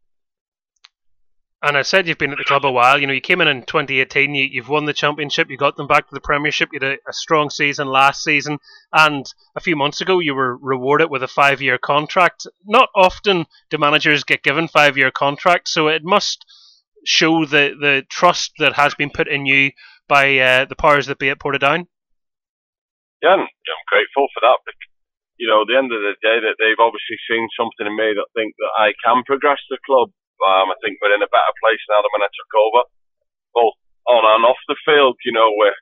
And 1.64 1.76
I 1.76 1.82
said 1.82 2.08
you've 2.08 2.20
been 2.20 2.32
at 2.32 2.38
the 2.38 2.44
club 2.44 2.66
a 2.66 2.72
while. 2.72 3.00
You 3.02 3.08
know, 3.08 3.14
you 3.14 3.22
came 3.22 3.42
in 3.42 3.48
in 3.48 3.64
2018. 3.64 4.36
You, 4.36 4.62
have 4.62 4.70
won 4.70 4.86
the 4.86 4.94
championship. 4.94 5.50
You 5.50 5.58
got 5.58 5.76
them 5.76 5.88
back 5.88 6.08
to 6.08 6.14
the 6.14 6.22
Premiership. 6.22 6.70
You 6.72 6.80
had 6.82 6.92
a, 6.92 7.10
a, 7.10 7.14
strong 7.14 7.50
season 7.50 7.88
last 7.88 8.24
season, 8.24 8.60
and 8.94 9.26
a 9.56 9.60
few 9.60 9.76
months 9.76 10.00
ago 10.00 10.20
you 10.20 10.36
were 10.36 10.56
rewarded 10.58 11.10
with 11.10 11.24
a 11.24 11.28
five-year 11.28 11.80
contract. 11.80 12.46
Not 12.64 12.90
often 12.96 13.48
do 13.72 13.80
managers 13.80 14.24
get 14.24 14.44
given 14.44 14.68
five-year 14.68 15.10
contracts, 15.10 15.74
so 15.74 15.88
it 15.88 16.04
must 16.04 16.46
show 17.06 17.46
the 17.46 17.76
the 17.80 18.04
trust 18.08 18.52
that 18.60 18.74
has 18.74 18.94
been 18.94 19.10
put 19.10 19.28
in 19.28 19.48
you 19.48 19.72
by 20.08 20.38
uh, 20.38 20.66
the 20.66 20.76
powers 20.76 21.08
that 21.08 21.20
be 21.20 21.30
at 21.30 21.40
Portadown. 21.40 21.88
Yeah, 23.22 23.34
I'm 23.34 23.88
grateful 23.92 24.28
for 24.34 24.42
that. 24.42 24.60
But, 24.66 24.78
you 25.38 25.48
know, 25.50 25.62
at 25.62 25.68
the 25.68 25.78
end 25.78 25.92
of 25.92 26.02
the 26.02 26.16
day, 26.22 26.38
that 26.42 26.56
they've 26.58 26.80
obviously 26.80 27.18
seen 27.30 27.48
something 27.58 27.86
in 27.86 27.96
me 27.96 28.14
that 28.14 28.30
think 28.34 28.54
that 28.58 28.74
I 28.78 28.94
can 29.04 29.24
progress 29.26 29.60
the 29.70 29.78
club 29.86 30.14
um, 30.46 30.70
I 30.70 30.78
think 30.86 31.02
we're 31.02 31.14
in 31.18 31.26
a 31.26 31.34
better 31.34 31.54
place 31.62 31.82
now 31.90 32.02
than 32.02 32.14
when 32.14 32.26
I 32.26 32.30
took 32.30 32.52
over, 32.54 32.82
both 33.58 33.78
on 34.06 34.22
and 34.22 34.46
off 34.46 34.62
the 34.70 34.78
field. 34.86 35.18
You 35.26 35.34
know, 35.34 35.50
we're 35.50 35.78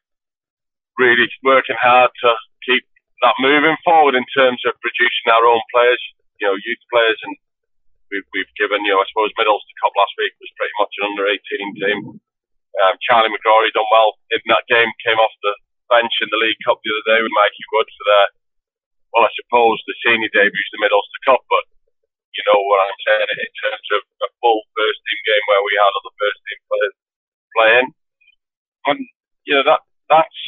really 0.96 1.28
working 1.44 1.76
hard 1.80 2.12
to 2.24 2.30
keep 2.64 2.88
that 3.24 3.36
moving 3.44 3.76
forward 3.84 4.16
in 4.16 4.24
terms 4.32 4.64
of 4.64 4.80
producing 4.80 5.28
our 5.28 5.44
own 5.44 5.64
players, 5.76 6.00
you 6.40 6.48
know, 6.48 6.56
youth 6.56 6.84
players, 6.88 7.20
and 7.28 7.36
we've, 8.12 8.28
we've 8.32 8.54
given, 8.56 8.84
you 8.88 8.96
know, 8.96 9.04
I 9.04 9.08
suppose 9.12 9.36
Mid-Ulster 9.36 9.76
Cup 9.84 9.94
last 9.96 10.16
week 10.20 10.34
was 10.40 10.56
pretty 10.56 10.76
much 10.80 10.94
an 11.00 11.08
under 11.12 11.26
18 11.28 11.84
team. 11.84 12.00
Um, 12.84 12.96
Charlie 13.00 13.32
McGrory 13.32 13.72
done 13.72 13.88
well 13.88 14.20
in 14.36 14.44
that 14.52 14.68
game, 14.68 14.92
came 15.00 15.20
off 15.20 15.32
the 15.40 15.56
bench 15.88 16.12
in 16.20 16.28
the 16.28 16.42
League 16.42 16.60
Cup 16.68 16.82
the 16.84 16.92
other 16.92 17.08
day 17.16 17.20
with 17.24 17.38
Mikey 17.38 17.66
Wood 17.72 17.88
for 17.88 18.06
their, 18.10 18.28
well, 19.16 19.28
I 19.28 19.32
suppose 19.32 19.80
the 19.88 19.96
senior 20.04 20.32
debuts, 20.34 20.72
the 20.76 20.82
Mid-Ulster 20.84 21.22
Cup, 21.24 21.42
but 21.48 21.64
you 22.36 22.44
know 22.52 22.60
what 22.68 22.84
I'm 22.84 23.00
saying 23.00 23.32
in 23.32 23.54
terms 23.64 23.88
of 23.96 24.02
a 24.28 24.30
full 24.44 24.60
first 24.76 25.00
team 25.08 25.22
game 25.24 25.46
where 25.48 25.64
we 25.64 25.74
had 25.80 25.94
other 25.96 26.14
first 26.20 26.40
team 26.44 26.60
players 26.68 26.96
playing. 27.56 27.88
And 28.92 29.00
you 29.48 29.54
know 29.56 29.66
that 29.66 29.82
that's 30.12 30.42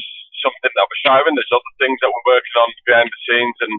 something 0.44 0.74
that 0.76 0.86
we're 0.86 1.02
striving. 1.02 1.34
There's 1.34 1.56
other 1.56 1.76
things 1.80 1.98
that 2.04 2.12
we're 2.12 2.34
working 2.36 2.56
on 2.60 2.70
behind 2.86 3.10
the 3.10 3.22
scenes, 3.26 3.58
and 3.64 3.74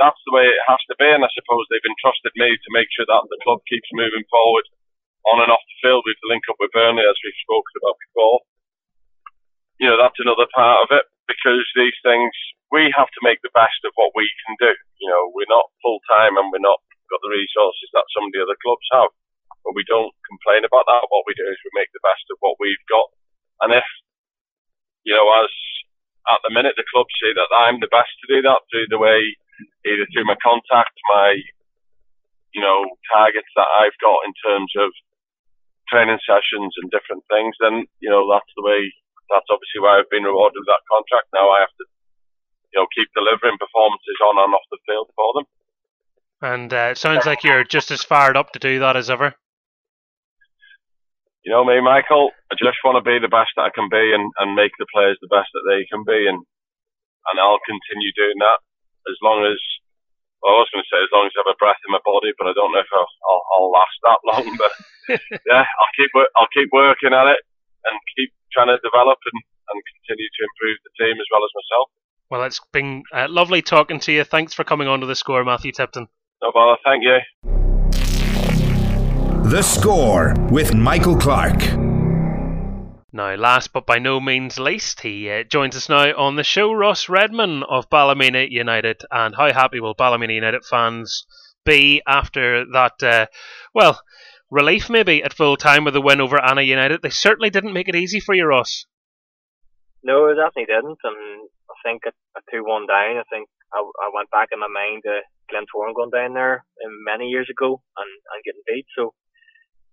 that's 0.00 0.18
the 0.26 0.34
way 0.34 0.48
it 0.48 0.66
has 0.66 0.82
to 0.90 0.96
be. 0.98 1.06
And 1.06 1.22
I 1.22 1.30
suppose 1.36 1.68
they've 1.68 1.84
entrusted 1.84 2.34
me 2.34 2.56
to 2.56 2.74
make 2.74 2.90
sure 2.90 3.06
that 3.06 3.28
the 3.28 3.42
club 3.44 3.62
keeps 3.68 3.86
moving 3.92 4.24
forward 4.32 4.66
on 5.32 5.40
and 5.40 5.52
off 5.52 5.64
the 5.64 5.80
field 5.80 6.04
with 6.04 6.18
the 6.20 6.30
link 6.30 6.44
up 6.50 6.58
with 6.60 6.74
Burnley, 6.74 7.04
as 7.04 7.18
we've 7.24 7.44
spoken 7.44 7.74
about 7.80 7.96
before. 8.00 8.38
You 9.80 9.86
know, 9.90 9.98
that's 9.98 10.20
another 10.20 10.48
part 10.52 10.84
of 10.86 10.88
it 10.94 11.06
because 11.26 11.64
these 11.74 11.96
things 12.04 12.30
we 12.72 12.90
have 12.90 13.06
to 13.06 13.26
make 13.26 13.38
the 13.46 13.54
best 13.54 13.78
of 13.86 13.94
what 13.94 14.10
we 14.18 14.26
can 14.44 14.58
do. 14.58 14.72
You 14.98 15.08
know, 15.10 15.30
we're 15.30 15.50
not 15.50 15.70
full 15.78 16.02
time 16.10 16.34
and 16.34 16.50
we're 16.50 16.64
not 16.64 16.82
got 17.12 17.20
the 17.22 17.30
resources 17.30 17.88
that 17.92 18.08
some 18.10 18.26
of 18.26 18.32
the 18.32 18.42
other 18.42 18.58
clubs 18.58 18.88
have, 18.96 19.12
but 19.62 19.76
we 19.76 19.84
don't 19.86 20.10
complain 20.26 20.64
about 20.64 20.88
that. 20.88 21.06
What 21.12 21.28
we 21.28 21.36
do 21.36 21.46
is 21.46 21.60
we 21.60 21.78
make 21.78 21.92
the 21.92 22.02
best 22.02 22.24
of 22.32 22.40
what 22.40 22.58
we've 22.58 22.86
got, 22.90 23.08
and 23.62 23.70
if 23.76 23.86
you 25.04 25.12
know, 25.12 25.28
as 25.44 25.52
at 26.32 26.40
the 26.42 26.52
minute 26.52 26.74
the 26.80 26.88
club 26.88 27.06
say 27.20 27.36
that 27.36 27.52
I'm 27.52 27.78
the 27.78 27.92
best 27.92 28.10
to 28.24 28.26
do 28.32 28.40
that 28.42 28.64
through 28.72 28.88
the 28.88 29.00
way 29.00 29.36
either 29.84 30.08
through 30.10 30.24
my 30.24 30.36
contact, 30.40 30.96
my 31.12 31.36
you 32.56 32.62
know 32.64 32.88
targets 33.12 33.52
that 33.54 33.68
I've 33.68 33.96
got 34.00 34.24
in 34.24 34.32
terms 34.40 34.72
of 34.80 34.90
training 35.88 36.20
sessions 36.24 36.72
and 36.80 36.90
different 36.90 37.24
things, 37.28 37.54
then 37.60 37.84
you 38.00 38.10
know 38.10 38.24
that's 38.30 38.50
the 38.56 38.64
way. 38.64 38.92
That's 39.32 39.48
obviously 39.48 39.80
why 39.80 39.98
I've 39.98 40.12
been 40.12 40.28
rewarded 40.28 40.60
with 40.60 40.68
that 40.68 40.84
contract. 40.84 41.32
Now 41.32 41.48
I 41.48 41.64
have 41.64 41.74
to, 41.80 41.84
you 42.72 42.76
know, 42.76 42.86
keep 42.92 43.08
delivering 43.16 43.56
performances 43.56 44.18
on 44.20 44.36
and 44.36 44.52
off 44.52 44.68
the 44.68 44.82
field 44.84 45.08
for 45.16 45.30
them. 45.32 45.46
And 46.44 46.68
uh, 46.68 46.92
it 46.92 46.98
sounds 47.00 47.24
like 47.24 47.40
you're 47.40 47.64
just 47.64 47.90
as 47.90 48.04
fired 48.04 48.36
up 48.36 48.52
to 48.52 48.60
do 48.60 48.84
that 48.84 49.00
as 49.00 49.08
ever. 49.08 49.32
You 51.40 51.52
know 51.52 51.64
me, 51.64 51.80
Michael. 51.80 52.32
I 52.52 52.56
just 52.56 52.80
want 52.84 53.00
to 53.00 53.04
be 53.04 53.20
the 53.20 53.32
best 53.32 53.52
that 53.56 53.68
I 53.68 53.72
can 53.72 53.88
be 53.88 54.12
and, 54.12 54.28
and 54.40 54.56
make 54.56 54.72
the 54.76 54.88
players 54.92 55.16
the 55.20 55.32
best 55.32 55.48
that 55.52 55.64
they 55.64 55.88
can 55.88 56.04
be, 56.04 56.28
and 56.28 56.40
and 56.40 57.36
I'll 57.40 57.64
continue 57.64 58.12
doing 58.12 58.36
that 58.40 58.60
as 59.08 59.16
long 59.20 59.44
as 59.44 59.60
well, 60.44 60.60
I 60.60 60.68
was 60.68 60.72
going 60.76 60.84
to 60.84 60.92
say 60.92 61.00
as 61.00 61.08
long 61.08 61.24
as 61.24 61.32
I 61.32 61.40
have 61.40 61.56
a 61.56 61.56
breath 61.56 61.80
in 61.80 61.90
my 61.90 62.04
body, 62.04 62.36
but 62.36 62.44
I 62.44 62.52
don't 62.52 62.68
know 62.68 62.84
if 62.84 62.92
I'll, 62.92 63.08
I'll, 63.08 63.44
I'll 63.56 63.72
last 63.72 63.96
that 64.04 64.20
long. 64.28 64.46
But 64.60 64.72
yeah, 65.48 65.64
I'll 65.64 65.94
keep 65.96 66.12
I'll 66.36 66.52
keep 66.52 66.68
working 66.68 67.16
at 67.16 67.32
it 67.32 67.40
and 67.88 67.96
keep 68.12 68.28
trying 68.52 68.68
to 68.68 68.76
develop 68.84 69.16
and, 69.24 69.38
and 69.40 69.78
continue 69.80 70.28
to 70.28 70.40
improve 70.44 70.76
the 70.84 70.92
team 71.00 71.16
as 71.16 71.28
well 71.32 71.40
as 71.40 71.52
myself. 71.56 71.88
Well, 72.28 72.44
it's 72.44 72.60
been 72.76 73.08
uh, 73.08 73.26
lovely 73.32 73.64
talking 73.64 74.00
to 74.04 74.12
you. 74.12 74.24
Thanks 74.24 74.52
for 74.52 74.64
coming 74.64 74.88
on 74.88 75.00
to 75.00 75.06
the 75.08 75.16
score, 75.16 75.44
Matthew 75.44 75.72
Tipton. 75.72 76.08
No 76.42 76.52
bother. 76.52 76.76
Thank 76.84 77.04
you. 77.04 77.24
The 79.48 79.62
Score 79.62 80.34
with 80.50 80.74
Michael 80.74 81.16
Clark. 81.16 81.93
Now, 83.14 83.36
last 83.36 83.72
but 83.72 83.86
by 83.86 84.00
no 84.00 84.18
means 84.18 84.58
least, 84.58 85.02
he 85.02 85.30
uh, 85.30 85.44
joins 85.44 85.76
us 85.76 85.88
now 85.88 86.16
on 86.16 86.34
the 86.34 86.42
show, 86.42 86.72
Ross 86.72 87.08
Redman 87.08 87.62
of 87.62 87.88
Ballymena 87.88 88.50
United. 88.50 89.02
And 89.08 89.36
how 89.36 89.52
happy 89.52 89.78
will 89.78 89.94
Ballymena 89.94 90.32
United 90.32 90.64
fans 90.64 91.24
be 91.64 92.02
after 92.08 92.64
that, 92.72 93.00
uh, 93.04 93.26
well, 93.72 94.02
relief 94.50 94.90
maybe 94.90 95.22
at 95.22 95.32
full 95.32 95.56
time 95.56 95.84
with 95.84 95.94
the 95.94 96.00
win 96.00 96.20
over 96.20 96.38
Annagh 96.38 96.66
United? 96.66 97.02
They 97.02 97.10
certainly 97.10 97.50
didn't 97.50 97.72
make 97.72 97.88
it 97.88 97.94
easy 97.94 98.18
for 98.18 98.34
you, 98.34 98.46
Ross. 98.46 98.84
No, 100.02 100.26
it 100.26 100.34
definitely 100.34 100.74
didn't. 100.74 100.98
And 101.04 101.48
I 101.70 101.74
think 101.84 102.02
a 102.06 102.08
at 102.08 102.42
2 102.50 102.64
1 102.64 102.86
down, 102.88 103.18
I 103.18 103.22
think 103.30 103.48
I, 103.72 103.78
I 103.78 104.10
went 104.12 104.28
back 104.32 104.48
in 104.50 104.58
my 104.58 104.66
mind 104.66 105.04
to 105.04 105.20
Glentoran 105.54 105.94
going 105.94 106.10
down 106.10 106.34
there 106.34 106.64
um, 106.84 107.04
many 107.06 107.26
years 107.26 107.46
ago 107.48 107.80
and, 107.96 108.10
and 108.34 108.42
getting 108.42 108.62
beat. 108.66 108.86
So, 108.98 109.14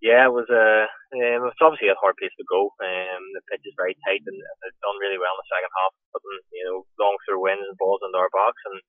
yeah, 0.01 0.25
it 0.25 0.33
was 0.33 0.49
a 0.49 0.89
um, 1.13 1.45
it's 1.45 1.61
obviously 1.61 1.93
a 1.93 2.01
hard 2.01 2.17
place 2.17 2.33
to 2.33 2.45
go. 2.49 2.73
Um, 2.81 3.21
the 3.37 3.45
pitch 3.53 3.61
is 3.69 3.77
very 3.77 3.93
tight 4.01 4.25
and 4.25 4.33
they've 4.33 4.81
done 4.81 4.97
really 4.97 5.21
well 5.21 5.37
in 5.37 5.41
the 5.45 5.53
second 5.53 5.71
half, 5.77 5.93
putting 6.09 6.41
you 6.49 6.65
know 6.65 6.77
long 6.97 7.15
through 7.21 7.45
wins 7.45 7.61
and 7.61 7.77
balls 7.77 8.01
into 8.01 8.17
our 8.17 8.33
box, 8.33 8.57
and 8.73 8.81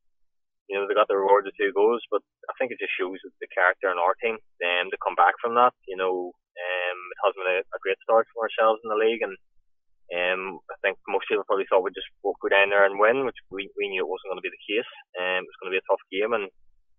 you 0.72 0.74
know 0.80 0.88
they 0.88 0.96
got 0.96 1.12
the 1.12 1.20
reward 1.20 1.44
of 1.44 1.52
two 1.52 1.68
goals. 1.76 2.00
But 2.08 2.24
I 2.48 2.56
think 2.56 2.72
it 2.72 2.80
just 2.80 2.96
shows 2.96 3.20
the 3.20 3.52
character 3.52 3.92
in 3.92 4.00
our 4.00 4.16
team. 4.24 4.40
Um, 4.64 4.88
to 4.88 5.04
come 5.04 5.12
back 5.12 5.36
from 5.36 5.52
that, 5.60 5.76
you 5.84 6.00
know, 6.00 6.32
um, 6.32 6.98
it 7.12 7.18
has 7.28 7.36
been 7.36 7.50
a, 7.52 7.58
a 7.60 7.82
great 7.84 8.00
start 8.00 8.24
for 8.32 8.48
ourselves 8.48 8.80
in 8.80 8.88
the 8.88 8.96
league, 8.96 9.20
and 9.20 9.36
um, 10.16 10.64
I 10.72 10.80
think 10.80 10.96
most 11.04 11.28
people 11.28 11.44
probably 11.44 11.68
thought 11.68 11.84
we'd 11.84 11.92
just 11.92 12.08
walk 12.24 12.40
go 12.40 12.48
down 12.48 12.72
there 12.72 12.88
and 12.88 12.96
win, 12.96 13.28
which 13.28 13.36
we, 13.52 13.68
we 13.76 13.92
knew 13.92 14.00
it 14.00 14.08
wasn't 14.08 14.32
going 14.32 14.40
to 14.40 14.48
be 14.48 14.56
the 14.56 14.64
case. 14.64 14.92
Um, 15.20 15.44
it 15.44 15.50
was 15.52 15.58
going 15.60 15.68
to 15.68 15.76
be 15.76 15.84
a 15.84 15.88
tough 15.92 16.00
game, 16.08 16.32
and 16.32 16.48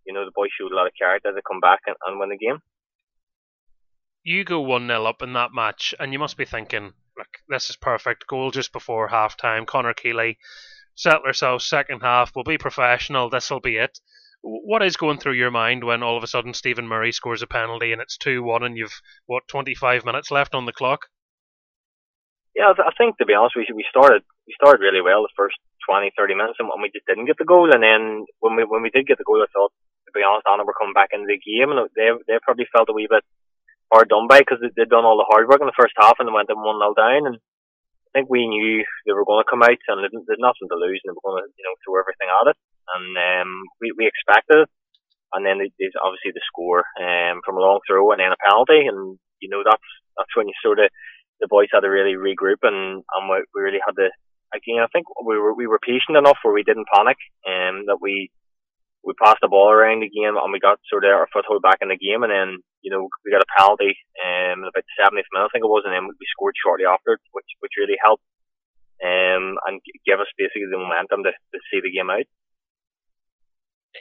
you 0.06 0.14
know 0.14 0.22
the 0.22 0.38
boys 0.38 0.54
showed 0.54 0.70
a 0.70 0.78
lot 0.78 0.86
of 0.86 0.94
character 0.94 1.34
to 1.34 1.50
come 1.50 1.66
back 1.66 1.82
and, 1.90 1.98
and 2.06 2.22
win 2.22 2.30
the 2.30 2.38
game 2.38 2.62
you 4.24 4.44
go 4.44 4.62
1 4.62 4.88
0 4.88 5.06
up 5.06 5.22
in 5.22 5.34
that 5.34 5.54
match, 5.54 5.94
and 6.00 6.14
you 6.14 6.20
must 6.20 6.38
be 6.38 6.46
thinking, 6.46 6.94
look, 7.18 7.28
this 7.50 7.70
is 7.70 7.76
perfect. 7.76 8.28
Goal 8.28 8.52
just 8.52 8.72
before 8.72 9.08
half 9.08 9.38
time. 9.38 9.66
Connor 9.66 9.94
Keeley, 9.94 10.38
settle 10.96 11.26
ourselves 11.26 11.66
second 11.66 12.02
half. 12.02 12.32
We'll 12.36 12.44
be 12.44 12.58
professional. 12.58 13.30
This 13.30 13.50
will 13.50 13.60
be 13.60 13.78
it. 13.78 14.00
What 14.42 14.84
is 14.84 14.98
going 14.98 15.20
through 15.20 15.34
your 15.34 15.52
mind 15.52 15.84
when 15.84 16.04
all 16.04 16.18
of 16.18 16.24
a 16.24 16.28
sudden 16.28 16.54
Stephen 16.54 16.88
Murray 16.88 17.14
scores 17.14 17.42
a 17.42 17.48
penalty 17.48 17.94
and 17.94 18.02
it's 18.02 18.18
2 18.18 18.44
1 18.44 18.64
and 18.64 18.78
you've, 18.78 19.02
what, 19.26 19.48
25 19.48 20.06
minutes 20.06 20.32
left 20.32 20.54
on 20.54 20.66
the 20.66 20.74
clock? 20.74 21.08
Yeah, 22.56 22.74
I 22.78 22.92
think 22.98 23.18
to 23.18 23.26
be 23.26 23.34
honest, 23.34 23.56
we 23.56 23.66
we 23.74 23.86
started 23.90 24.22
we 24.46 24.54
started 24.54 24.84
really 24.84 25.02
well 25.02 25.24
the 25.24 25.34
first 25.36 25.58
20, 25.90 26.12
30 26.16 26.36
minutes, 26.36 26.60
and 26.60 26.70
we 26.82 26.94
just 26.94 27.08
didn't 27.08 27.26
get 27.26 27.38
the 27.40 27.50
goal. 27.50 27.74
And 27.74 27.82
then 27.82 28.26
when 28.40 28.56
we 28.56 28.64
when 28.64 28.84
we 28.84 28.94
did 28.94 29.08
get 29.08 29.18
the 29.18 29.26
goal, 29.26 29.42
I 29.42 29.50
thought, 29.50 29.74
to 30.06 30.12
be 30.14 30.22
honest, 30.22 30.46
Annagh 30.46 30.68
were 30.68 30.78
coming 30.78 30.94
back 30.94 31.10
into 31.14 31.26
the 31.26 31.42
game, 31.42 31.74
and 31.74 31.90
they 31.98 32.14
they 32.28 32.38
probably 32.46 32.70
felt 32.70 32.90
a 32.90 32.94
wee 32.94 33.10
bit 33.10 33.26
hard 33.94 34.10
done 34.10 34.26
by 34.26 34.42
because 34.42 34.58
they'd 34.60 34.90
done 34.90 35.06
all 35.06 35.22
the 35.22 35.30
hard 35.30 35.46
work 35.46 35.62
in 35.62 35.70
the 35.70 35.78
first 35.78 35.94
half 36.02 36.18
and 36.18 36.26
they 36.26 36.34
went 36.34 36.50
in 36.50 36.58
1 36.58 36.66
0 36.66 36.98
down. 36.98 37.30
And 37.30 37.38
I 37.38 38.10
think 38.12 38.34
we 38.34 38.50
knew 38.50 38.82
they 39.06 39.14
were 39.14 39.30
going 39.30 39.46
to 39.46 39.50
come 39.50 39.62
out 39.62 39.78
and 39.78 40.02
they 40.02 40.10
had 40.10 40.42
nothing 40.42 40.70
to 40.74 40.78
lose 40.82 40.98
and 41.06 41.14
they 41.14 41.18
were 41.18 41.28
going 41.30 41.46
to, 41.46 41.48
you 41.54 41.66
know, 41.66 41.78
throw 41.86 42.02
everything 42.02 42.30
at 42.34 42.50
it. 42.50 42.58
And 42.98 43.14
um, 43.14 43.52
we, 43.78 43.94
we 43.94 44.10
expected 44.10 44.66
it. 44.66 44.70
And 45.34 45.42
then 45.46 45.62
there's 45.62 45.98
obviously 45.98 46.34
the 46.34 46.46
score 46.46 46.86
um, 47.02 47.42
from 47.42 47.58
a 47.58 47.64
long 47.64 47.82
throw 47.86 48.10
and 48.14 48.22
then 48.22 48.34
a 48.34 48.42
penalty. 48.42 48.86
And, 48.86 49.18
you 49.42 49.50
know, 49.50 49.66
that's 49.66 49.90
that's 50.18 50.34
when 50.38 50.50
you 50.50 50.54
sort 50.62 50.78
of, 50.78 50.90
the 51.42 51.50
boys 51.50 51.74
had 51.74 51.82
to 51.82 51.90
really 51.90 52.14
regroup 52.14 52.62
and, 52.62 53.02
and 53.02 53.24
we, 53.26 53.42
we 53.54 53.62
really 53.66 53.82
had 53.82 53.98
to, 53.98 54.14
again, 54.54 54.86
I 54.86 54.90
think 54.94 55.10
we 55.26 55.38
were, 55.38 55.54
we 55.54 55.66
were 55.66 55.82
patient 55.82 56.18
enough 56.18 56.38
where 56.46 56.54
we 56.54 56.62
didn't 56.62 56.86
panic 56.94 57.18
and 57.46 57.82
um, 57.82 57.86
that 57.90 57.98
we, 57.98 58.30
we 59.04 59.18
passed 59.18 59.42
the 59.42 59.50
ball 59.50 59.74
around 59.74 60.06
the 60.06 60.14
game 60.14 60.38
and 60.38 60.54
we 60.54 60.62
got 60.62 60.80
sort 60.86 61.04
of 61.04 61.12
our 61.12 61.28
foothold 61.34 61.66
back 61.66 61.82
in 61.82 61.90
the 61.90 61.98
game 61.98 62.22
and 62.22 62.32
then, 62.32 62.50
you 62.84 62.92
know, 62.92 63.08
we 63.24 63.32
got 63.32 63.42
a 63.42 63.56
penalty 63.58 63.96
um, 64.20 64.62
in 64.62 64.70
about 64.70 64.84
the 64.84 64.96
70th 65.00 65.32
minute, 65.32 65.48
I 65.48 65.52
think 65.52 65.64
it 65.64 65.72
was, 65.72 65.84
and 65.86 65.94
then 65.96 66.06
we 66.08 66.28
scored 66.30 66.56
shortly 66.60 66.86
after, 66.86 67.18
which, 67.32 67.48
which 67.60 67.80
really 67.80 67.98
helped 68.04 68.24
um, 69.04 69.58
and 69.66 69.82
gave 70.06 70.20
us 70.20 70.28
basically 70.38 70.68
the 70.70 70.78
momentum 70.78 71.24
to, 71.24 71.32
to 71.32 71.60
see 71.72 71.80
the 71.82 71.92
game 71.92 72.10
out. 72.10 72.28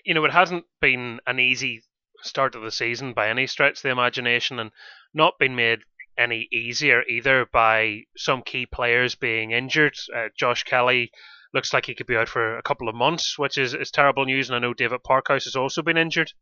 You 0.04 0.14
know, 0.14 0.24
it 0.24 0.32
hasn't 0.32 0.64
been 0.80 1.20
an 1.26 1.38
easy 1.38 1.82
start 2.22 2.54
of 2.54 2.62
the 2.62 2.70
season 2.70 3.12
by 3.12 3.28
any 3.28 3.46
stretch 3.46 3.78
of 3.78 3.82
the 3.82 3.90
imagination 3.90 4.58
and 4.58 4.70
not 5.14 5.38
been 5.38 5.56
made 5.56 5.80
any 6.18 6.48
easier 6.52 7.02
either 7.08 7.46
by 7.52 8.02
some 8.16 8.42
key 8.42 8.66
players 8.66 9.14
being 9.14 9.50
injured. 9.50 9.94
Uh, 10.14 10.28
Josh 10.36 10.64
Kelly 10.64 11.10
looks 11.54 11.72
like 11.72 11.86
he 11.86 11.94
could 11.94 12.06
be 12.06 12.16
out 12.16 12.28
for 12.28 12.56
a 12.56 12.62
couple 12.62 12.88
of 12.88 12.94
months, 12.94 13.38
which 13.38 13.58
is, 13.58 13.74
is 13.74 13.90
terrible 13.90 14.24
news. 14.24 14.48
And 14.48 14.56
I 14.56 14.58
know 14.58 14.74
David 14.74 15.02
Parkhouse 15.02 15.44
has 15.44 15.56
also 15.56 15.82
been 15.82 15.96
injured. 15.96 16.32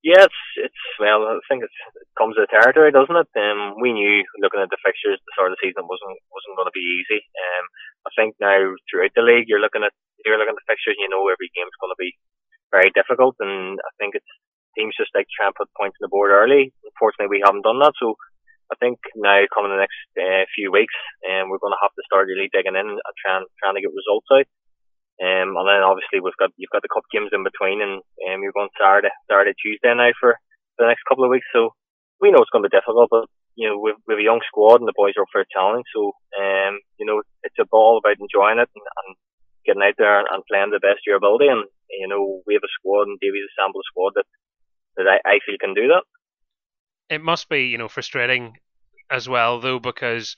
Yeah, 0.00 0.24
it's, 0.24 0.42
it's 0.56 0.84
well, 0.96 1.28
I 1.28 1.36
think 1.44 1.60
it's, 1.60 1.76
it 1.92 2.08
comes 2.16 2.32
with 2.32 2.48
the 2.48 2.56
territory, 2.56 2.88
doesn't 2.88 3.20
it? 3.20 3.28
Um, 3.36 3.76
we 3.84 3.92
knew 3.92 4.24
looking 4.40 4.64
at 4.64 4.72
the 4.72 4.80
fixtures, 4.80 5.20
the 5.20 5.32
start 5.36 5.52
of 5.52 5.60
the 5.60 5.64
season 5.64 5.84
wasn't 5.84 6.16
wasn't 6.32 6.56
going 6.56 6.72
to 6.72 6.76
be 6.76 7.04
easy. 7.04 7.20
Um, 7.20 7.64
I 8.08 8.10
think 8.16 8.32
now 8.40 8.56
throughout 8.88 9.12
the 9.12 9.28
league, 9.28 9.44
you're 9.44 9.60
looking 9.60 9.84
at 9.84 9.92
you're 10.24 10.40
looking 10.40 10.56
at 10.56 10.60
the 10.60 10.70
fixtures, 10.72 10.96
and 10.96 11.04
you 11.04 11.12
know 11.12 11.28
every 11.28 11.52
game's 11.52 11.76
going 11.76 11.92
to 11.92 12.00
be 12.00 12.16
very 12.72 12.88
difficult. 12.96 13.36
And 13.44 13.76
I 13.76 13.92
think 14.00 14.16
it's 14.16 14.32
teams 14.72 14.96
just 14.96 15.12
like 15.12 15.28
try 15.36 15.52
and 15.52 15.58
put 15.58 15.68
points 15.76 16.00
on 16.00 16.08
the 16.08 16.12
board 16.12 16.32
early. 16.32 16.72
Unfortunately, 16.80 17.28
we 17.28 17.44
haven't 17.44 17.68
done 17.68 17.84
that, 17.84 17.92
so 18.00 18.16
I 18.72 18.80
think 18.80 19.04
now 19.20 19.44
coming 19.52 19.68
the 19.68 19.84
next 19.84 20.00
uh, 20.16 20.48
few 20.56 20.72
weeks, 20.72 20.96
um, 21.28 21.52
we're 21.52 21.60
going 21.60 21.76
to 21.76 21.84
have 21.84 21.92
to 21.92 22.06
start 22.08 22.24
really 22.24 22.48
digging 22.48 22.78
in 22.78 22.88
and 22.88 23.16
trying 23.20 23.44
trying 23.60 23.76
to 23.76 23.84
get 23.84 23.92
results 23.92 24.32
out. 24.32 24.48
Um, 25.20 25.52
and 25.52 25.68
then 25.68 25.84
obviously 25.84 26.24
we've 26.24 26.36
got 26.40 26.50
you've 26.56 26.72
got 26.72 26.80
the 26.80 26.92
cup 26.92 27.04
games 27.12 27.30
in 27.32 27.44
between, 27.44 27.84
and 27.84 28.00
um, 28.00 28.40
you're 28.40 28.56
going 28.56 28.72
Saturday, 28.74 29.12
Saturday, 29.28 29.52
Tuesday 29.60 29.92
now 29.92 30.10
for 30.16 30.40
the 30.80 30.88
next 30.88 31.04
couple 31.04 31.24
of 31.24 31.30
weeks. 31.30 31.46
So 31.52 31.76
we 32.20 32.32
know 32.32 32.40
it's 32.40 32.52
going 32.52 32.64
to 32.64 32.72
be 32.72 32.76
difficult, 32.76 33.12
but 33.12 33.28
you 33.54 33.68
know 33.68 33.76
we've, 33.76 34.00
we've 34.08 34.24
a 34.24 34.28
young 34.28 34.40
squad 34.48 34.80
and 34.80 34.88
the 34.88 34.96
boys 34.96 35.14
are 35.20 35.28
up 35.28 35.32
for 35.32 35.44
a 35.44 35.52
challenge. 35.52 35.84
So 35.92 36.16
um, 36.40 36.80
you 36.96 37.04
know 37.04 37.20
it's 37.44 37.60
a 37.60 37.68
ball 37.68 38.00
about 38.00 38.16
enjoying 38.16 38.64
it 38.64 38.72
and, 38.72 38.86
and 39.04 39.08
getting 39.68 39.84
out 39.84 39.98
there 40.00 40.24
and, 40.24 40.28
and 40.32 40.48
playing 40.48 40.72
the 40.72 40.80
best 40.80 41.04
of 41.04 41.08
your 41.08 41.20
ability. 41.20 41.52
And 41.52 41.68
you 41.92 42.08
know 42.08 42.40
we 42.48 42.56
have 42.56 42.64
a 42.64 42.76
squad 42.80 43.12
and 43.12 43.20
Davy's 43.20 43.44
assembled 43.52 43.84
a 43.84 43.84
sample 43.84 43.84
squad 43.84 44.12
that 44.16 44.28
that 44.96 45.06
I, 45.06 45.36
I 45.36 45.44
feel 45.44 45.60
can 45.60 45.76
do 45.76 45.92
that 45.92 46.08
it 47.10 47.20
must 47.20 47.48
be 47.48 47.64
you 47.64 47.76
know 47.76 47.88
frustrating 47.88 48.56
as 49.10 49.28
well 49.28 49.60
though 49.60 49.80
because 49.80 50.36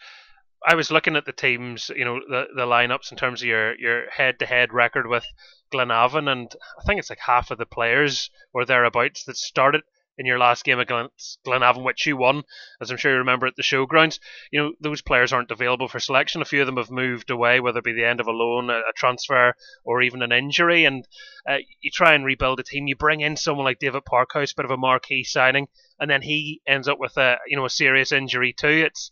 I 0.66 0.74
was 0.74 0.90
looking 0.90 1.16
at 1.16 1.24
the 1.24 1.32
teams, 1.32 1.90
you 1.94 2.04
know, 2.04 2.20
the 2.28 2.46
the 2.54 2.66
lineups 2.66 3.10
in 3.10 3.18
terms 3.18 3.42
of 3.42 3.48
your 3.48 3.74
your 3.78 4.10
head 4.10 4.38
to 4.38 4.46
head 4.46 4.72
record 4.72 5.06
with 5.06 5.26
Glenavon, 5.72 6.30
and 6.30 6.54
I 6.78 6.84
think 6.84 6.98
it's 6.98 7.10
like 7.10 7.20
half 7.20 7.50
of 7.50 7.58
the 7.58 7.66
players 7.66 8.30
or 8.52 8.64
thereabouts 8.64 9.24
that 9.24 9.36
started 9.36 9.82
in 10.18 10.26
your 10.26 10.38
last 10.38 10.64
game 10.64 10.78
against 10.78 11.38
Glenavon, 11.44 11.84
which 11.84 12.06
you 12.06 12.16
won, 12.16 12.42
as 12.80 12.90
I'm 12.90 12.96
sure 12.96 13.10
you 13.12 13.18
remember 13.18 13.46
at 13.46 13.56
the 13.56 13.62
showgrounds. 13.62 14.20
You 14.50 14.60
know, 14.60 14.72
those 14.80 15.02
players 15.02 15.32
aren't 15.32 15.50
available 15.50 15.88
for 15.88 16.00
selection. 16.00 16.42
A 16.42 16.44
few 16.44 16.60
of 16.60 16.66
them 16.66 16.76
have 16.76 16.90
moved 16.90 17.30
away, 17.30 17.60
whether 17.60 17.78
it 17.78 17.84
be 17.84 17.92
the 17.92 18.04
end 18.04 18.20
of 18.20 18.26
a 18.26 18.32
loan, 18.32 18.70
a, 18.70 18.74
a 18.74 18.92
transfer, 18.94 19.54
or 19.84 20.02
even 20.02 20.22
an 20.22 20.32
injury. 20.32 20.84
And 20.84 21.06
uh, 21.48 21.58
you 21.80 21.90
try 21.90 22.14
and 22.14 22.24
rebuild 22.24 22.60
a 22.60 22.62
team. 22.62 22.86
You 22.86 22.96
bring 22.96 23.20
in 23.20 23.36
someone 23.36 23.64
like 23.64 23.78
David 23.78 24.04
Parkhouse, 24.04 24.54
bit 24.54 24.66
of 24.66 24.70
a 24.70 24.76
marquee 24.76 25.24
signing, 25.24 25.68
and 25.98 26.10
then 26.10 26.22
he 26.22 26.60
ends 26.66 26.88
up 26.88 26.98
with 26.98 27.16
a 27.16 27.38
you 27.46 27.56
know 27.56 27.64
a 27.64 27.70
serious 27.70 28.12
injury 28.12 28.52
too. 28.52 28.84
It's 28.86 29.10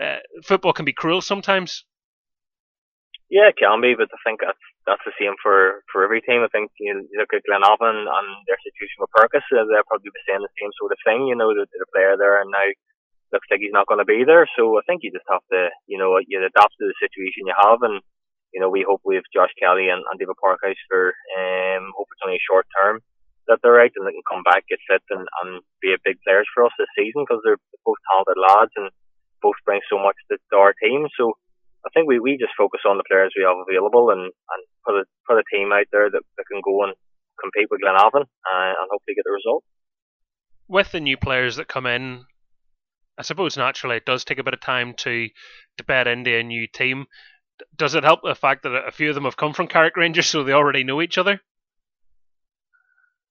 uh, 0.00 0.22
football 0.44 0.72
can 0.72 0.84
be 0.84 0.92
cruel 0.92 1.20
sometimes. 1.20 1.84
Yeah, 3.30 3.48
it 3.50 3.58
can 3.58 3.80
be, 3.80 3.94
but 3.96 4.12
I 4.12 4.20
think 4.22 4.40
that's 4.44 4.64
that's 4.86 5.02
the 5.08 5.16
same 5.18 5.34
for 5.42 5.82
for 5.90 6.04
every 6.04 6.20
team. 6.20 6.44
I 6.44 6.52
think 6.52 6.70
you, 6.78 7.08
you 7.08 7.16
look 7.18 7.32
at 7.32 7.42
Glenavon 7.48 8.04
and 8.04 8.28
their 8.46 8.60
situation 8.60 9.00
with 9.00 9.10
uh, 9.16 9.64
they'll 9.64 9.88
probably 9.88 10.12
saying 10.28 10.44
the 10.44 10.58
same 10.60 10.70
sort 10.76 10.92
of 10.92 11.00
thing. 11.02 11.26
You 11.26 11.34
know, 11.34 11.50
the, 11.50 11.64
the 11.66 11.88
player 11.90 12.14
there 12.20 12.38
and 12.40 12.52
now 12.52 12.68
looks 13.32 13.48
like 13.50 13.64
he's 13.64 13.74
not 13.74 13.88
going 13.88 13.98
to 13.98 14.06
be 14.06 14.22
there. 14.22 14.46
So 14.54 14.78
I 14.78 14.84
think 14.86 15.02
you 15.02 15.10
just 15.10 15.26
have 15.26 15.42
to, 15.50 15.72
you 15.90 15.98
know, 15.98 16.20
you 16.22 16.38
adapt 16.38 16.78
to 16.78 16.86
the 16.86 16.94
situation 17.00 17.48
you 17.48 17.56
have, 17.56 17.80
and 17.82 18.04
you 18.52 18.62
know, 18.62 18.70
we 18.70 18.86
hope 18.86 19.02
have 19.18 19.26
Josh 19.34 19.50
Kelly 19.58 19.90
and, 19.90 20.04
and 20.06 20.16
David 20.20 20.38
Parkhouse 20.38 20.78
for 20.86 21.10
um, 21.34 21.90
hope 21.98 22.06
it's 22.12 22.22
only 22.22 22.38
short 22.38 22.70
term 22.78 23.02
that 23.48 23.58
they're 23.60 23.76
right 23.76 23.92
and 23.92 24.06
they 24.06 24.14
can 24.16 24.24
come 24.30 24.46
back, 24.46 24.64
get 24.70 24.80
fit, 24.88 25.04
and, 25.10 25.26
and 25.42 25.60
be 25.82 25.92
a 25.92 26.00
big 26.00 26.16
players 26.24 26.48
for 26.54 26.64
us 26.64 26.72
this 26.78 26.88
season 26.96 27.26
because 27.26 27.42
they're 27.44 27.60
both 27.84 28.00
talented 28.08 28.40
lads 28.40 28.72
and 28.78 28.88
both 29.44 29.60
bring 29.68 29.84
so 29.92 30.00
much 30.00 30.16
to, 30.32 30.40
to 30.40 30.56
our 30.56 30.72
team. 30.80 31.04
So 31.20 31.36
I 31.84 31.92
think 31.92 32.08
we, 32.08 32.18
we 32.18 32.40
just 32.40 32.56
focus 32.56 32.80
on 32.88 32.96
the 32.96 33.04
players 33.04 33.36
we 33.36 33.44
have 33.44 33.60
available 33.60 34.08
and, 34.08 34.32
and 34.32 34.60
put 34.88 34.96
a 34.96 35.04
put 35.28 35.36
a 35.36 35.44
team 35.52 35.68
out 35.72 35.86
there 35.92 36.08
that, 36.08 36.22
that 36.36 36.46
can 36.50 36.64
go 36.64 36.84
and 36.84 36.94
compete 37.36 37.68
with 37.70 37.80
Glenavon 37.84 38.24
uh, 38.24 38.72
and 38.80 38.88
hopefully 38.90 39.14
get 39.14 39.24
the 39.28 39.36
result. 39.36 39.62
With 40.66 40.92
the 40.92 41.00
new 41.00 41.18
players 41.18 41.56
that 41.56 41.68
come 41.68 41.84
in, 41.84 42.24
I 43.18 43.22
suppose 43.22 43.56
naturally 43.56 43.96
it 43.96 44.06
does 44.06 44.24
take 44.24 44.38
a 44.38 44.44
bit 44.44 44.54
of 44.54 44.60
time 44.60 44.94
to 45.04 45.28
to 45.76 45.84
bed 45.84 46.06
into 46.08 46.34
a 46.34 46.42
new 46.42 46.66
team. 46.66 47.04
Does 47.76 47.94
it 47.94 48.02
help 48.02 48.20
the 48.24 48.34
fact 48.34 48.64
that 48.64 48.74
a 48.74 48.90
few 48.90 49.10
of 49.10 49.14
them 49.14 49.24
have 49.24 49.36
come 49.36 49.52
from 49.52 49.68
Carrick 49.68 49.96
Rangers, 49.96 50.26
so 50.26 50.42
they 50.42 50.52
already 50.52 50.82
know 50.84 51.02
each 51.02 51.18
other? 51.18 51.40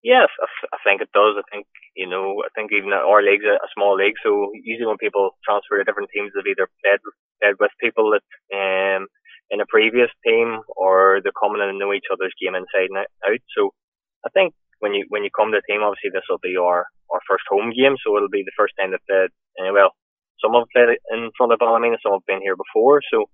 Yes, 0.03 0.27
I, 0.67 0.77
think 0.83 0.99
it 0.99 1.15
does. 1.15 1.39
I 1.39 1.47
think 1.47 1.65
you 1.95 2.07
know, 2.11 2.43
I 2.43 2.51
think 2.51 2.71
even 2.75 2.91
our 2.91 3.23
league's 3.23 3.47
a, 3.47 3.55
a 3.55 3.69
small 3.73 3.95
league, 3.95 4.19
so 4.19 4.51
usually 4.51 4.85
when 4.87 4.99
people 4.99 5.31
transfer 5.47 5.79
to 5.79 5.87
different 5.87 6.11
teams, 6.11 6.35
they've 6.35 6.51
either 6.51 6.67
played 6.83 6.99
played 7.39 7.55
with 7.55 7.71
people 7.79 8.11
that 8.11 8.25
um 8.51 9.07
in 9.49 9.63
a 9.63 9.71
previous 9.71 10.11
team 10.27 10.59
or 10.75 11.23
they're 11.23 11.35
coming 11.39 11.63
in 11.63 11.71
and 11.71 11.79
know 11.79 11.95
each 11.95 12.11
other's 12.11 12.35
game 12.35 12.51
inside 12.51 12.91
and 12.91 12.99
out. 12.99 13.43
So 13.55 13.71
I 14.27 14.29
think 14.35 14.51
when 14.83 14.91
you 14.93 15.07
when 15.07 15.23
you 15.23 15.31
come 15.31 15.55
to 15.55 15.63
the 15.63 15.67
team, 15.71 15.79
obviously 15.87 16.11
this 16.11 16.27
will 16.27 16.43
be 16.43 16.59
our 16.59 16.83
our 17.07 17.23
first 17.23 17.47
home 17.47 17.71
game, 17.71 17.95
so 18.03 18.11
it'll 18.19 18.27
be 18.27 18.43
the 18.43 18.59
first 18.59 18.75
time 18.75 18.91
that 18.91 19.07
played. 19.07 19.31
Uh, 19.55 19.71
well, 19.71 19.95
some 20.43 20.51
have 20.51 20.67
played 20.75 20.99
in 21.15 21.31
front 21.39 21.55
of 21.55 21.63
Ballymena, 21.63 21.95
some 22.03 22.11
have 22.19 22.27
been 22.27 22.43
here 22.43 22.59
before, 22.59 22.99
so. 23.07 23.31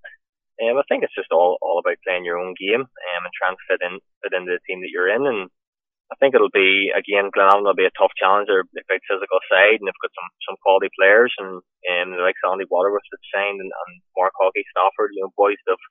Um, 0.59 0.75
I 0.75 0.83
think 0.91 1.07
it's 1.07 1.15
just 1.15 1.31
all, 1.31 1.55
all 1.63 1.79
about 1.79 2.03
playing 2.03 2.25
your 2.27 2.35
own 2.35 2.51
game 2.59 2.83
um, 2.83 3.21
and 3.23 3.31
trying 3.31 3.55
to 3.55 3.63
fit 3.63 3.79
in 3.79 4.03
fit 4.19 4.35
into 4.35 4.51
the 4.51 4.59
team 4.67 4.83
that 4.83 4.91
you're 4.91 5.07
in 5.07 5.23
and 5.23 5.47
I 6.09 6.15
think 6.17 6.33
it'll 6.33 6.53
be 6.53 6.89
again 6.89 7.29
Glenavon 7.29 7.61
will 7.61 7.77
be 7.77 7.85
a 7.85 7.93
tough 7.93 8.13
challenge. 8.17 8.49
They're 8.49 8.65
a 8.65 8.89
big 8.89 9.05
physical 9.05 9.37
side, 9.45 9.77
and 9.77 9.85
they've 9.85 10.03
got 10.03 10.17
some 10.17 10.29
some 10.49 10.57
quality 10.65 10.89
players, 10.97 11.29
and 11.37 11.61
um, 11.61 12.09
like 12.17 12.33
Sandy 12.41 12.65
Waterworth 12.65 13.05
that's 13.13 13.29
signed, 13.29 13.61
and, 13.61 13.69
and 13.69 13.91
Mark 14.17 14.33
Haughey 14.41 14.65
Stafford, 14.73 15.13
you 15.13 15.21
know, 15.21 15.33
boys 15.37 15.61
that 15.69 15.77
have, 15.77 15.85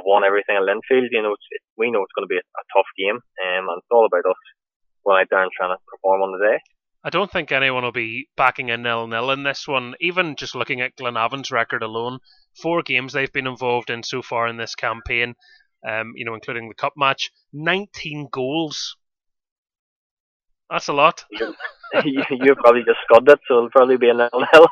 have 0.00 0.08
won 0.08 0.24
everything 0.24 0.56
at 0.56 0.64
Linfield. 0.64 1.12
You 1.12 1.20
know, 1.20 1.36
it's, 1.36 1.48
it, 1.52 1.60
we 1.76 1.92
know 1.92 2.00
it's 2.00 2.16
going 2.16 2.24
to 2.24 2.32
be 2.32 2.40
a, 2.40 2.46
a 2.48 2.64
tough 2.72 2.88
game, 2.96 3.20
um, 3.20 3.68
and 3.68 3.76
it's 3.76 3.92
all 3.92 4.08
about 4.08 4.24
us 4.24 4.40
going 5.04 5.20
out 5.20 5.28
there 5.28 5.44
and 5.44 5.52
trying 5.52 5.76
to 5.76 5.80
perform 5.84 6.24
on 6.24 6.32
the 6.32 6.44
day. 6.48 6.58
I 7.04 7.10
don't 7.10 7.30
think 7.30 7.52
anyone 7.52 7.84
will 7.84 7.92
be 7.92 8.28
backing 8.36 8.70
a 8.70 8.76
nil 8.76 9.06
nil 9.06 9.30
in 9.30 9.44
this 9.44 9.68
one. 9.68 9.94
Even 10.00 10.34
just 10.34 10.56
looking 10.56 10.80
at 10.80 10.96
Glenavon's 10.96 11.52
record 11.52 11.82
alone, 11.82 12.18
four 12.56 12.82
games 12.82 13.12
they've 13.12 13.32
been 13.32 13.46
involved 13.46 13.90
in 13.90 14.02
so 14.02 14.22
far 14.22 14.48
in 14.48 14.56
this 14.56 14.74
campaign, 14.74 15.36
um, 15.86 16.12
you 16.16 16.24
know, 16.24 16.34
including 16.34 16.68
the 16.68 16.74
cup 16.74 16.94
match, 16.96 17.30
19 17.52 18.28
goals 18.32 18.96
that's 20.70 20.88
a 20.88 20.92
lot. 20.92 21.24
you, 21.30 22.22
you 22.30 22.54
probably 22.56 22.82
just 22.84 22.98
scored 23.04 23.28
it, 23.28 23.38
so 23.48 23.56
it'll 23.58 23.70
probably 23.70 23.96
be 23.96 24.10
a 24.10 24.14
nil 24.14 24.28
nil. 24.32 24.66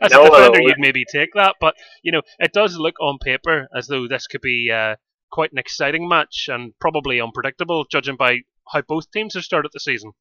as 0.00 0.12
no, 0.12 0.26
a 0.26 0.30
defender, 0.30 0.60
you'd 0.60 0.78
maybe 0.78 1.04
take 1.10 1.30
that, 1.34 1.56
but 1.60 1.74
you 2.02 2.12
know 2.12 2.22
it 2.38 2.52
does 2.52 2.76
look 2.76 3.00
on 3.00 3.18
paper 3.18 3.68
as 3.76 3.86
though 3.86 4.06
this 4.08 4.26
could 4.26 4.42
be 4.42 4.70
uh, 4.70 4.96
quite 5.30 5.52
an 5.52 5.58
exciting 5.58 6.08
match 6.08 6.48
and 6.48 6.72
probably 6.80 7.20
unpredictable, 7.20 7.86
judging 7.90 8.16
by 8.16 8.38
how 8.72 8.82
both 8.82 9.10
teams 9.10 9.34
have 9.34 9.44
started 9.44 9.70
the 9.72 9.80
season. 9.80 10.12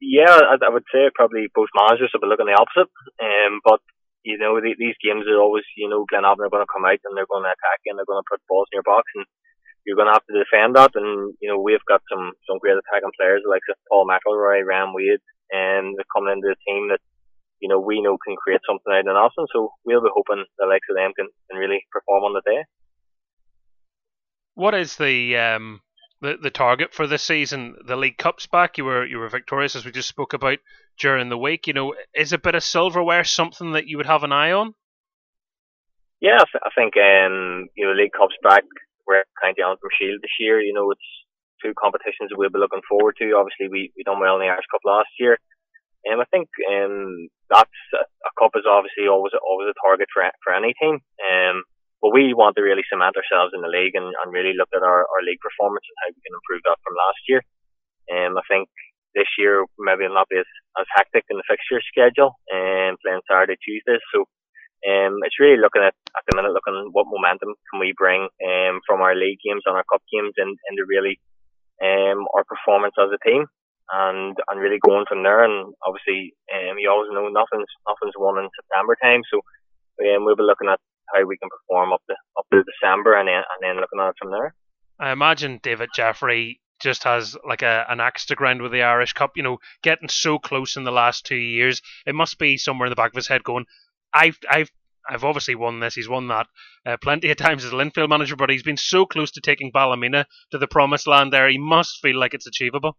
Yeah, 0.00 0.28
I, 0.30 0.56
I 0.60 0.70
would 0.70 0.84
say 0.92 1.10
probably 1.14 1.48
both 1.54 1.68
managers 1.74 2.10
have 2.12 2.20
been 2.20 2.28
looking 2.28 2.46
the 2.46 2.60
opposite. 2.60 2.92
Um, 3.22 3.60
but 3.64 3.80
you 4.24 4.38
know 4.38 4.60
the, 4.60 4.74
these 4.78 4.96
games 5.00 5.24
are 5.28 5.40
always 5.40 5.64
you 5.76 5.88
know 5.88 6.04
Glenavon 6.04 6.44
are 6.44 6.52
going 6.52 6.64
to 6.64 6.72
come 6.72 6.84
out 6.84 7.00
and 7.04 7.16
they're 7.16 7.28
going 7.28 7.44
to 7.44 7.52
attack 7.52 7.80
you 7.84 7.92
and 7.92 7.98
they're 7.98 8.08
going 8.08 8.20
to 8.20 8.30
put 8.30 8.44
balls 8.48 8.68
in 8.72 8.76
your 8.76 8.88
box 8.88 9.08
and 9.14 9.24
you're 9.84 9.96
going 9.96 10.08
to 10.08 10.16
have 10.16 10.26
to 10.26 10.38
defend 10.38 10.76
that. 10.76 10.92
And 10.94 11.34
you 11.40 11.48
know 11.48 11.60
we've 11.60 11.84
got 11.88 12.02
some 12.10 12.32
some 12.48 12.58
great 12.58 12.76
attacking 12.76 13.14
players 13.18 13.42
like 13.48 13.62
Paul 13.88 14.06
McElroy, 14.08 14.64
Ram 14.66 14.92
Wade, 14.94 15.20
and 15.50 15.94
they're 15.96 16.14
coming 16.14 16.32
into 16.32 16.48
the 16.48 16.60
team 16.66 16.88
that 16.88 17.00
you 17.60 17.68
know 17.68 17.80
we 17.80 18.02
know 18.02 18.18
can 18.18 18.36
create 18.36 18.60
something 18.66 18.92
out 18.92 19.06
of 19.08 19.14
nothing. 19.14 19.46
So 19.52 19.72
we'll 19.84 20.02
be 20.02 20.10
hoping 20.14 20.44
the 20.58 20.66
likes 20.66 20.88
of 20.90 20.96
them 20.96 21.12
can, 21.16 21.28
can 21.50 21.60
really 21.60 21.86
perform 21.92 22.24
on 22.24 22.34
the 22.34 22.42
day. 22.44 22.64
What 24.54 24.74
is 24.74 24.96
the 24.96 25.36
um 25.36 25.80
the, 26.20 26.36
the 26.40 26.50
target 26.50 26.94
for 26.94 27.06
this 27.06 27.22
season? 27.22 27.76
The 27.86 27.96
League 27.96 28.18
Cup's 28.18 28.46
back. 28.46 28.78
You 28.78 28.84
were 28.84 29.04
you 29.04 29.18
were 29.18 29.28
victorious 29.28 29.76
as 29.76 29.84
we 29.84 29.92
just 29.92 30.08
spoke 30.08 30.32
about 30.32 30.58
during 30.98 31.28
the 31.28 31.38
week. 31.38 31.66
You 31.66 31.74
know, 31.74 31.94
is 32.14 32.32
a 32.32 32.38
bit 32.38 32.54
of 32.54 32.64
silverware 32.64 33.24
something 33.24 33.72
that 33.72 33.86
you 33.86 33.98
would 33.98 34.06
have 34.06 34.24
an 34.24 34.32
eye 34.32 34.52
on? 34.52 34.74
Yeah, 36.20 36.36
I, 36.36 36.44
th- 36.50 36.62
I 36.64 36.70
think 36.74 36.94
um, 36.96 37.68
you 37.74 37.84
know 37.84 37.92
League 37.92 38.12
Cup's 38.16 38.36
back 38.42 38.64
we're 39.06 39.24
kind 39.40 39.56
of 39.58 39.64
on 39.64 39.76
from 39.80 39.92
Shield 39.96 40.20
this 40.22 40.38
year. 40.40 40.60
You 40.60 40.72
know, 40.72 40.90
it's 40.90 41.10
two 41.62 41.72
competitions 41.76 42.32
we'll 42.32 42.52
be 42.52 42.60
looking 42.60 42.84
forward 42.88 43.16
to. 43.20 43.36
Obviously, 43.36 43.68
we 43.68 43.92
we 43.96 44.04
done 44.04 44.20
well 44.20 44.36
in 44.36 44.44
the 44.44 44.52
Irish 44.52 44.68
Cup 44.70 44.84
last 44.84 45.12
year. 45.18 45.38
Um, 46.04 46.20
I 46.20 46.28
think 46.28 46.52
um, 46.68 47.32
that's 47.48 47.80
a, 47.96 48.04
a 48.04 48.32
cup 48.36 48.52
is 48.56 48.68
obviously 48.68 49.08
always 49.08 49.32
always 49.40 49.72
a 49.72 49.80
target 49.80 50.08
for 50.12 50.24
for 50.44 50.52
any 50.52 50.76
team. 50.76 51.00
Um, 51.24 51.64
but 52.04 52.12
we 52.12 52.36
want 52.36 52.52
to 52.56 52.60
really 52.60 52.84
cement 52.84 53.16
ourselves 53.16 53.56
in 53.56 53.64
the 53.64 53.72
league 53.72 53.96
and, 53.96 54.04
and 54.04 54.28
really 54.28 54.52
look 54.52 54.68
at 54.76 54.84
our, 54.84 55.08
our 55.08 55.22
league 55.24 55.40
performance 55.40 55.88
and 55.88 55.96
how 56.04 56.12
we 56.12 56.20
can 56.20 56.36
improve 56.36 56.60
that 56.68 56.76
from 56.84 56.92
last 57.00 57.22
year. 57.32 57.40
Um, 58.12 58.36
I 58.36 58.44
think 58.44 58.68
this 59.16 59.30
year 59.40 59.64
maybe 59.80 60.04
it'll 60.04 60.20
not 60.20 60.28
be 60.28 60.36
as, 60.36 60.50
as 60.76 60.84
hectic 60.92 61.24
in 61.32 61.40
the 61.40 61.48
fixture 61.48 61.80
schedule 61.80 62.36
and 62.52 62.98
um, 62.98 63.00
playing 63.00 63.24
Saturday, 63.24 63.56
Tuesdays. 63.56 64.04
So 64.12 64.28
um, 64.84 65.24
it's 65.24 65.40
really 65.40 65.56
looking 65.56 65.82
at 65.82 65.96
at 66.16 66.24
the 66.28 66.36
minute, 66.36 66.52
looking 66.52 66.90
what 66.92 67.08
momentum 67.08 67.56
can 67.70 67.80
we 67.80 67.96
bring 67.96 68.28
um, 68.44 68.80
from 68.86 69.00
our 69.00 69.14
league 69.16 69.40
games 69.40 69.62
and 69.64 69.76
our 69.76 69.84
cup 69.90 70.02
games 70.12 70.36
and 70.36 70.56
into 70.68 70.84
really 70.84 71.18
um, 71.80 72.28
our 72.36 72.44
performance 72.44 72.94
as 73.00 73.08
a 73.08 73.20
team, 73.24 73.46
and 73.92 74.36
and 74.36 74.60
really 74.60 74.78
going 74.84 75.08
from 75.08 75.22
there. 75.22 75.42
And 75.42 75.72
obviously, 75.80 76.36
um, 76.52 76.76
you 76.78 76.90
always 76.90 77.08
know 77.12 77.28
nothing's 77.32 77.72
nothing's 77.88 78.16
won 78.18 78.44
in 78.44 78.48
September 78.52 78.96
time, 79.00 79.22
so 79.32 79.40
um, 80.04 80.24
we'll 80.24 80.36
be 80.36 80.44
looking 80.44 80.68
at 80.68 80.80
how 81.12 81.24
we 81.24 81.38
can 81.38 81.48
perform 81.48 81.92
up 81.92 82.02
to 82.08 82.16
up 82.36 82.46
to 82.52 82.62
December, 82.62 83.16
and 83.16 83.28
then 83.28 83.40
and 83.40 83.60
then 83.62 83.80
looking 83.80 84.00
at 84.00 84.12
it 84.12 84.20
from 84.20 84.30
there. 84.30 84.54
I 85.00 85.12
imagine 85.12 85.60
David 85.62 85.90
Jeffrey 85.94 86.60
just 86.80 87.04
has 87.04 87.36
like 87.46 87.62
a 87.62 87.86
an 87.88 88.00
axe 88.00 88.26
to 88.26 88.34
grind 88.34 88.60
with 88.60 88.72
the 88.72 88.82
Irish 88.82 89.12
Cup. 89.14 89.32
You 89.36 89.42
know, 89.42 89.58
getting 89.82 90.08
so 90.08 90.38
close 90.38 90.76
in 90.76 90.84
the 90.84 90.92
last 90.92 91.24
two 91.24 91.36
years, 91.36 91.82
it 92.06 92.14
must 92.14 92.38
be 92.38 92.58
somewhere 92.58 92.86
in 92.86 92.90
the 92.90 92.96
back 92.96 93.10
of 93.10 93.16
his 93.16 93.28
head 93.28 93.44
going, 93.44 93.64
I've 94.14 94.38
I've 94.48 94.70
I've 95.08 95.24
obviously 95.24 95.54
won 95.54 95.80
this. 95.80 95.94
He's 95.94 96.08
won 96.08 96.28
that 96.28 96.46
uh, 96.86 96.96
plenty 97.02 97.30
of 97.30 97.36
times 97.36 97.64
as 97.64 97.72
a 97.72 97.76
Linfield 97.76 98.08
manager, 98.08 98.36
but 98.36 98.48
he's 98.48 98.62
been 98.62 98.78
so 98.78 99.04
close 99.04 99.30
to 99.32 99.40
taking 99.40 99.70
Ballymena 99.70 100.24
to 100.52 100.58
the 100.58 100.68
promised 100.68 101.06
land. 101.06 101.32
There, 101.32 101.48
he 101.48 101.58
must 101.58 102.00
feel 102.00 102.18
like 102.18 102.32
it's 102.32 102.46
achievable. 102.46 102.96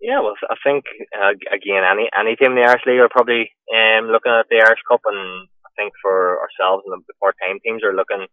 Yeah, 0.00 0.20
well, 0.20 0.34
I 0.50 0.56
think 0.64 0.84
uh, 1.14 1.34
again, 1.52 1.84
any 1.84 2.08
any 2.18 2.36
team 2.36 2.52
in 2.52 2.56
the 2.56 2.68
Irish 2.68 2.82
League 2.86 3.00
are 3.00 3.08
probably 3.08 3.52
um, 3.70 4.08
looking 4.08 4.32
at 4.32 4.46
the 4.50 4.62
Irish 4.64 4.82
Cup, 4.88 5.00
and 5.06 5.48
I 5.64 5.70
think 5.76 5.92
for 6.02 6.40
ourselves 6.40 6.84
and 6.86 7.02
the 7.06 7.14
part-time 7.22 7.60
teams 7.64 7.84
are 7.84 7.94
looking. 7.94 8.26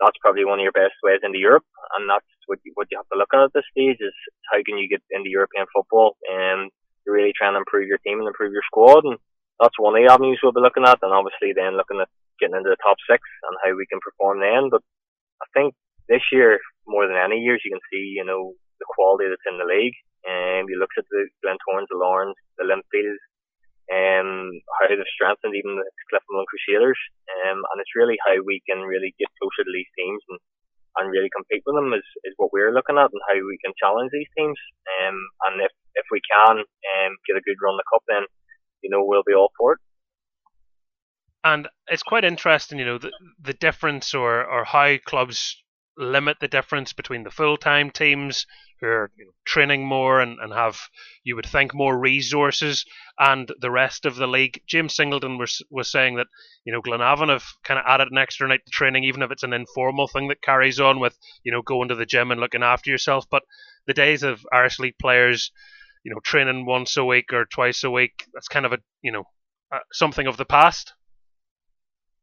That's 0.00 0.18
probably 0.20 0.44
one 0.44 0.58
of 0.58 0.64
your 0.64 0.74
best 0.74 0.98
ways 1.04 1.20
into 1.22 1.38
Europe, 1.38 1.62
and 1.96 2.10
that's 2.10 2.26
what 2.46 2.58
you, 2.64 2.72
what 2.74 2.88
you 2.90 2.98
have 2.98 3.08
to 3.12 3.18
look 3.18 3.30
at 3.32 3.46
at 3.46 3.52
this 3.54 3.64
stage 3.70 3.98
is 4.00 4.12
how 4.50 4.58
can 4.66 4.76
you 4.76 4.88
get 4.88 5.00
into 5.10 5.30
European 5.30 5.66
football 5.72 6.16
and 6.28 6.70
really 7.06 7.32
trying 7.36 7.54
to 7.54 7.62
improve 7.62 7.86
your 7.86 7.98
team 7.98 8.18
and 8.18 8.26
improve 8.26 8.52
your 8.52 8.66
squad. 8.66 9.04
And 9.04 9.18
that's 9.60 9.78
one 9.78 9.94
of 9.94 10.02
the 10.02 10.10
avenues 10.10 10.40
we'll 10.42 10.56
be 10.56 10.64
looking 10.64 10.84
at, 10.84 11.02
and 11.02 11.14
obviously 11.14 11.54
then 11.54 11.78
looking 11.78 12.00
at 12.00 12.10
getting 12.40 12.58
into 12.58 12.70
the 12.70 12.80
top 12.82 12.98
six 13.06 13.22
and 13.46 13.54
how 13.62 13.72
we 13.76 13.86
can 13.86 14.02
perform 14.02 14.42
then. 14.42 14.70
But 14.70 14.82
I 15.42 15.46
think 15.54 15.74
this 16.08 16.22
year, 16.32 16.58
more 16.86 17.06
than 17.06 17.16
any 17.16 17.38
years, 17.40 17.62
you 17.64 17.70
can 17.70 17.84
see, 17.88 18.14
you 18.18 18.24
know, 18.26 18.54
the 18.82 18.88
quality 18.90 19.30
that's 19.30 19.48
in 19.48 19.58
the 19.58 19.68
league. 19.68 19.94
And 20.24 20.66
you 20.72 20.80
look 20.80 20.92
at 20.96 21.04
the 21.12 21.28
Glentoran's, 21.44 21.92
the 21.92 22.00
Larnes, 22.00 22.38
the 22.56 22.64
Linfields, 22.64 23.20
um, 23.92 24.48
how 24.80 24.88
they've 24.88 25.12
strengthened 25.12 25.52
even 25.52 25.76
the 25.76 25.84
Cliftonville 26.08 26.48
Crusaders, 26.48 26.96
um, 27.44 27.60
and 27.60 27.76
it's 27.84 27.92
really 27.92 28.16
how 28.24 28.32
we 28.40 28.64
can 28.64 28.80
really 28.80 29.12
get 29.20 29.28
closer 29.36 29.60
to 29.60 29.72
these 29.76 29.92
teams 29.92 30.24
and, 30.32 30.40
and 30.96 31.12
really 31.12 31.28
compete 31.28 31.60
with 31.68 31.76
them 31.76 31.92
is, 31.92 32.06
is 32.24 32.32
what 32.40 32.48
we're 32.56 32.72
looking 32.72 32.96
at 32.96 33.12
and 33.12 33.24
how 33.28 33.36
we 33.36 33.60
can 33.60 33.76
challenge 33.76 34.08
these 34.08 34.30
teams. 34.32 34.56
Um, 34.88 35.20
and 35.44 35.68
if, 35.68 35.72
if 36.00 36.06
we 36.08 36.24
can 36.24 36.64
um, 36.64 37.12
get 37.28 37.36
a 37.36 37.44
good 37.44 37.60
run 37.60 37.76
the 37.76 37.84
cup, 37.92 38.00
then 38.08 38.24
you 38.84 38.90
know 38.90 39.02
we'll 39.04 39.24
be 39.26 39.34
all 39.34 39.50
for 39.58 39.72
it. 39.72 39.78
And 41.42 41.68
it's 41.88 42.02
quite 42.02 42.24
interesting, 42.24 42.78
you 42.78 42.86
know, 42.86 42.98
the, 42.98 43.10
the 43.42 43.52
difference 43.52 44.14
or, 44.14 44.44
or 44.44 44.64
how 44.64 44.96
clubs 45.04 45.62
limit 45.96 46.38
the 46.40 46.48
difference 46.48 46.94
between 46.94 47.22
the 47.22 47.30
full 47.30 47.58
time 47.58 47.90
teams 47.90 48.46
who 48.80 48.86
are 48.86 49.10
you 49.16 49.26
know, 49.26 49.30
training 49.44 49.86
more 49.86 50.20
and, 50.20 50.38
and 50.40 50.52
have, 50.54 50.78
you 51.22 51.36
would 51.36 51.46
think, 51.46 51.74
more 51.74 51.98
resources 51.98 52.84
and 53.18 53.52
the 53.60 53.70
rest 53.70 54.06
of 54.06 54.16
the 54.16 54.26
league. 54.26 54.60
James 54.66 54.96
Singleton 54.96 55.36
was, 55.36 55.62
was 55.70 55.92
saying 55.92 56.16
that, 56.16 56.26
you 56.64 56.72
know, 56.72 56.80
Glenavon 56.80 57.28
have 57.28 57.44
kind 57.62 57.78
of 57.78 57.84
added 57.86 58.08
an 58.10 58.18
extra 58.18 58.48
night 58.48 58.64
to 58.64 58.70
training, 58.70 59.04
even 59.04 59.22
if 59.22 59.30
it's 59.30 59.42
an 59.42 59.52
informal 59.52 60.08
thing 60.08 60.28
that 60.28 60.42
carries 60.42 60.80
on 60.80 60.98
with, 60.98 61.16
you 61.44 61.52
know, 61.52 61.62
going 61.62 61.88
to 61.88 61.94
the 61.94 62.06
gym 62.06 62.30
and 62.30 62.40
looking 62.40 62.62
after 62.62 62.90
yourself. 62.90 63.26
But 63.30 63.42
the 63.86 63.94
days 63.94 64.22
of 64.22 64.44
Irish 64.50 64.78
League 64.78 64.98
players, 64.98 65.52
you 66.04 66.12
know, 66.12 66.20
training 66.20 66.66
once 66.66 66.96
a 66.96 67.04
week 67.04 67.32
or 67.32 67.46
twice 67.46 67.82
a 67.82 67.90
week, 67.90 68.26
that's 68.32 68.48
kind 68.48 68.66
of 68.66 68.72
a, 68.72 68.78
you 69.02 69.10
know, 69.10 69.24
uh, 69.72 69.80
something 69.92 70.26
of 70.26 70.36
the 70.36 70.44
past. 70.44 70.92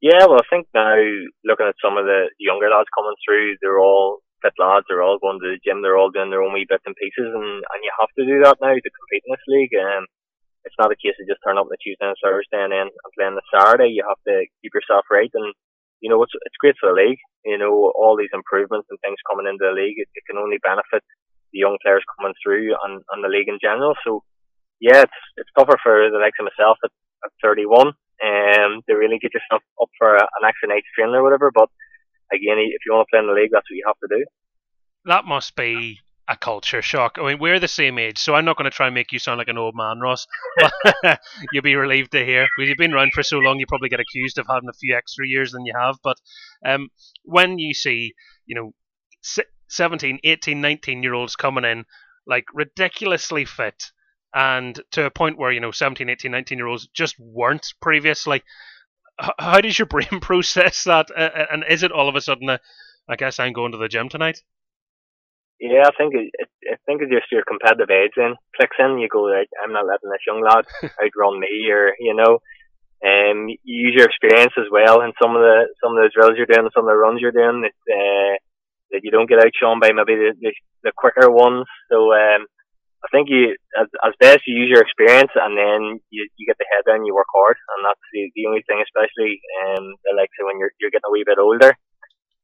Yeah, 0.02 0.26
well, 0.26 0.42
I 0.42 0.48
think 0.50 0.68
now 0.74 0.98
looking 1.46 1.70
at 1.70 1.78
some 1.82 1.98
of 1.98 2.06
the 2.06 2.30
younger 2.40 2.70
lads 2.70 2.90
coming 2.94 3.18
through, 3.22 3.58
they're 3.62 3.82
all 3.82 4.22
fit 4.42 4.58
lads. 4.58 4.86
They're 4.90 5.06
all 5.06 5.22
going 5.22 5.38
to 5.42 5.54
the 5.54 5.62
gym. 5.62 5.82
They're 5.82 5.98
all 5.98 6.10
doing 6.10 6.30
their 6.34 6.42
own 6.42 6.54
wee 6.54 6.66
bits 6.66 6.86
and 6.86 6.98
pieces, 6.98 7.30
and 7.30 7.62
and 7.62 7.80
you 7.86 7.94
have 8.02 8.10
to 8.18 8.26
do 8.26 8.42
that 8.42 8.58
now 8.62 8.74
to 8.74 8.98
compete 8.98 9.24
in 9.26 9.32
this 9.34 9.46
league. 9.46 9.74
Um, 9.78 10.10
it's 10.66 10.78
not 10.78 10.94
a 10.94 10.98
case 10.98 11.18
of 11.18 11.30
just 11.30 11.42
turning 11.46 11.62
up 11.62 11.70
on 11.70 11.74
the 11.74 11.82
Tuesday 11.82 12.06
and 12.06 12.18
Thursday 12.18 12.62
and 12.62 12.74
then 12.74 12.90
and 12.90 13.14
playing 13.14 13.38
the 13.38 13.46
Saturday. 13.54 13.94
You 13.94 14.06
have 14.06 14.22
to 14.26 14.46
keep 14.62 14.74
yourself 14.74 15.06
right, 15.14 15.30
and 15.34 15.54
you 16.02 16.10
know 16.10 16.22
it's 16.26 16.34
it's 16.34 16.58
great 16.58 16.78
for 16.82 16.90
the 16.90 16.98
league. 16.98 17.22
You 17.46 17.62
know 17.62 17.94
all 17.94 18.18
these 18.18 18.34
improvements 18.34 18.90
and 18.90 18.98
things 19.02 19.22
coming 19.30 19.46
into 19.46 19.70
the 19.70 19.78
league. 19.78 20.02
It, 20.02 20.10
it 20.18 20.26
can 20.26 20.42
only 20.42 20.58
benefit 20.62 21.06
the 21.52 21.60
young 21.60 21.78
players 21.84 22.04
coming 22.18 22.34
through 22.44 22.74
on, 22.74 23.04
and 23.12 23.24
the 23.24 23.30
league 23.30 23.48
in 23.48 23.60
general. 23.62 23.96
So 24.04 24.24
yeah, 24.80 25.02
it's 25.04 25.22
it's 25.38 25.50
tougher 25.58 25.78
for 25.82 26.10
the 26.10 26.18
likes 26.18 26.38
of 26.40 26.50
myself 26.50 26.78
at, 26.84 26.92
at 27.26 27.32
31 27.44 27.88
um, 27.88 28.82
to 28.88 28.96
really 28.96 29.20
get 29.20 29.34
yourself 29.34 29.62
up 29.82 29.90
for 29.98 30.16
an 30.16 30.44
extra 30.48 30.70
night's 30.70 30.88
training 30.96 31.16
or 31.16 31.24
whatever. 31.24 31.52
But 31.54 31.70
again, 32.32 32.58
if 32.58 32.82
you 32.86 32.94
want 32.94 33.08
to 33.08 33.12
play 33.12 33.20
in 33.20 33.28
the 33.28 33.34
league, 33.34 33.52
that's 33.52 33.70
what 33.70 33.78
you 33.78 33.84
have 33.86 34.00
to 34.02 34.10
do. 34.10 34.26
That 35.06 35.26
must 35.26 35.56
be 35.56 36.00
a 36.28 36.38
culture 36.38 36.82
shock. 36.82 37.18
I 37.20 37.28
mean, 37.28 37.40
we're 37.40 37.60
the 37.60 37.68
same 37.68 37.98
age, 38.00 38.18
so 38.18 38.36
I'm 38.36 38.46
not 38.46 38.58
going 38.58 38.70
to 38.70 38.76
try 38.76 38.88
and 38.88 38.96
make 38.96 39.12
you 39.12 39.20
sound 39.20 39.40
like 39.40 39.48
an 39.48 39.58
old 39.58 39.76
man, 39.76 40.00
Ross. 40.00 40.26
You'll 41.52 41.64
be 41.64 41.76
relieved 41.76 42.12
to 42.12 42.24
hear. 42.24 42.48
Because 42.56 42.70
you've 42.70 42.78
been 42.78 42.94
around 42.94 43.14
for 43.14 43.24
so 43.24 43.40
long, 43.40 43.60
you 43.60 43.66
probably 43.68 43.90
get 43.90 44.00
accused 44.00 44.38
of 44.38 44.46
having 44.48 44.70
a 44.70 44.74
few 44.80 44.96
extra 44.96 45.28
years 45.28 45.52
than 45.52 45.66
you 45.66 45.74
have. 45.80 45.98
But 46.04 46.18
um, 46.66 46.90
when 47.24 47.58
you 47.58 47.74
see, 47.74 48.14
you 48.46 48.56
know, 48.56 48.72
17, 49.72 50.20
18, 50.24 50.62
19 50.62 51.04
year 51.04 51.14
olds 51.14 51.36
coming 51.36 51.66
in, 51.66 51.86
like 52.28 52.46
ridiculously 52.54 53.46
fit, 53.46 53.92
and 54.34 54.80
to 54.92 55.06
a 55.06 55.12
point 55.12 55.38
where 55.38 55.52
you 55.52 55.60
know 55.60 55.72
17 55.72 56.08
18 56.08 56.32
19 56.32 56.58
year 56.58 56.68
olds 56.68 56.88
just 56.94 57.20
weren't 57.20 57.74
previously 57.82 58.44
how 59.40 59.62
does 59.62 59.78
your 59.78 59.86
brain 59.86 60.20
process 60.22 60.84
that? 60.86 61.10
And 61.16 61.64
is 61.68 61.84
it 61.84 61.92
all 61.92 62.10
of 62.10 62.16
a 62.16 62.22
sudden 62.22 62.50
a, 62.50 62.60
i 63.10 63.16
guess 63.16 63.40
i'm 63.40 63.54
going 63.54 63.72
to 63.72 63.78
the 63.78 63.88
gym 63.88 64.10
tonight? 64.10 64.42
Yeah 65.60 65.84
i 65.86 65.92
think 65.98 66.14
it, 66.16 66.32
i 66.72 66.76
think 66.86 67.02
it's 67.02 67.12
just 67.12 67.32
your 67.32 67.44
competitive 67.48 67.90
edge 67.90 68.14
then. 68.16 68.36
Clicks 68.56 68.78
in 68.80 69.00
you 69.00 69.10
go 69.10 69.24
like 69.24 69.50
i'm 69.64 69.74
not 69.74 69.86
letting 69.86 70.10
this 70.10 70.26
young 70.26 70.42
lad 70.42 70.66
outrun 71.04 71.40
me 71.40 71.70
or 71.70 71.94
you 72.00 72.16
know 72.16 72.40
um 73.04 73.48
you 73.64 73.88
use 73.90 73.96
your 73.96 74.06
experience 74.08 74.54
as 74.58 74.70
well 74.72 75.02
in 75.02 75.12
some 75.22 75.36
of 75.36 75.42
the 75.42 75.68
some 75.84 75.98
of 75.98 76.04
the 76.04 76.12
drills 76.14 76.34
you're 76.38 76.46
doing 76.46 76.66
and 76.66 76.74
some 76.74 76.86
of 76.86 76.92
the 76.92 76.98
runs 76.98 77.22
you're 77.22 77.32
doing. 77.32 77.66
That 77.66 77.74
uh, 77.90 78.38
that 78.92 79.02
you 79.04 79.12
don't 79.12 79.30
get 79.30 79.40
outshone 79.40 79.80
by 79.80 79.92
maybe 79.92 80.16
the, 80.16 80.32
the, 80.40 80.52
the 80.84 80.92
quicker 80.96 81.30
ones 81.32 81.66
so 81.90 82.14
um 82.14 82.46
I 83.02 83.10
think 83.10 83.34
you, 83.34 83.58
as, 83.74 83.90
as 84.06 84.14
best 84.22 84.46
you 84.46 84.54
use 84.62 84.70
your 84.70 84.86
experience 84.86 85.34
and 85.34 85.58
then 85.58 85.98
you, 86.14 86.22
you 86.38 86.46
get 86.46 86.62
the 86.62 86.70
head 86.70 86.86
down, 86.86 87.02
you 87.02 87.18
work 87.18 87.34
hard, 87.34 87.58
and 87.58 87.82
that's 87.82 88.06
the, 88.14 88.30
the 88.38 88.46
only 88.46 88.62
thing, 88.70 88.78
especially 88.78 89.42
um, 89.66 89.98
like 90.14 90.30
say 90.38 90.46
when 90.46 90.62
you're 90.62 90.70
you're 90.78 90.94
getting 90.94 91.10
a 91.10 91.14
wee 91.14 91.26
bit 91.26 91.42
older, 91.42 91.74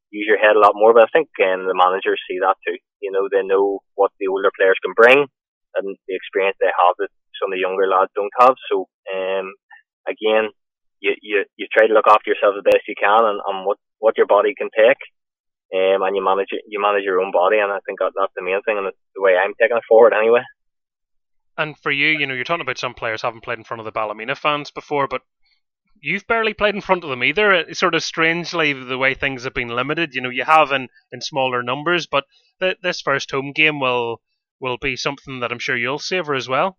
use 0.09 0.25
your 0.25 0.41
head 0.41 0.57
a 0.57 0.63
lot 0.63 0.73
more. 0.73 0.97
But 0.97 1.05
I 1.05 1.13
think 1.13 1.29
um, 1.45 1.69
the 1.69 1.77
managers 1.77 2.17
see 2.25 2.41
that 2.41 2.57
too. 2.65 2.73
You 3.05 3.13
know, 3.13 3.29
they 3.29 3.45
know 3.45 3.85
what 3.93 4.09
the 4.17 4.33
older 4.33 4.49
players 4.57 4.81
can 4.81 4.97
bring 4.97 5.29
and 5.77 5.93
the 6.09 6.15
experience 6.17 6.57
they 6.57 6.73
have 6.73 6.97
that 6.97 7.13
some 7.37 7.53
of 7.53 7.55
the 7.55 7.61
younger 7.61 7.85
lads 7.85 8.09
don't 8.17 8.33
have. 8.41 8.57
So, 8.71 8.89
um, 9.13 9.53
again, 10.09 10.49
you, 10.99 11.13
you 11.21 11.45
you 11.53 11.69
try 11.69 11.85
to 11.85 11.93
look 11.93 12.09
after 12.09 12.33
yourself 12.33 12.57
the 12.57 12.65
best 12.65 12.89
you 12.89 12.97
can 12.97 13.21
and, 13.21 13.39
and 13.45 13.61
what 13.61 13.77
what 14.01 14.17
your 14.17 14.25
body 14.25 14.57
can 14.57 14.73
take. 14.73 14.97
Um, 15.73 16.01
and 16.01 16.15
you 16.15 16.23
manage 16.23 16.47
you 16.51 16.79
manage 16.81 17.03
your 17.03 17.19
own 17.19 17.31
body, 17.31 17.57
and 17.57 17.71
I 17.71 17.79
think 17.85 17.99
that, 17.99 18.13
that's 18.15 18.33
the 18.35 18.43
main 18.43 18.61
thing, 18.63 18.77
and 18.77 18.87
the 18.87 19.21
way 19.21 19.33
I'm 19.35 19.53
taking 19.59 19.75
it 19.75 19.83
forward 19.87 20.13
anyway. 20.13 20.41
And 21.57 21.77
for 21.77 21.91
you, 21.91 22.07
you 22.07 22.25
know, 22.25 22.33
you're 22.33 22.45
talking 22.45 22.61
about 22.61 22.77
some 22.77 22.93
players 22.93 23.21
haven't 23.21 23.43
played 23.43 23.57
in 23.57 23.63
front 23.63 23.81
of 23.81 23.85
the 23.85 23.91
Ballymena 23.91 24.35
fans 24.35 24.71
before, 24.71 25.07
but 25.07 25.23
you've 25.99 26.27
barely 26.27 26.53
played 26.53 26.75
in 26.75 26.81
front 26.81 27.03
of 27.03 27.09
them 27.09 27.23
either. 27.23 27.51
It's 27.51 27.79
sort 27.79 27.95
of 27.95 28.03
strangely 28.03 28.73
the 28.73 28.97
way 28.97 29.13
things 29.13 29.43
have 29.43 29.53
been 29.53 29.69
limited. 29.69 30.13
You 30.13 30.21
know, 30.21 30.29
you 30.29 30.43
have 30.43 30.71
in, 30.71 30.87
in 31.11 31.21
smaller 31.21 31.63
numbers, 31.63 32.05
but 32.07 32.25
th- 32.59 32.77
this 32.81 33.01
first 33.01 33.31
home 33.31 33.51
game 33.53 33.79
will 33.79 34.21
will 34.59 34.77
be 34.77 34.95
something 34.95 35.39
that 35.39 35.51
I'm 35.51 35.59
sure 35.59 35.77
you'll 35.77 35.99
savour 35.99 36.33
as 36.33 36.47
well. 36.47 36.77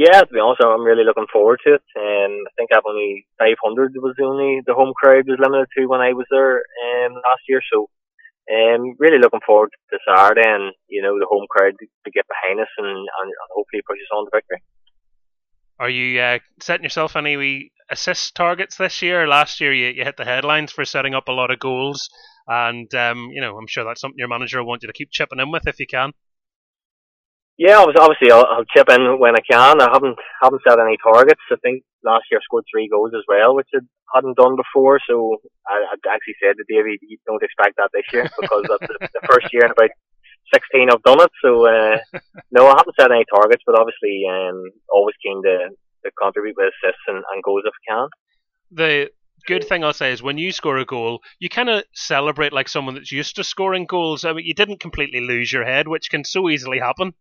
Yeah, 0.00 0.24
to 0.24 0.32
be 0.32 0.40
honest, 0.40 0.64
I'm 0.64 0.80
really 0.80 1.04
looking 1.04 1.28
forward 1.30 1.60
to 1.66 1.74
it. 1.74 1.84
Um, 1.92 2.32
I 2.48 2.52
think 2.56 2.70
I've 2.72 2.88
only 2.88 3.26
500 3.38 3.92
was 4.00 4.14
the 4.16 4.24
only 4.24 4.62
the 4.64 4.72
home 4.72 4.94
crowd 4.96 5.28
was 5.28 5.36
limited 5.38 5.68
to 5.76 5.84
when 5.92 6.00
I 6.00 6.14
was 6.14 6.24
there 6.30 6.56
um, 6.56 7.12
last 7.20 7.44
year. 7.46 7.60
So, 7.70 7.90
um, 8.48 8.96
really 8.98 9.18
looking 9.18 9.44
forward 9.44 9.68
to 9.92 9.98
Saturday 10.08 10.48
and 10.48 10.72
you 10.88 11.02
know 11.02 11.18
the 11.18 11.28
home 11.28 11.44
crowd 11.50 11.74
to 11.78 12.10
get 12.10 12.24
behind 12.32 12.60
us 12.60 12.72
and, 12.78 12.88
and, 12.88 13.28
and 13.28 13.48
hopefully 13.54 13.82
push 13.86 13.98
us 13.98 14.16
on 14.16 14.24
to 14.24 14.30
victory. 14.32 14.62
Are 15.78 15.90
you 15.90 16.18
uh, 16.18 16.38
setting 16.62 16.84
yourself 16.84 17.14
any 17.14 17.36
wee 17.36 17.70
assist 17.90 18.34
targets 18.34 18.76
this 18.76 19.02
year? 19.02 19.28
Last 19.28 19.60
year 19.60 19.74
you, 19.74 19.88
you 19.88 20.04
hit 20.04 20.16
the 20.16 20.24
headlines 20.24 20.72
for 20.72 20.86
setting 20.86 21.14
up 21.14 21.28
a 21.28 21.32
lot 21.32 21.50
of 21.50 21.58
goals, 21.58 22.08
and 22.48 22.88
um, 22.94 23.28
you 23.34 23.42
know 23.42 23.58
I'm 23.58 23.68
sure 23.68 23.84
that's 23.84 24.00
something 24.00 24.18
your 24.18 24.28
manager 24.28 24.60
will 24.60 24.68
want 24.68 24.82
you 24.82 24.88
to 24.88 24.94
keep 24.94 25.10
chipping 25.10 25.40
in 25.40 25.50
with 25.50 25.66
if 25.66 25.78
you 25.78 25.86
can. 25.86 26.12
Yeah, 27.60 27.84
obviously 27.84 28.32
I'll, 28.32 28.48
I'll 28.48 28.64
chip 28.72 28.88
in 28.88 29.20
when 29.20 29.36
I 29.36 29.44
can. 29.44 29.84
I 29.84 29.92
haven't 29.92 30.16
haven't 30.40 30.62
set 30.66 30.80
any 30.80 30.96
targets. 30.96 31.44
I 31.52 31.60
think 31.60 31.84
last 32.02 32.24
year 32.32 32.40
I 32.40 32.44
scored 32.48 32.64
three 32.72 32.88
goals 32.88 33.12
as 33.12 33.20
well, 33.28 33.54
which 33.54 33.68
I 33.76 33.84
hadn't 34.14 34.40
done 34.40 34.56
before. 34.56 34.98
So 35.06 35.36
I, 35.68 35.92
I 35.92 35.94
actually 36.08 36.40
said 36.40 36.56
to 36.56 36.64
Davy, 36.72 36.96
you 37.02 37.18
don't 37.26 37.44
expect 37.44 37.76
that 37.76 37.92
this 37.92 38.08
year 38.16 38.24
because 38.40 38.64
that's 38.64 38.88
the, 38.88 38.96
the 39.12 39.28
first 39.28 39.52
year 39.52 39.66
in 39.66 39.72
about 39.72 39.92
16 40.56 40.88
I've 40.88 41.02
done 41.02 41.20
it. 41.20 41.30
So 41.44 41.68
uh, 41.68 41.98
no, 42.50 42.64
I 42.64 42.80
haven't 42.80 42.96
set 42.98 43.12
any 43.12 43.28
targets, 43.28 43.62
but 43.66 43.78
obviously 43.78 44.24
um, 44.24 44.64
always 44.88 45.20
keen 45.22 45.42
to, 45.44 45.68
to 45.68 46.10
contribute 46.16 46.56
with 46.56 46.72
assists 46.72 47.04
and, 47.08 47.20
and 47.20 47.44
goals 47.44 47.68
if 47.68 47.76
I 47.76 47.92
can. 47.92 48.08
The 48.72 49.10
good 49.46 49.68
thing 49.68 49.84
I'll 49.84 49.92
say 49.92 50.12
is 50.12 50.22
when 50.22 50.38
you 50.38 50.52
score 50.52 50.78
a 50.78 50.86
goal, 50.86 51.20
you 51.38 51.50
kind 51.50 51.68
of 51.68 51.84
celebrate 51.92 52.54
like 52.54 52.70
someone 52.70 52.94
that's 52.94 53.12
used 53.12 53.36
to 53.36 53.44
scoring 53.44 53.84
goals. 53.84 54.24
I 54.24 54.32
mean, 54.32 54.46
you 54.46 54.54
didn't 54.54 54.80
completely 54.80 55.20
lose 55.20 55.52
your 55.52 55.66
head, 55.66 55.88
which 55.88 56.08
can 56.08 56.24
so 56.24 56.48
easily 56.48 56.78
happen. 56.78 57.12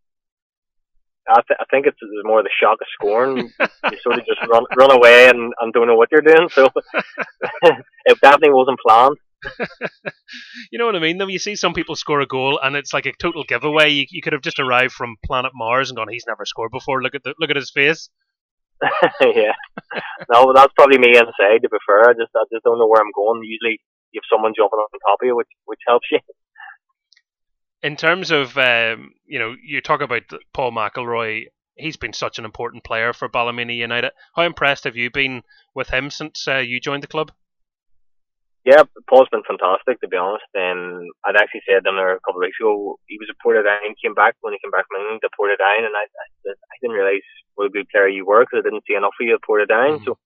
I, 1.27 1.41
th- 1.47 1.59
I 1.59 1.65
think 1.69 1.85
it's 1.85 1.97
more 2.23 2.41
the 2.41 2.49
shock 2.61 2.79
of 2.81 2.87
scoring. 2.93 3.37
you 3.59 3.97
sort 4.01 4.19
of 4.19 4.25
just 4.25 4.41
run 4.51 4.63
run 4.77 4.91
away 4.91 5.29
and, 5.29 5.53
and 5.59 5.73
don't 5.73 5.87
know 5.87 5.95
what 5.95 6.09
you're 6.11 6.21
doing. 6.21 6.49
So 6.49 6.69
it 7.63 8.21
definitely 8.21 8.53
wasn't 8.53 8.79
planned. 8.79 9.17
you 10.71 10.79
know 10.79 10.85
what 10.85 10.95
I 10.95 10.99
mean? 10.99 11.17
Though 11.17 11.27
you 11.27 11.39
see 11.39 11.55
some 11.55 11.73
people 11.73 11.95
score 11.95 12.19
a 12.19 12.27
goal 12.27 12.59
and 12.61 12.75
it's 12.75 12.93
like 12.93 13.05
a 13.05 13.13
total 13.13 13.43
giveaway. 13.43 13.89
You, 13.89 14.05
you 14.09 14.21
could 14.21 14.33
have 14.33 14.41
just 14.41 14.59
arrived 14.59 14.93
from 14.93 15.15
planet 15.25 15.51
Mars 15.55 15.89
and 15.89 15.97
gone, 15.97 16.09
"He's 16.09 16.25
never 16.27 16.45
scored 16.45 16.71
before. 16.71 17.01
Look 17.01 17.15
at 17.15 17.23
the 17.23 17.33
look 17.39 17.49
at 17.49 17.55
his 17.55 17.71
face." 17.71 18.09
yeah, 19.21 19.55
no, 20.31 20.45
but 20.45 20.55
that's 20.55 20.73
probably 20.73 20.97
me 20.97 21.09
inside. 21.09 21.61
To 21.61 21.69
be 21.69 21.77
fair, 21.85 22.09
I 22.09 22.13
just 22.13 22.31
I 22.35 22.43
just 22.51 22.63
don't 22.63 22.79
know 22.79 22.87
where 22.87 23.01
I'm 23.01 23.11
going. 23.15 23.43
Usually, 23.43 23.79
you 24.11 24.19
have 24.19 24.29
someone 24.31 24.53
jumping 24.55 24.79
on 24.79 24.87
top 25.07 25.19
of 25.21 25.25
you, 25.25 25.35
which 25.35 25.51
which 25.65 25.79
helps 25.87 26.07
you 26.11 26.19
in 27.81 27.95
terms 27.95 28.31
of 28.31 28.57
um, 28.57 29.13
you 29.25 29.39
know, 29.39 29.55
you 29.63 29.81
talk 29.81 30.01
about 30.01 30.23
Paul 30.53 30.71
McElroy. 30.71 31.45
He's 31.75 31.97
been 31.97 32.11
such 32.11 32.39
an 32.39 32.43
important 32.43 32.83
player 32.83 33.13
for 33.13 33.29
Ballymena 33.29 33.71
United. 33.71 34.11
How 34.35 34.43
impressed 34.43 34.83
have 34.83 34.97
you 34.97 35.09
been 35.09 35.43
with 35.73 35.87
him 35.87 36.09
since 36.09 36.45
uh, 36.45 36.57
you 36.57 36.81
joined 36.81 37.03
the 37.03 37.07
club? 37.07 37.31
Yeah, 38.65 38.83
Paul's 39.07 39.31
been 39.31 39.47
fantastic 39.47 40.01
to 40.01 40.07
be 40.11 40.17
honest. 40.17 40.43
Um, 40.51 41.07
I'd 41.23 41.39
actually 41.39 41.63
said 41.63 41.87
him 41.87 41.95
there 41.95 42.11
a 42.11 42.19
couple 42.19 42.43
of 42.43 42.45
weeks 42.45 42.59
ago. 42.59 42.99
He 43.07 43.15
was 43.15 43.31
a 43.31 43.39
Portadown, 43.39 43.95
came 44.03 44.13
back 44.13 44.35
when 44.41 44.51
he 44.51 44.59
came 44.59 44.71
back 44.71 44.85
from 44.91 44.99
England 44.99 45.23
to 45.23 45.31
Portadown, 45.31 45.87
and 45.87 45.95
I, 45.95 46.03
I, 46.03 46.25
I 46.51 46.75
didn't 46.81 46.99
realise 46.99 47.23
what 47.55 47.67
a 47.67 47.73
good 47.73 47.87
player 47.87 48.09
you 48.09 48.25
were 48.25 48.43
because 48.43 48.59
I 48.59 48.67
didn't 48.67 48.83
see 48.85 48.95
enough 48.95 49.15
of 49.15 49.25
you 49.25 49.39
at 49.39 49.47
Portadown. 49.47 50.03
Mm-hmm. 50.03 50.11
So 50.11 50.19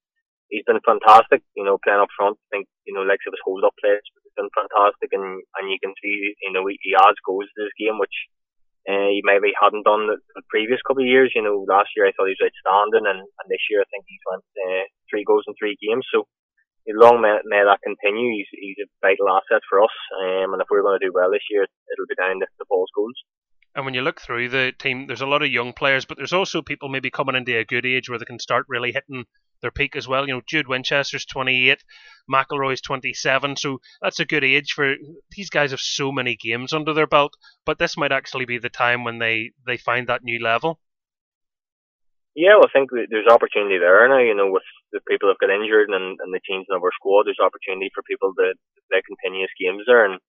he's 0.54 0.68
been 0.70 0.86
fantastic. 0.86 1.42
You 1.58 1.66
know, 1.66 1.82
playing 1.82 2.06
up 2.06 2.14
front. 2.14 2.38
I 2.38 2.48
think 2.54 2.70
you 2.86 2.94
know, 2.94 3.02
like 3.02 3.26
of 3.26 3.34
his 3.34 3.42
hold 3.42 3.66
up 3.66 3.74
plays, 3.82 4.06
been 4.38 4.54
fantastic, 4.54 5.10
and 5.14 5.42
and 5.58 5.66
you 5.70 5.82
can 5.82 5.94
see 5.98 6.38
you 6.42 6.54
know 6.54 6.66
he, 6.70 6.78
he 6.82 6.94
adds 6.94 7.18
goals 7.26 7.50
to 7.50 7.58
this 7.66 7.74
game, 7.78 7.98
which 7.98 8.14
uh, 8.90 9.10
he 9.10 9.22
maybe 9.26 9.54
hadn't 9.58 9.88
done 9.88 10.10
the, 10.10 10.18
the 10.38 10.46
previous 10.50 10.82
couple 10.86 11.06
of 11.06 11.10
years. 11.10 11.34
You 11.34 11.46
know, 11.46 11.66
last 11.70 11.94
year 11.98 12.06
I 12.06 12.14
thought 12.14 12.30
he 12.30 12.38
was 12.38 12.46
outstanding, 12.46 13.06
and, 13.10 13.22
and 13.22 13.48
this 13.50 13.64
year 13.70 13.82
I 13.82 13.90
think 13.90 14.06
he's 14.06 14.26
went 14.30 14.46
uh, 14.58 14.86
three 15.10 15.26
goals 15.26 15.46
in 15.48 15.58
three 15.58 15.78
games. 15.82 16.06
So 16.14 16.26
long 17.00 17.22
may, 17.22 17.40
may 17.48 17.64
that 17.64 17.80
continue. 17.80 18.36
He's, 18.36 18.52
he's 18.52 18.82
a 18.84 18.92
vital 19.00 19.32
asset 19.32 19.64
for 19.70 19.82
us, 19.82 19.96
um, 20.26 20.54
and 20.54 20.62
if 20.62 20.68
we're 20.70 20.84
going 20.84 21.00
to 21.00 21.06
do 21.06 21.16
well 21.16 21.32
this 21.32 21.48
year, 21.50 21.64
it'll 21.64 22.10
be 22.10 22.20
down 22.20 22.42
to 22.42 22.48
the 22.60 22.68
Paul's 22.68 22.92
goals. 22.96 23.18
And 23.76 23.86
when 23.86 23.96
you 23.96 24.02
look 24.02 24.22
through 24.22 24.50
the 24.50 24.72
team, 24.78 25.08
there's 25.08 25.26
a 25.26 25.26
lot 25.26 25.42
of 25.42 25.50
young 25.50 25.74
players, 25.74 26.06
but 26.06 26.18
there's 26.18 26.34
also 26.34 26.62
people 26.62 26.90
maybe 26.90 27.10
coming 27.10 27.36
into 27.36 27.58
a 27.58 27.66
good 27.66 27.88
age 27.88 28.08
where 28.08 28.20
they 28.20 28.26
can 28.26 28.38
start 28.38 28.68
really 28.70 28.92
hitting 28.92 29.26
their 29.64 29.72
peak 29.72 29.96
as 29.96 30.08
well. 30.08 30.28
You 30.28 30.36
know, 30.36 30.42
Jude 30.46 30.68
Winchester's 30.68 31.26
28, 31.26 31.80
McElroy's 32.32 32.82
27, 32.82 33.56
so 33.56 33.80
that's 34.02 34.20
a 34.20 34.26
good 34.26 34.44
age 34.44 34.74
for 34.74 34.94
these 35.32 35.50
guys. 35.50 35.72
Have 35.72 35.80
so 35.80 36.12
many 36.12 36.36
games 36.36 36.74
under 36.74 36.94
their 36.94 37.08
belt, 37.08 37.34
but 37.66 37.80
this 37.80 37.98
might 37.98 38.12
actually 38.12 38.46
be 38.46 38.60
the 38.60 38.70
time 38.70 39.04
when 39.04 39.18
they 39.18 39.52
they 39.66 39.78
find 39.78 40.08
that 40.08 40.24
new 40.24 40.44
level. 40.44 40.80
Yeah, 42.36 42.58
well, 42.58 42.70
I 42.70 42.74
think 42.74 42.90
there's 42.92 43.30
opportunity 43.32 43.80
there 43.80 44.08
now. 44.08 44.20
You 44.20 44.36
know, 44.36 44.52
with 44.52 44.68
the 44.92 45.00
people 45.10 45.30
who've 45.30 45.42
got 45.42 45.54
injured 45.54 45.90
and, 45.90 46.20
and 46.20 46.34
the 46.34 46.44
changing 46.44 46.76
of 46.76 46.84
our 46.84 46.94
squad, 46.94 47.26
there's 47.26 47.42
opportunity 47.42 47.90
for 47.96 48.04
people 48.04 48.34
to 48.36 48.54
play 48.92 49.02
continuous 49.02 49.54
games 49.58 49.86
there. 49.88 50.06
And 50.06 50.20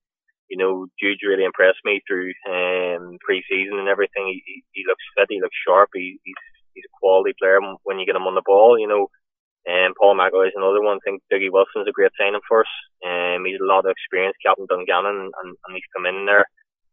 you 0.49 0.57
know, 0.57 0.85
Jude 1.01 1.17
really 1.25 1.43
impressed 1.43 1.81
me 1.83 2.01
through 2.07 2.31
um, 2.45 3.17
pre-season 3.25 3.81
and 3.81 3.89
everything. 3.89 4.29
He, 4.29 4.63
he 4.71 4.83
looks 4.87 5.03
fit, 5.17 5.27
he 5.29 5.41
looks 5.41 5.57
sharp, 5.65 5.89
he, 5.93 6.21
he's 6.23 6.43
he's 6.75 6.85
a 6.85 6.97
quality 6.99 7.33
player 7.39 7.57
when 7.83 7.97
you 7.97 8.05
get 8.05 8.15
him 8.15 8.27
on 8.27 8.35
the 8.35 8.45
ball. 8.45 8.77
You 8.77 8.87
know, 8.87 9.07
and 9.65 9.91
um, 9.91 9.97
Paul 9.97 10.13
McElroy 10.13 10.53
is 10.53 10.57
another 10.57 10.81
one. 10.81 11.01
I 11.01 11.03
think 11.03 11.25
Dougie 11.25 11.49
Wilson's 11.49 11.89
a 11.89 11.95
great 11.95 12.13
signing 12.13 12.41
for 12.45 12.61
us. 12.61 12.73
Um, 13.01 13.49
he's 13.49 13.57
a 13.57 13.65
lot 13.65 13.85
of 13.85 13.89
experience, 13.89 14.37
Captain 14.37 14.69
Dungannon, 14.69 15.33
and, 15.33 15.49
and 15.57 15.71
he's 15.73 15.89
come 15.89 16.05
in 16.05 16.29
there. 16.29 16.45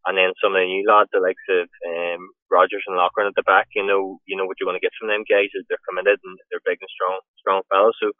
And 0.09 0.19
then 0.19 0.33
some 0.41 0.57
of 0.57 0.65
the 0.65 0.67
new 0.67 0.83
lads, 0.89 1.13
the 1.13 1.23
likes 1.23 1.47
of 1.53 1.69
um, 1.69 2.33
Rogers 2.51 2.83
and 2.89 2.97
Loughran 2.97 3.31
at 3.31 3.37
the 3.37 3.47
back, 3.47 3.71
you 3.77 3.87
know, 3.87 4.19
you 4.27 4.35
know 4.35 4.49
what 4.49 4.59
you're 4.59 4.67
going 4.67 4.81
to 4.81 4.83
get 4.83 4.97
from 4.99 5.13
them 5.13 5.23
guys 5.29 5.53
is 5.55 5.63
they're 5.69 5.85
committed 5.87 6.19
and 6.25 6.35
they're 6.51 6.65
big 6.67 6.81
and 6.83 6.91
strong, 6.91 7.21
strong 7.39 7.61
fellas. 7.71 7.95
So 8.03 8.11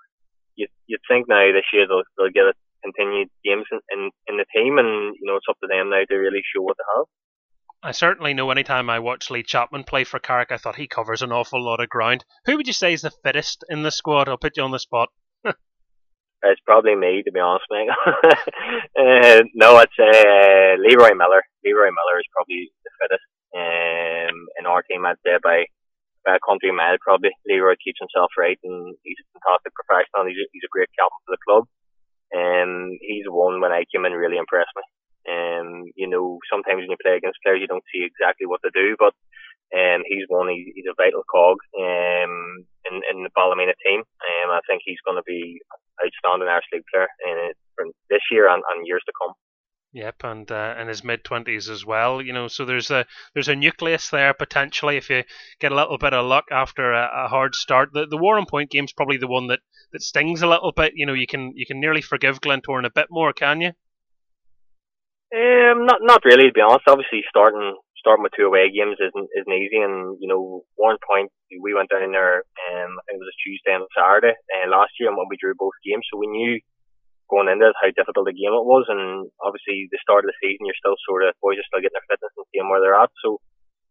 you 0.55 0.69
you'd 0.87 1.03
think 1.09 1.27
now 1.27 1.43
this 1.51 1.67
year 1.73 1.89
they'll 1.89 2.07
they'll 2.15 2.31
get 2.31 2.53
a 2.53 2.55
continued 2.85 3.31
games 3.43 3.67
in, 3.71 3.81
in, 3.95 4.01
in 4.29 4.37
the 4.37 4.47
team, 4.51 4.79
and 4.79 5.15
you 5.17 5.25
know 5.27 5.39
it's 5.39 5.49
up 5.49 5.59
to 5.63 5.71
them 5.71 5.91
now 5.91 6.03
to 6.05 6.17
really 6.17 6.43
show 6.43 6.63
what 6.63 6.77
they 6.77 6.87
have. 6.99 7.07
I 7.85 7.91
certainly 7.91 8.33
know 8.33 8.51
anytime 8.51 8.89
I 8.89 9.01
watch 9.01 9.29
Lee 9.29 9.43
Chapman 9.43 9.83
play 9.83 10.05
for 10.05 10.21
Carrick, 10.21 10.53
I 10.53 10.57
thought 10.57 10.77
he 10.77 10.87
covers 10.87 11.21
an 11.21 11.33
awful 11.33 11.61
lot 11.61 11.81
of 11.81 11.89
ground. 11.89 12.25
Who 12.47 12.57
would 12.57 12.69
you 12.69 12.73
say 12.73 12.93
is 12.93 13.03
the 13.03 13.11
fittest 13.11 13.65
in 13.69 13.83
the 13.83 13.91
squad? 13.91 14.29
I'll 14.29 14.39
put 14.39 14.57
you 14.57 14.63
on 14.63 14.71
the 14.71 14.79
spot. 14.79 15.09
it's 15.45 16.63
probably 16.65 16.95
me, 16.95 17.25
to 17.25 17.33
be 17.33 17.41
honest, 17.41 17.67
mate. 17.71 17.91
uh, 18.07 19.43
no, 19.55 19.75
I'd 19.75 19.91
say 19.99 20.07
uh, 20.07 20.79
Leroy 20.79 21.11
Millar. 21.19 21.43
Leroy 21.65 21.91
Millar 21.91 22.23
is 22.23 22.31
probably 22.31 22.71
the 22.87 22.91
fittest 23.03 23.27
um, 23.51 24.47
in 24.61 24.67
our 24.67 24.83
team, 24.83 25.05
I'd 25.05 25.19
say, 25.27 25.43
by, 25.43 25.67
by 26.25 26.37
a 26.37 26.47
country 26.47 26.71
mile, 26.71 27.03
probably. 27.03 27.31
Leroy 27.51 27.75
keeps 27.83 27.99
himself 27.99 28.31
right, 28.39 28.59
and 28.63 28.95
he's 29.03 29.19
a 29.19 29.27
fantastic 29.35 29.75
professional. 29.75 30.31
He's 30.31 30.39
a, 30.39 30.47
he's 30.55 30.63
a 30.63 30.71
great 30.71 30.95
captain 30.95 31.19
for 31.27 31.35
the 31.35 31.43
club. 31.43 31.65
Um, 32.31 32.95
he's 33.03 33.27
one 33.27 33.61
when 33.61 33.73
I 33.75 33.91
came 33.91 34.07
in 34.07 34.15
really 34.15 34.39
impressed 34.39 34.71
me. 34.79 34.87
Um, 35.29 35.93
you 35.95 36.09
know, 36.09 36.39
sometimes 36.51 36.83
when 36.83 36.91
you 36.91 37.01
play 37.01 37.17
against 37.17 37.43
players, 37.43 37.61
you 37.61 37.69
don't 37.71 37.85
see 37.93 38.03
exactly 38.03 38.47
what 38.47 38.61
to 38.65 38.71
do, 38.75 38.97
but 38.99 39.15
um, 39.73 40.03
he's 40.07 40.27
one. 40.29 40.49
He, 40.49 40.73
he's 40.75 40.91
a 40.91 40.99
vital 40.99 41.23
cog 41.31 41.59
um, 41.79 42.67
in, 42.91 43.01
in 43.11 43.23
the 43.23 43.31
Ballymena 43.35 43.73
team. 43.85 44.01
Um, 44.01 44.51
I 44.51 44.61
think 44.69 44.83
he's 44.85 45.01
going 45.07 45.17
to 45.17 45.27
be 45.27 45.61
outstanding 46.05 46.49
Irish 46.49 46.67
League 46.73 46.85
player 46.93 47.09
in, 47.27 47.53
this 48.11 48.23
year 48.31 48.49
and, 48.49 48.63
and 48.75 48.87
years 48.87 49.03
to 49.07 49.13
come. 49.21 49.35
Yep, 49.95 50.25
and 50.25 50.51
uh, 50.51 50.75
in 50.81 50.89
his 50.89 51.05
mid 51.05 51.23
twenties 51.23 51.69
as 51.69 51.85
well. 51.85 52.23
You 52.23 52.33
know, 52.33 52.49
so 52.49 52.65
there's 52.65 52.91
a 52.91 53.05
there's 53.35 53.49
a 53.49 53.57
nucleus 53.57 54.09
there 54.09 54.33
potentially 54.33 54.97
if 54.97 55.11
you 55.11 55.23
get 55.61 55.71
a 55.71 55.75
little 55.75 55.99
bit 55.99 56.15
of 56.15 56.25
luck 56.25 56.47
after 56.51 56.93
a, 56.93 57.27
a 57.27 57.29
hard 57.29 57.55
start. 57.55 57.91
The 57.93 58.07
the 58.07 58.17
Warrenpoint 58.17 58.71
game's 58.71 58.95
probably 58.95 59.19
the 59.19 59.29
one 59.29 59.49
that, 59.49 59.61
that 59.93 60.01
stings 60.01 60.41
a 60.41 60.47
little 60.47 60.73
bit. 60.73 60.93
You 60.97 61.05
know, 61.05 61.13
you 61.13 61.27
can 61.27 61.53
you 61.55 61.67
can 61.67 61.79
nearly 61.79 62.01
forgive 62.01 62.41
Glentoran 62.41 62.87
a 62.87 62.91
bit 62.91 63.09
more, 63.11 63.35
can 63.35 63.61
you? 63.61 63.73
Um, 65.33 65.89
not 65.89 66.05
not 66.05 66.25
really 66.29 66.53
to 66.53 66.57
be 66.57 66.61
honest. 66.61 66.85
Obviously, 66.85 67.25
starting 67.25 67.73
starting 67.97 68.21
with 68.27 68.37
two 68.37 68.45
away 68.45 68.69
games 68.69 69.01
isn't 69.01 69.29
isn't 69.33 69.57
easy, 69.57 69.81
and 69.81 70.21
you 70.21 70.29
know, 70.29 70.61
one 70.77 71.01
point 71.01 71.33
we 71.49 71.73
went 71.73 71.89
down 71.89 72.13
there. 72.13 72.45
Um, 72.69 73.01
it 73.09 73.17
was 73.17 73.33
a 73.33 73.41
Tuesday 73.41 73.73
and 73.73 73.87
a 73.87 73.91
Saturday 73.97 74.37
uh, 74.37 74.69
last 74.69 74.93
year, 75.01 75.09
and 75.09 75.17
when 75.17 75.31
we 75.33 75.41
drew 75.41 75.57
both 75.57 75.73
games, 75.81 76.05
so 76.11 76.21
we 76.21 76.29
knew 76.29 76.61
going 77.33 77.49
into 77.49 77.65
it 77.65 77.81
how 77.81 77.89
difficult 77.97 78.29
the 78.29 78.37
game 78.37 78.53
it 78.53 78.69
was. 78.69 78.85
And 78.93 79.33
obviously, 79.41 79.89
the 79.89 80.03
start 80.05 80.29
of 80.29 80.35
the 80.35 80.41
season, 80.43 80.69
you're 80.69 80.77
still 80.77 81.01
sort 81.09 81.25
of 81.25 81.33
boys 81.41 81.57
are 81.57 81.65
still 81.65 81.81
getting 81.81 81.97
their 81.97 82.11
fitness 82.13 82.37
and 82.37 82.45
seeing 82.53 82.69
where 82.69 82.85
they're 82.85 83.01
at. 83.01 83.09
So 83.25 83.41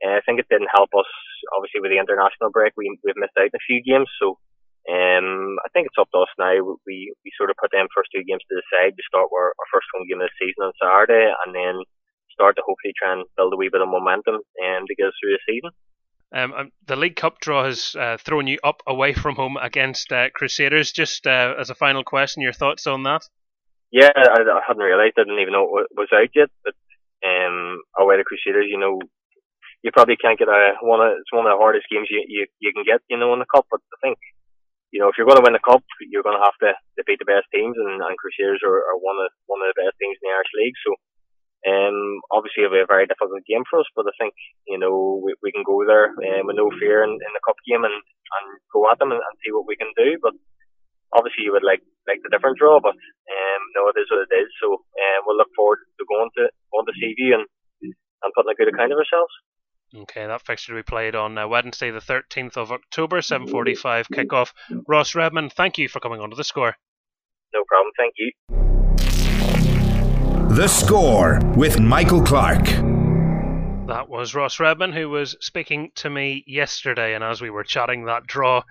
uh, 0.06 0.20
I 0.20 0.22
think 0.22 0.38
it 0.38 0.52
didn't 0.52 0.70
help 0.70 0.94
us. 0.94 1.10
Obviously, 1.58 1.82
with 1.82 1.90
the 1.90 1.98
international 1.98 2.54
break, 2.54 2.78
we 2.78 2.94
we've 3.02 3.18
missed 3.18 3.34
out 3.42 3.50
in 3.50 3.58
a 3.58 3.66
few 3.66 3.82
games. 3.82 4.12
So 4.22 4.38
um, 4.90 5.62
I 5.62 5.70
think 5.74 5.86
it's 5.86 6.02
up 6.02 6.10
to 6.14 6.26
us 6.26 6.34
now. 6.40 6.58
We 6.88 7.14
we 7.22 7.30
sort 7.38 7.50
of 7.50 7.60
put 7.62 7.70
them 7.70 7.92
first 7.94 8.10
two 8.10 8.26
games 8.26 8.42
to 8.48 8.56
the 8.56 8.66
side 8.74 8.98
to 8.98 9.04
start 9.06 9.30
our, 9.30 9.54
our 9.54 9.70
first 9.70 9.86
home 9.94 10.08
game 10.10 10.22
of 10.22 10.30
the 10.30 10.40
season 10.42 10.66
on 10.66 10.74
Saturday, 10.82 11.30
and 11.30 11.54
then 11.54 11.86
start 12.34 12.56
to 12.56 12.64
hopefully 12.66 12.94
try 12.98 13.14
and 13.14 13.26
build 13.38 13.54
a 13.54 13.58
wee 13.58 13.70
bit 13.70 13.82
of 13.82 13.90
momentum 13.90 14.42
and 14.58 14.84
um, 14.84 14.88
to 14.88 14.96
get 14.96 15.08
us 15.08 15.18
through 15.22 15.38
the 15.38 15.46
season. 15.46 15.72
Um, 16.34 16.54
um, 16.54 16.72
the 16.88 16.96
League 16.96 17.18
Cup 17.18 17.40
draw 17.40 17.66
has 17.66 17.94
uh, 18.00 18.18
thrown 18.18 18.48
you 18.48 18.58
up 18.64 18.82
away 18.88 19.14
from 19.14 19.36
home 19.36 19.58
against 19.58 20.12
uh, 20.14 20.30
Crusaders. 20.34 20.92
Just 20.92 21.28
uh, 21.28 21.56
as 21.60 21.70
a 21.70 21.76
final 21.76 22.04
question, 22.04 22.42
your 22.42 22.54
thoughts 22.54 22.88
on 22.88 23.04
that? 23.04 23.28
Yeah, 23.92 24.10
I, 24.16 24.40
I 24.40 24.62
hadn't 24.66 24.82
realised. 24.82 25.16
I 25.18 25.24
didn't 25.24 25.40
even 25.40 25.52
know 25.52 25.68
it 25.80 25.88
was 25.96 26.08
out 26.14 26.32
yet. 26.34 26.50
But 26.64 26.74
um, 27.28 27.82
away 28.00 28.16
to 28.16 28.24
Crusaders, 28.24 28.68
you 28.70 28.80
know, 28.80 29.00
you 29.84 29.92
probably 29.92 30.16
can't 30.16 30.40
get 30.40 30.48
a 30.48 30.74
one. 30.82 31.02
Of, 31.02 31.18
it's 31.20 31.34
one 31.34 31.46
of 31.46 31.52
the 31.52 31.60
hardest 31.60 31.88
games 31.92 32.08
you, 32.10 32.24
you 32.28 32.48
you 32.60 32.72
can 32.72 32.86
get, 32.86 33.02
you 33.10 33.18
know, 33.18 33.34
in 33.34 33.40
the 33.40 33.46
cup. 33.54 33.66
But 33.70 33.82
I 33.92 33.98
think, 34.02 34.18
you 34.92 35.00
know, 35.00 35.08
if 35.08 35.16
you're 35.16 35.28
going 35.28 35.40
to 35.40 35.48
win 35.48 35.56
the 35.56 35.64
cup, 35.64 35.84
you're 36.12 36.24
going 36.24 36.36
to 36.36 36.44
have 36.44 36.60
to, 36.68 36.76
to 36.76 37.02
beat 37.08 37.24
the 37.24 37.28
best 37.28 37.48
teams, 37.56 37.80
and, 37.80 38.04
and 38.04 38.20
Crusaders 38.20 38.60
are, 38.62 38.84
are 38.92 39.00
one 39.00 39.16
of 39.24 39.32
one 39.48 39.64
of 39.64 39.72
the 39.72 39.80
best 39.80 39.96
teams 39.96 40.20
in 40.20 40.28
the 40.28 40.36
Irish 40.36 40.52
League. 40.60 40.78
So 40.84 40.92
um, 41.64 42.20
obviously, 42.28 42.68
it'll 42.68 42.76
be 42.76 42.84
a 42.84 42.92
very 42.92 43.08
difficult 43.08 43.48
game 43.48 43.64
for 43.72 43.80
us, 43.80 43.90
but 43.96 44.04
I 44.04 44.14
think 44.20 44.36
you 44.68 44.76
know 44.76 45.24
we, 45.24 45.32
we 45.40 45.56
can 45.56 45.64
go 45.64 45.80
there 45.88 46.12
um, 46.12 46.44
with 46.44 46.60
no 46.60 46.68
fear 46.76 47.08
in, 47.08 47.16
in 47.16 47.32
the 47.32 47.46
cup 47.48 47.56
game 47.64 47.88
and, 47.88 47.96
and 47.96 48.46
go 48.76 48.84
at 48.92 49.00
them 49.00 49.16
and, 49.16 49.24
and 49.24 49.36
see 49.40 49.56
what 49.56 49.70
we 49.70 49.80
can 49.80 49.96
do. 49.96 50.20
But 50.20 50.36
obviously, 51.16 51.48
you 51.48 51.56
would 51.56 51.64
like 51.64 51.82
like 52.04 52.20
the 52.20 52.34
different 52.34 52.60
draw, 52.60 52.84
but 52.84 52.98
um, 53.00 53.62
no, 53.80 53.88
it 53.88 53.96
is 53.96 54.12
what 54.12 54.28
it 54.28 54.34
is. 54.36 54.52
So 54.60 54.76
um, 54.76 55.20
we'll 55.24 55.40
look 55.40 55.56
forward 55.56 55.80
to 55.88 56.04
going 56.04 56.36
to 56.36 56.52
going 56.76 56.88
to 56.92 57.00
Seaview 57.00 57.40
and 57.40 57.48
and 58.28 58.34
putting 58.36 58.52
a 58.52 58.60
good 58.60 58.70
account 58.70 58.92
of 58.92 59.00
ourselves. 59.00 59.32
Okay, 59.94 60.26
that 60.26 60.46
fixture 60.46 60.72
to 60.72 60.80
be 60.80 60.84
played 60.84 61.16
on 61.16 61.38
uh, 61.38 61.46
Wednesday, 61.50 61.92
the 61.92 62.00
13th 62.00 62.56
of 62.56 62.72
October, 62.72 63.20
7:45 63.20 64.08
kickoff. 64.08 64.54
Ross 64.88 65.16
Redman, 65.16 65.50
thank 65.50 65.78
you 65.78 65.90
for 65.90 66.00
coming 66.00 66.22
on 66.22 66.30
to 66.30 66.36
the 66.38 66.46
score. 66.46 66.78
No 67.54 67.64
problem. 67.68 67.92
Thank 67.98 68.14
you. 68.18 68.32
The 70.56 70.68
Score 70.68 71.40
with 71.58 71.82
Michael 71.82 72.22
Clark. 72.22 72.66
That 73.88 74.06
was 74.08 74.34
Ross 74.34 74.62
Redman 74.62 74.94
who 74.94 75.10
was 75.10 75.36
speaking 75.42 75.92
to 75.96 76.10
me 76.10 76.46
yesterday, 76.48 77.14
and 77.14 77.22
as 77.22 77.42
we 77.42 77.50
were 77.50 77.66
chatting, 77.66 78.06
that 78.06 78.26
draw 78.26 78.64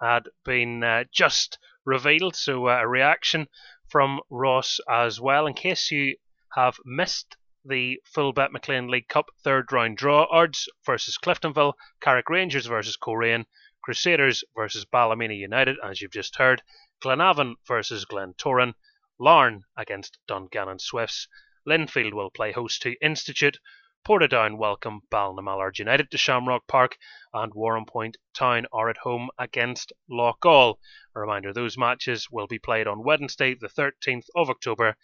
had 0.00 0.28
been 0.44 0.84
uh, 0.84 1.04
just 1.12 1.58
revealed. 1.84 2.36
So 2.36 2.68
uh, 2.68 2.78
a 2.82 2.86
reaction 2.86 3.48
from 3.88 4.20
Ross 4.30 4.78
as 4.88 5.20
well. 5.20 5.48
In 5.48 5.54
case 5.54 5.90
you 5.90 6.14
have 6.54 6.76
missed 6.84 7.36
the 7.64 8.00
full 8.04 8.32
BetMcLean 8.32 8.88
League 8.88 9.08
Cup 9.08 9.30
third 9.42 9.72
round 9.72 9.96
draw, 9.96 10.26
Ards 10.30 10.68
versus 10.86 11.18
Cliftonville, 11.18 11.74
Carrick 12.00 12.30
Rangers 12.30 12.66
versus 12.66 12.96
Coleraine, 12.96 13.46
Crusaders 13.82 14.44
versus 14.56 14.84
Ballymena 14.84 15.34
United, 15.34 15.76
as 15.82 16.00
you've 16.00 16.12
just 16.12 16.36
heard, 16.36 16.62
Glenavon 17.02 17.56
versus 17.66 18.04
Glentoran, 18.04 18.74
Larne 19.18 19.64
against 19.76 20.18
Dungannon 20.26 20.78
Swifts. 20.78 21.26
Linfield 21.66 22.14
will 22.14 22.30
play 22.30 22.52
host 22.52 22.80
to 22.82 22.96
Institute. 23.02 23.58
Portadown 24.06 24.56
welcome 24.56 25.00
Ballinamallard 25.10 25.78
United 25.78 26.10
to 26.12 26.16
Shamrock 26.16 26.66
Park, 26.68 26.96
and 27.34 27.52
Warrenpoint 27.52 28.14
Town 28.32 28.66
are 28.72 28.88
at 28.88 28.98
home 28.98 29.30
against 29.36 29.92
Loughgall. 30.08 30.78
A 31.14 31.20
reminder: 31.20 31.52
those 31.52 31.76
matches 31.76 32.30
will 32.30 32.46
be 32.46 32.58
played 32.58 32.86
on 32.86 33.04
Wednesday, 33.04 33.54
the 33.54 33.68
13th 33.68 34.28
of 34.36 34.48
October, 34.48 34.96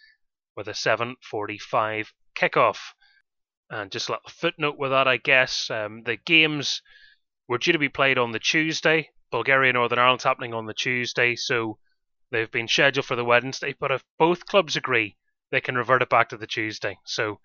with 0.55 0.67
a 0.67 0.73
7:45 0.73 2.13
kickoff. 2.35 2.77
And 3.69 3.91
just 3.91 4.09
a 4.09 4.13
little 4.13 4.29
footnote 4.29 4.77
with 4.77 4.91
that, 4.91 5.07
I 5.07 5.17
guess 5.17 5.69
um, 5.71 6.03
the 6.03 6.17
games 6.17 6.81
were 7.47 7.57
due 7.57 7.73
to 7.73 7.79
be 7.79 7.89
played 7.89 8.17
on 8.17 8.31
the 8.31 8.39
Tuesday. 8.39 9.09
Bulgaria 9.31 9.73
Northern 9.73 9.99
Ireland's 9.99 10.23
happening 10.23 10.53
on 10.53 10.65
the 10.65 10.73
Tuesday, 10.73 11.35
so 11.35 11.79
They've 12.31 12.51
been 12.51 12.67
scheduled 12.67 13.05
for 13.05 13.15
the 13.15 13.23
Wednesday, 13.23 13.73
but 13.79 13.91
if 13.91 14.03
both 14.17 14.47
clubs 14.47 14.75
agree, 14.75 15.15
they 15.51 15.61
can 15.61 15.77
revert 15.77 16.01
it 16.01 16.09
back 16.09 16.29
to 16.29 16.37
the 16.37 16.47
Tuesday. 16.47 16.97
So 17.05 17.39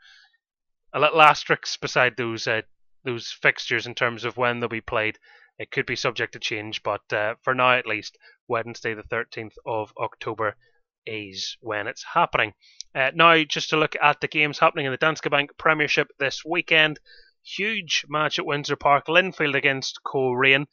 a 0.93 0.99
little 0.99 1.21
asterisk 1.21 1.81
beside 1.81 2.17
those 2.17 2.49
uh, 2.49 2.63
those 3.05 3.31
fixtures 3.31 3.87
in 3.87 3.95
terms 3.95 4.25
of 4.25 4.37
when 4.37 4.59
they'll 4.59 4.69
be 4.69 4.81
played. 4.81 5.19
It 5.59 5.71
could 5.71 5.85
be 5.87 5.97
subject 5.97 6.33
to 6.33 6.41
change, 6.41 6.83
but 6.83 7.13
uh, 7.13 7.35
for 7.43 7.55
now 7.55 7.75
at 7.75 7.87
least, 7.87 8.17
Wednesday 8.49 8.95
the 8.95 9.03
13th 9.03 9.55
of 9.67 9.93
October 9.99 10.57
is 11.11 11.57
when 11.61 11.89
it's 11.89 12.05
happening. 12.15 12.55
Uh, 12.95 13.11
now, 13.15 13.43
just 13.43 13.71
to 13.71 13.77
look 13.77 13.97
at 14.01 14.21
the 14.21 14.29
games 14.29 14.61
happening 14.61 14.87
in 14.87 14.93
the 14.93 14.99
Danske 14.99 15.29
Bank 15.29 15.51
Premiership 15.59 16.09
this 16.19 16.45
weekend. 16.45 17.01
Huge 17.43 18.05
match 18.09 18.39
at 18.39 18.47
Windsor 18.47 18.77
Park, 18.77 19.07
Linfield 19.09 19.57
against 19.57 20.01
Coleraine. 20.05 20.67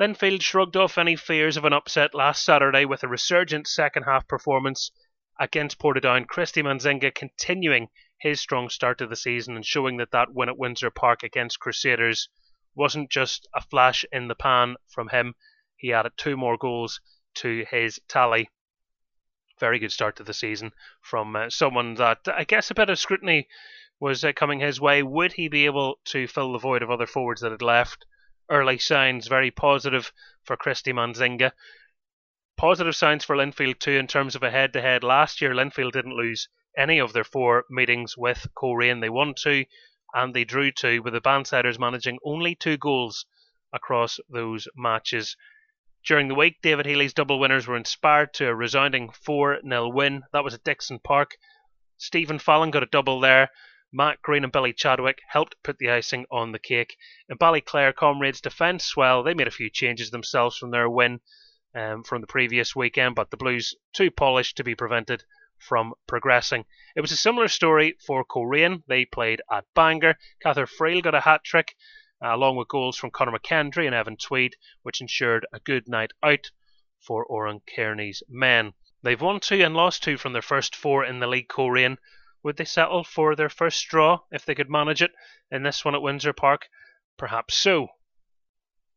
Linfield 0.00 0.42
shrugged 0.42 0.76
off 0.76 0.98
any 0.98 1.14
fears 1.14 1.56
of 1.56 1.64
an 1.64 1.72
upset 1.72 2.12
last 2.12 2.44
Saturday 2.44 2.84
with 2.84 3.04
a 3.04 3.08
resurgent 3.08 3.68
second 3.68 4.02
half 4.02 4.26
performance 4.26 4.90
against 5.38 5.78
Portadown. 5.78 6.26
Christy 6.26 6.62
Manzinga 6.62 7.14
continuing 7.14 7.88
his 8.18 8.40
strong 8.40 8.68
start 8.68 8.98
to 8.98 9.06
the 9.06 9.16
season 9.16 9.54
and 9.54 9.64
showing 9.64 9.98
that 9.98 10.10
that 10.10 10.32
win 10.32 10.48
at 10.48 10.58
Windsor 10.58 10.90
Park 10.90 11.22
against 11.22 11.60
Crusaders 11.60 12.28
wasn't 12.74 13.10
just 13.10 13.46
a 13.54 13.60
flash 13.60 14.04
in 14.10 14.26
the 14.26 14.34
pan 14.34 14.76
from 14.88 15.08
him. 15.10 15.34
He 15.76 15.92
added 15.92 16.12
two 16.16 16.36
more 16.36 16.56
goals 16.56 17.00
to 17.34 17.64
his 17.70 18.00
tally. 18.08 18.48
Very 19.62 19.78
good 19.78 19.92
start 19.92 20.16
to 20.16 20.24
the 20.24 20.34
season 20.34 20.72
from 21.00 21.36
uh, 21.36 21.48
someone 21.48 21.94
that 21.94 22.18
I 22.26 22.42
guess 22.42 22.72
a 22.72 22.74
bit 22.74 22.90
of 22.90 22.98
scrutiny 22.98 23.46
was 24.00 24.24
uh, 24.24 24.32
coming 24.32 24.58
his 24.58 24.80
way. 24.80 25.04
Would 25.04 25.34
he 25.34 25.46
be 25.46 25.66
able 25.66 26.00
to 26.06 26.26
fill 26.26 26.50
the 26.50 26.58
void 26.58 26.82
of 26.82 26.90
other 26.90 27.06
forwards 27.06 27.42
that 27.42 27.52
had 27.52 27.62
left? 27.62 28.04
Early 28.50 28.78
signs 28.78 29.28
very 29.28 29.52
positive 29.52 30.12
for 30.42 30.56
Christy 30.56 30.92
Manzinga. 30.92 31.52
Positive 32.56 32.96
signs 32.96 33.24
for 33.24 33.36
Linfield 33.36 33.78
too 33.78 33.92
in 33.92 34.08
terms 34.08 34.34
of 34.34 34.42
a 34.42 34.50
head 34.50 34.72
to 34.72 34.80
head. 34.80 35.04
Last 35.04 35.40
year, 35.40 35.54
Linfield 35.54 35.92
didn't 35.92 36.16
lose 36.16 36.48
any 36.76 36.98
of 36.98 37.12
their 37.12 37.22
four 37.22 37.64
meetings 37.70 38.16
with 38.16 38.48
Coleraine. 38.56 38.98
They 38.98 39.10
won 39.10 39.32
two 39.32 39.66
and 40.12 40.34
they 40.34 40.42
drew 40.42 40.72
two, 40.72 41.02
with 41.02 41.12
the 41.12 41.20
Bannsiders 41.20 41.78
managing 41.78 42.18
only 42.24 42.56
two 42.56 42.78
goals 42.78 43.26
across 43.72 44.18
those 44.28 44.66
matches. 44.74 45.36
During 46.04 46.26
the 46.26 46.34
week, 46.34 46.60
David 46.62 46.86
Healy's 46.86 47.14
double 47.14 47.38
winners 47.38 47.68
were 47.68 47.76
inspired 47.76 48.34
to 48.34 48.48
a 48.48 48.54
resounding 48.54 49.10
4 49.12 49.60
0 49.62 49.88
win. 49.88 50.24
That 50.32 50.42
was 50.42 50.54
at 50.54 50.64
Dixon 50.64 50.98
Park. 50.98 51.36
Stephen 51.96 52.40
Fallon 52.40 52.72
got 52.72 52.82
a 52.82 52.86
double 52.86 53.20
there. 53.20 53.50
Matt 53.92 54.20
Green 54.22 54.42
and 54.42 54.52
Billy 54.52 54.72
Chadwick 54.72 55.20
helped 55.28 55.62
put 55.62 55.78
the 55.78 55.90
icing 55.90 56.26
on 56.30 56.50
the 56.50 56.58
cake. 56.58 56.96
In 57.28 57.38
Ballyclare, 57.38 57.94
Comrades' 57.94 58.40
defence, 58.40 58.96
well, 58.96 59.22
they 59.22 59.34
made 59.34 59.46
a 59.46 59.52
few 59.52 59.70
changes 59.70 60.10
themselves 60.10 60.56
from 60.56 60.72
their 60.72 60.88
win 60.88 61.20
um, 61.74 62.02
from 62.02 62.20
the 62.20 62.26
previous 62.26 62.74
weekend, 62.74 63.14
but 63.14 63.30
the 63.30 63.36
Blues 63.36 63.74
too 63.92 64.10
polished 64.10 64.56
to 64.56 64.64
be 64.64 64.74
prevented 64.74 65.22
from 65.58 65.94
progressing. 66.08 66.64
It 66.96 67.00
was 67.00 67.12
a 67.12 67.16
similar 67.16 67.46
story 67.46 67.96
for 68.04 68.24
Coleraine. 68.24 68.82
They 68.88 69.04
played 69.04 69.40
at 69.50 69.66
Bangor. 69.74 70.16
Cathair 70.44 70.66
Friel 70.66 71.02
got 71.02 71.14
a 71.14 71.20
hat 71.20 71.44
trick, 71.44 71.76
uh, 72.22 72.34
along 72.34 72.56
with 72.56 72.68
goals 72.68 72.96
from 72.96 73.10
Conor 73.10 73.38
McKendry 73.38 73.86
and 73.86 73.94
Evan 73.94 74.16
Tweed, 74.16 74.54
which 74.82 75.00
ensured 75.00 75.46
a 75.52 75.60
good 75.60 75.88
night 75.88 76.12
out 76.22 76.50
for 77.00 77.24
Oran 77.24 77.60
Kearney's 77.74 78.22
men. 78.28 78.74
They've 79.02 79.20
won 79.20 79.40
two 79.40 79.62
and 79.62 79.74
lost 79.74 80.02
two 80.02 80.16
from 80.16 80.32
their 80.32 80.42
first 80.42 80.76
four 80.76 81.04
in 81.04 81.18
the 81.18 81.26
league 81.26 81.48
Coleraine. 81.48 81.98
Would 82.44 82.56
they 82.56 82.64
settle 82.64 83.02
for 83.02 83.34
their 83.34 83.48
first 83.48 83.86
draw 83.88 84.20
if 84.30 84.44
they 84.44 84.54
could 84.54 84.70
manage 84.70 85.02
it 85.02 85.10
in 85.50 85.64
this 85.64 85.84
one 85.84 85.94
at 85.94 86.02
Windsor 86.02 86.32
Park? 86.32 86.68
Perhaps 87.16 87.56
so. 87.56 87.88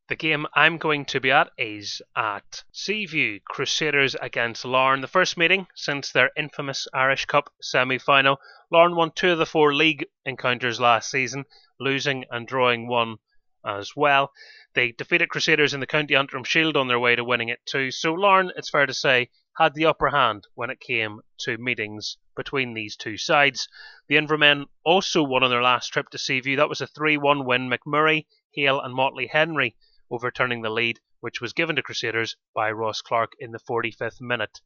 The 0.08 0.16
game 0.16 0.46
I'm 0.54 0.78
going 0.78 1.06
to 1.06 1.20
be 1.20 1.32
at 1.32 1.50
is 1.58 2.00
at 2.16 2.64
Seaview 2.72 3.40
Crusaders 3.40 4.14
against 4.14 4.64
Larne. 4.64 5.02
The 5.02 5.08
first 5.08 5.36
meeting 5.36 5.66
since 5.74 6.12
their 6.12 6.30
infamous 6.38 6.88
Irish 6.94 7.26
Cup 7.26 7.52
semi 7.60 7.98
final. 7.98 8.40
Larne 8.70 8.96
won 8.96 9.10
two 9.10 9.32
of 9.32 9.40
the 9.40 9.48
four 9.48 9.74
league 9.74 10.06
encounters 10.24 10.80
last 10.80 11.10
season, 11.10 11.46
losing 11.80 12.24
and 12.30 12.48
drawing 12.48 12.88
one 12.88 13.18
as 13.66 13.96
well. 13.96 14.32
They 14.76 14.92
defeated 14.92 15.30
Crusaders 15.30 15.74
in 15.74 15.80
the 15.80 15.88
County 15.88 16.16
Antrim 16.16 16.44
Shield 16.44 16.78
on 16.78 16.88
their 16.88 17.00
way 17.00 17.16
to 17.16 17.24
winning 17.24 17.50
it 17.50 17.66
too. 17.66 17.90
So 17.90 18.14
Larne, 18.14 18.52
it's 18.56 18.70
fair 18.70 18.86
to 18.86 18.94
say, 18.94 19.32
had 19.58 19.74
the 19.74 19.88
upper 19.88 20.12
hand 20.12 20.46
when 20.54 20.70
it 20.70 20.80
came 20.80 21.22
to 21.40 21.58
meetings 21.58 22.18
between 22.36 22.76
these 22.76 22.96
two 22.96 23.18
sides. 23.18 23.68
The 24.08 24.18
Invermen 24.18 24.66
also 24.84 25.24
won 25.24 25.44
on 25.44 25.50
their 25.50 25.64
last 25.64 25.88
trip 25.88 26.10
to 26.10 26.20
Seaview. 26.20 26.58
That 26.58 26.70
was 26.70 26.82
a 26.82 26.86
3 26.86 27.18
1 27.18 27.44
win. 27.44 27.72
McMurray, 27.72 28.28
Hale, 28.52 28.80
and 28.80 28.94
Motley 28.94 29.26
Henry 29.26 29.76
overturning 30.12 30.62
the 30.62 30.70
lead, 30.70 31.00
which 31.20 31.42
was 31.42 31.54
given 31.54 31.76
to 31.76 31.82
Crusaders 31.82 32.36
by 32.54 32.72
Ross 32.72 33.02
Clark 33.02 33.34
in 33.40 33.52
the 33.52 33.60
45th 33.60 34.22
minute. 34.22 34.62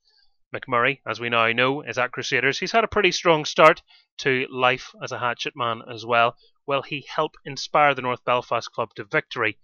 McMurray, 0.54 1.00
as 1.08 1.20
we 1.20 1.30
now 1.30 1.52
know, 1.52 1.82
is 1.82 1.98
at 1.98 2.12
Crusaders. 2.12 2.58
He's 2.60 2.72
had 2.72 2.84
a 2.84 2.88
pretty 2.88 3.12
strong 3.12 3.46
start 3.46 3.82
to 4.20 4.48
life 4.50 4.92
as 5.04 5.12
a 5.12 5.20
hatchet 5.20 5.54
man 5.56 5.82
as 5.94 6.06
well. 6.06 6.36
Will 6.66 6.82
he 6.82 7.06
help 7.08 7.36
inspire 7.46 7.94
the 7.94 8.02
North 8.02 8.26
Belfast 8.26 8.72
club 8.72 8.90
to 8.96 9.04
victory 9.04 9.58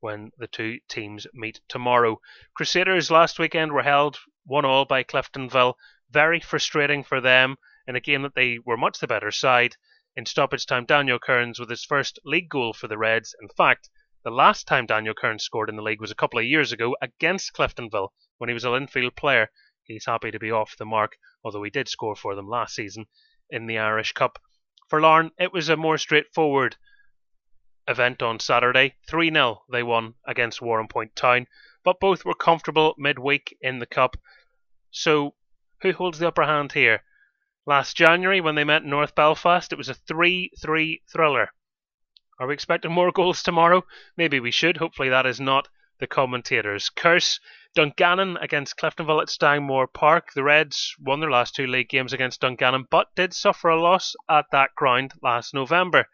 when 0.00 0.30
the 0.38 0.46
two 0.46 0.78
teams 0.88 1.26
meet 1.34 1.60
tomorrow? 1.68 2.20
Crusaders 2.54 3.10
last 3.10 3.38
weekend 3.38 3.72
were 3.72 3.82
held 3.82 4.18
1 4.46 4.64
all 4.64 4.84
by 4.84 5.02
Cliftonville. 5.02 5.74
Very 6.10 6.40
frustrating 6.40 7.04
for 7.04 7.20
them 7.20 7.56
in 7.86 7.96
a 7.96 8.00
game 8.00 8.22
that 8.22 8.34
they 8.34 8.58
were 8.64 8.76
much 8.76 9.00
the 9.00 9.06
better 9.06 9.30
side. 9.30 9.76
In 10.16 10.26
stoppage 10.26 10.66
time, 10.66 10.86
Daniel 10.86 11.18
Kearns 11.18 11.58
with 11.58 11.70
his 11.70 11.84
first 11.84 12.18
league 12.24 12.48
goal 12.48 12.72
for 12.72 12.88
the 12.88 12.98
Reds. 12.98 13.34
In 13.40 13.48
fact, 13.48 13.90
the 14.22 14.30
last 14.30 14.66
time 14.66 14.84
Daniel 14.84 15.14
Kearns 15.14 15.44
scored 15.44 15.70
in 15.70 15.76
the 15.76 15.82
league 15.82 16.00
was 16.00 16.10
a 16.10 16.14
couple 16.14 16.38
of 16.38 16.44
years 16.44 16.72
ago 16.72 16.94
against 17.00 17.54
Cliftonville 17.54 18.10
when 18.36 18.48
he 18.48 18.54
was 18.54 18.64
a 18.64 18.68
Linfield 18.68 19.16
player. 19.16 19.50
He's 19.82 20.04
happy 20.04 20.30
to 20.30 20.38
be 20.38 20.50
off 20.50 20.76
the 20.76 20.84
mark, 20.84 21.16
although 21.42 21.62
he 21.62 21.70
did 21.70 21.88
score 21.88 22.14
for 22.14 22.34
them 22.34 22.46
last 22.46 22.74
season 22.74 23.06
in 23.48 23.66
the 23.66 23.78
Irish 23.78 24.12
Cup. 24.12 24.38
For 24.88 25.00
Larne, 25.00 25.30
it 25.38 25.54
was 25.54 25.70
a 25.70 25.76
more 25.76 25.96
straightforward 25.96 26.76
event 27.88 28.22
on 28.22 28.38
Saturday. 28.40 28.96
3 29.08 29.30
0 29.32 29.62
they 29.70 29.82
won 29.82 30.16
against 30.26 30.60
Warrenpoint 30.60 31.14
Town, 31.14 31.46
but 31.82 31.98
both 31.98 32.22
were 32.24 32.34
comfortable 32.34 32.94
midweek 32.98 33.56
in 33.62 33.78
the 33.78 33.86
Cup. 33.86 34.18
So, 34.90 35.34
who 35.80 35.92
holds 35.92 36.18
the 36.18 36.28
upper 36.28 36.44
hand 36.44 36.72
here? 36.72 37.04
Last 37.64 37.96
January, 37.96 38.42
when 38.42 38.54
they 38.54 38.64
met 38.64 38.84
North 38.84 39.14
Belfast, 39.14 39.72
it 39.72 39.78
was 39.78 39.88
a 39.88 39.94
3 39.94 40.50
3 40.60 41.02
thriller. 41.10 41.52
Are 42.40 42.46
we 42.46 42.54
expecting 42.54 42.90
more 42.90 43.12
goals 43.12 43.42
tomorrow? 43.42 43.84
Maybe 44.16 44.40
we 44.40 44.50
should. 44.50 44.78
Hopefully, 44.78 45.10
that 45.10 45.26
is 45.26 45.38
not 45.38 45.68
the 45.98 46.06
commentators' 46.06 46.88
curse. 46.88 47.38
Dungannon 47.74 48.38
against 48.38 48.78
Cliftonville 48.78 49.20
at 49.20 49.28
Stangmore 49.28 49.92
Park. 49.92 50.32
The 50.32 50.42
Reds 50.42 50.96
won 50.98 51.20
their 51.20 51.30
last 51.30 51.54
two 51.54 51.66
league 51.66 51.90
games 51.90 52.14
against 52.14 52.40
Dungannon, 52.40 52.86
but 52.90 53.14
did 53.14 53.34
suffer 53.34 53.68
a 53.68 53.78
loss 53.78 54.16
at 54.26 54.46
that 54.52 54.74
ground 54.74 55.12
last 55.20 55.52
November. 55.52 56.08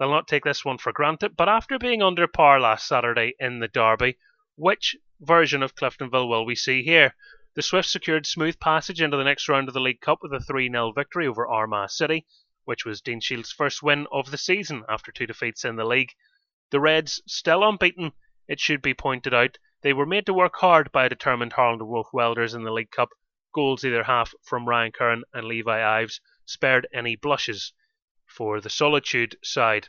They'll 0.00 0.10
not 0.10 0.26
take 0.26 0.42
this 0.42 0.64
one 0.64 0.78
for 0.78 0.90
granted, 0.90 1.36
but 1.36 1.48
after 1.48 1.78
being 1.78 2.02
under 2.02 2.26
par 2.26 2.58
last 2.58 2.88
Saturday 2.88 3.34
in 3.38 3.60
the 3.60 3.68
Derby, 3.68 4.18
which 4.56 4.96
version 5.20 5.62
of 5.62 5.76
Cliftonville 5.76 6.28
will 6.28 6.44
we 6.44 6.56
see 6.56 6.82
here? 6.82 7.14
The 7.54 7.62
Swifts 7.62 7.92
secured 7.92 8.26
smooth 8.26 8.58
passage 8.58 9.00
into 9.00 9.16
the 9.16 9.22
next 9.22 9.48
round 9.48 9.68
of 9.68 9.74
the 9.74 9.80
League 9.80 10.00
Cup 10.00 10.18
with 10.22 10.34
a 10.34 10.40
3 10.40 10.68
0 10.68 10.90
victory 10.90 11.28
over 11.28 11.46
Armagh 11.46 11.90
City 11.90 12.26
which 12.68 12.84
was 12.84 13.00
Dean 13.00 13.18
Shiels' 13.18 13.50
first 13.50 13.82
win 13.82 14.06
of 14.12 14.30
the 14.30 14.36
season 14.36 14.84
after 14.90 15.10
two 15.10 15.26
defeats 15.26 15.64
in 15.64 15.76
the 15.76 15.86
league. 15.86 16.12
The 16.70 16.78
Reds, 16.78 17.22
still 17.26 17.66
unbeaten, 17.66 18.12
it 18.46 18.60
should 18.60 18.82
be 18.82 18.92
pointed 18.92 19.32
out, 19.32 19.56
they 19.80 19.94
were 19.94 20.04
made 20.04 20.26
to 20.26 20.34
work 20.34 20.56
hard 20.56 20.92
by 20.92 21.06
a 21.06 21.08
determined 21.08 21.54
Harland 21.54 21.88
Wolff 21.88 22.08
Welders 22.12 22.52
in 22.52 22.64
the 22.64 22.70
League 22.70 22.90
Cup. 22.90 23.08
Goals 23.54 23.86
either 23.86 24.02
half 24.02 24.34
from 24.44 24.68
Ryan 24.68 24.92
Curran 24.92 25.24
and 25.32 25.46
Levi 25.46 25.82
Ives 25.82 26.20
spared 26.44 26.86
any 26.92 27.16
blushes 27.16 27.72
for 28.26 28.60
the 28.60 28.68
Solitude 28.68 29.38
side. 29.42 29.88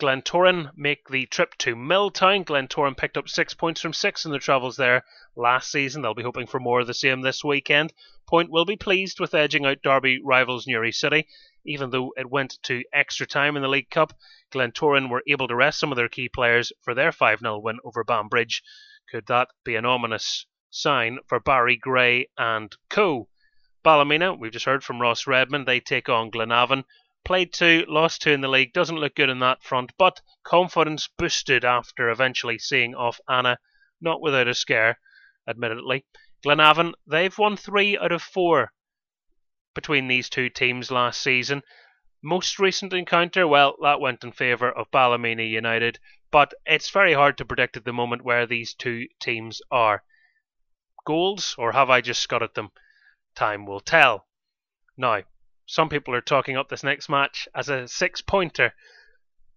Glentoran 0.00 0.70
make 0.74 1.08
the 1.08 1.26
trip 1.26 1.54
to 1.58 1.76
Milltown. 1.76 2.42
Glentoran 2.42 2.96
picked 2.96 3.18
up 3.18 3.28
six 3.28 3.52
points 3.52 3.82
from 3.82 3.92
six 3.92 4.24
in 4.24 4.30
their 4.30 4.40
travels 4.40 4.78
there 4.78 5.04
last 5.36 5.70
season. 5.70 6.00
They'll 6.00 6.14
be 6.14 6.22
hoping 6.22 6.46
for 6.46 6.58
more 6.58 6.80
of 6.80 6.86
the 6.86 6.94
same 6.94 7.20
this 7.20 7.44
weekend. 7.44 7.92
Point 8.26 8.50
will 8.50 8.64
be 8.64 8.76
pleased 8.76 9.20
with 9.20 9.34
edging 9.34 9.66
out 9.66 9.82
Derby 9.82 10.18
rivals 10.24 10.66
Newry 10.66 10.92
City. 10.92 11.26
Even 11.66 11.90
though 11.90 12.12
it 12.16 12.30
went 12.30 12.58
to 12.62 12.82
extra 12.92 13.26
time 13.26 13.54
in 13.54 13.62
the 13.62 13.68
League 13.68 13.90
Cup, 13.90 14.12
Glentoran 14.50 15.10
were 15.10 15.22
able 15.26 15.46
to 15.46 15.54
rest 15.54 15.78
some 15.78 15.92
of 15.92 15.96
their 15.96 16.08
key 16.08 16.28
players 16.28 16.72
for 16.80 16.94
their 16.94 17.12
5 17.12 17.40
0 17.40 17.58
win 17.58 17.78
over 17.84 18.02
Banbridge. 18.02 18.62
Could 19.10 19.26
that 19.26 19.48
be 19.62 19.76
an 19.76 19.84
ominous 19.84 20.46
sign 20.70 21.18
for 21.26 21.38
Barry 21.38 21.76
Gray 21.76 22.28
and 22.38 22.74
co? 22.88 23.28
Ballymena, 23.82 24.34
we've 24.34 24.52
just 24.52 24.64
heard 24.64 24.82
from 24.82 25.00
Ross 25.00 25.26
Redman, 25.26 25.64
they 25.64 25.80
take 25.80 26.08
on 26.08 26.30
Glenavon. 26.30 26.84
Played 27.24 27.52
two, 27.52 27.84
lost 27.88 28.22
two 28.22 28.32
in 28.32 28.40
the 28.40 28.48
league, 28.48 28.72
doesn't 28.72 28.98
look 28.98 29.14
good 29.14 29.28
in 29.28 29.40
that 29.40 29.62
front, 29.62 29.92
but 29.98 30.22
confidence 30.42 31.08
boosted 31.08 31.64
after 31.64 32.08
eventually 32.08 32.58
seeing 32.58 32.94
off 32.94 33.20
Annagh, 33.28 33.58
not 34.00 34.22
without 34.22 34.48
a 34.48 34.54
scare, 34.54 34.98
admittedly. 35.46 36.06
Glenavon, 36.42 36.94
they've 37.06 37.36
won 37.36 37.56
three 37.58 37.98
out 37.98 38.12
of 38.12 38.22
four 38.22 38.72
between 39.74 40.08
these 40.08 40.28
two 40.28 40.48
teams 40.48 40.90
last 40.90 41.22
season. 41.22 41.62
Most 42.22 42.58
recent 42.58 42.92
encounter, 42.92 43.46
well, 43.46 43.76
that 43.82 44.00
went 44.00 44.24
in 44.24 44.32
favour 44.32 44.70
of 44.70 44.90
Ballymena 44.90 45.42
United, 45.42 45.98
but 46.30 46.52
it's 46.66 46.90
very 46.90 47.14
hard 47.14 47.38
to 47.38 47.44
predict 47.44 47.76
at 47.76 47.84
the 47.84 47.92
moment 47.92 48.22
where 48.22 48.46
these 48.46 48.74
two 48.74 49.06
teams 49.20 49.62
are. 49.70 50.04
Goals, 51.06 51.54
or 51.56 51.72
have 51.72 51.88
I 51.88 52.00
just 52.00 52.20
scuttled 52.20 52.54
them? 52.54 52.70
Time 53.34 53.64
will 53.64 53.80
tell. 53.80 54.26
Now, 54.96 55.22
some 55.66 55.88
people 55.88 56.14
are 56.14 56.20
talking 56.20 56.56
up 56.56 56.68
this 56.68 56.82
next 56.82 57.08
match 57.08 57.48
as 57.54 57.68
a 57.68 57.88
six 57.88 58.20
pointer. 58.20 58.74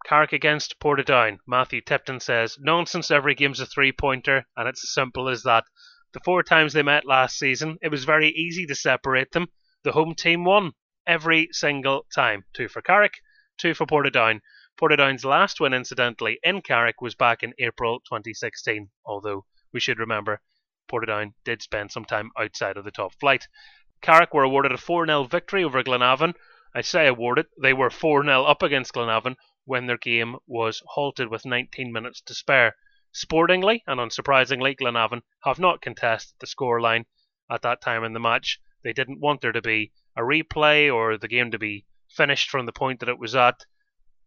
Carrick 0.05 0.31
against 0.31 0.79
Portadown. 0.79 1.39
Matthew 1.47 1.81
Tipton 1.81 2.19
says, 2.19 2.57
Nonsense, 2.59 3.09
every 3.09 3.35
game's 3.35 3.59
a 3.59 3.65
three 3.65 3.91
pointer, 3.91 4.45
and 4.55 4.67
it's 4.67 4.83
as 4.83 4.93
simple 4.93 5.27
as 5.27 5.43
that. 5.43 5.65
The 6.13 6.19
four 6.23 6.43
times 6.43 6.73
they 6.73 6.83
met 6.83 7.05
last 7.05 7.39
season, 7.39 7.77
it 7.81 7.89
was 7.89 8.05
very 8.05 8.29
easy 8.29 8.65
to 8.67 8.75
separate 8.75 9.31
them. 9.31 9.47
The 9.83 9.91
home 9.91 10.15
team 10.15 10.45
won 10.45 10.75
every 11.05 11.49
single 11.51 12.07
time. 12.15 12.45
Two 12.53 12.69
for 12.69 12.81
Carrick, 12.81 13.19
two 13.57 13.73
for 13.73 13.85
Portadown. 13.85 14.39
Portadown's 14.77 15.25
last 15.25 15.59
win, 15.59 15.73
incidentally, 15.73 16.39
in 16.41 16.61
Carrick 16.61 17.01
was 17.01 17.15
back 17.15 17.43
in 17.43 17.53
April 17.59 17.99
2016, 17.99 18.89
although 19.05 19.45
we 19.73 19.81
should 19.81 19.99
remember 19.99 20.41
Portadown 20.89 21.33
did 21.43 21.61
spend 21.61 21.91
some 21.91 22.05
time 22.05 22.31
outside 22.37 22.77
of 22.77 22.85
the 22.85 22.91
top 22.91 23.13
flight. 23.19 23.49
Carrick 24.01 24.33
were 24.33 24.43
awarded 24.43 24.71
a 24.71 24.77
4 24.77 25.05
0 25.05 25.25
victory 25.25 25.65
over 25.65 25.83
Glenavon. 25.83 26.33
I 26.73 26.79
say 26.79 27.05
awarded, 27.07 27.47
they 27.61 27.73
were 27.73 27.89
4 27.89 28.23
0 28.23 28.45
up 28.45 28.63
against 28.63 28.93
Glenavon 28.93 29.35
when 29.65 29.87
their 29.87 29.97
game 29.97 30.37
was 30.47 30.81
halted 30.85 31.27
with 31.27 31.45
19 31.45 31.91
minutes 31.91 32.21
to 32.21 32.33
spare. 32.33 32.77
Sportingly 33.11 33.83
and 33.85 33.99
unsurprisingly, 33.99 34.77
Glenavon 34.77 35.23
have 35.43 35.59
not 35.59 35.81
contested 35.81 36.39
the 36.39 36.47
scoreline 36.47 37.03
at 37.49 37.63
that 37.63 37.81
time 37.81 38.05
in 38.05 38.13
the 38.13 38.21
match. 38.21 38.61
They 38.83 38.93
didn't 38.93 39.19
want 39.19 39.41
there 39.41 39.51
to 39.51 39.61
be 39.61 39.91
a 40.15 40.21
replay 40.21 40.93
or 40.93 41.17
the 41.17 41.27
game 41.27 41.51
to 41.51 41.59
be 41.59 41.85
finished 42.09 42.49
from 42.49 42.65
the 42.65 42.73
point 42.73 42.99
that 42.99 43.09
it 43.09 43.19
was 43.19 43.35
at. 43.35 43.65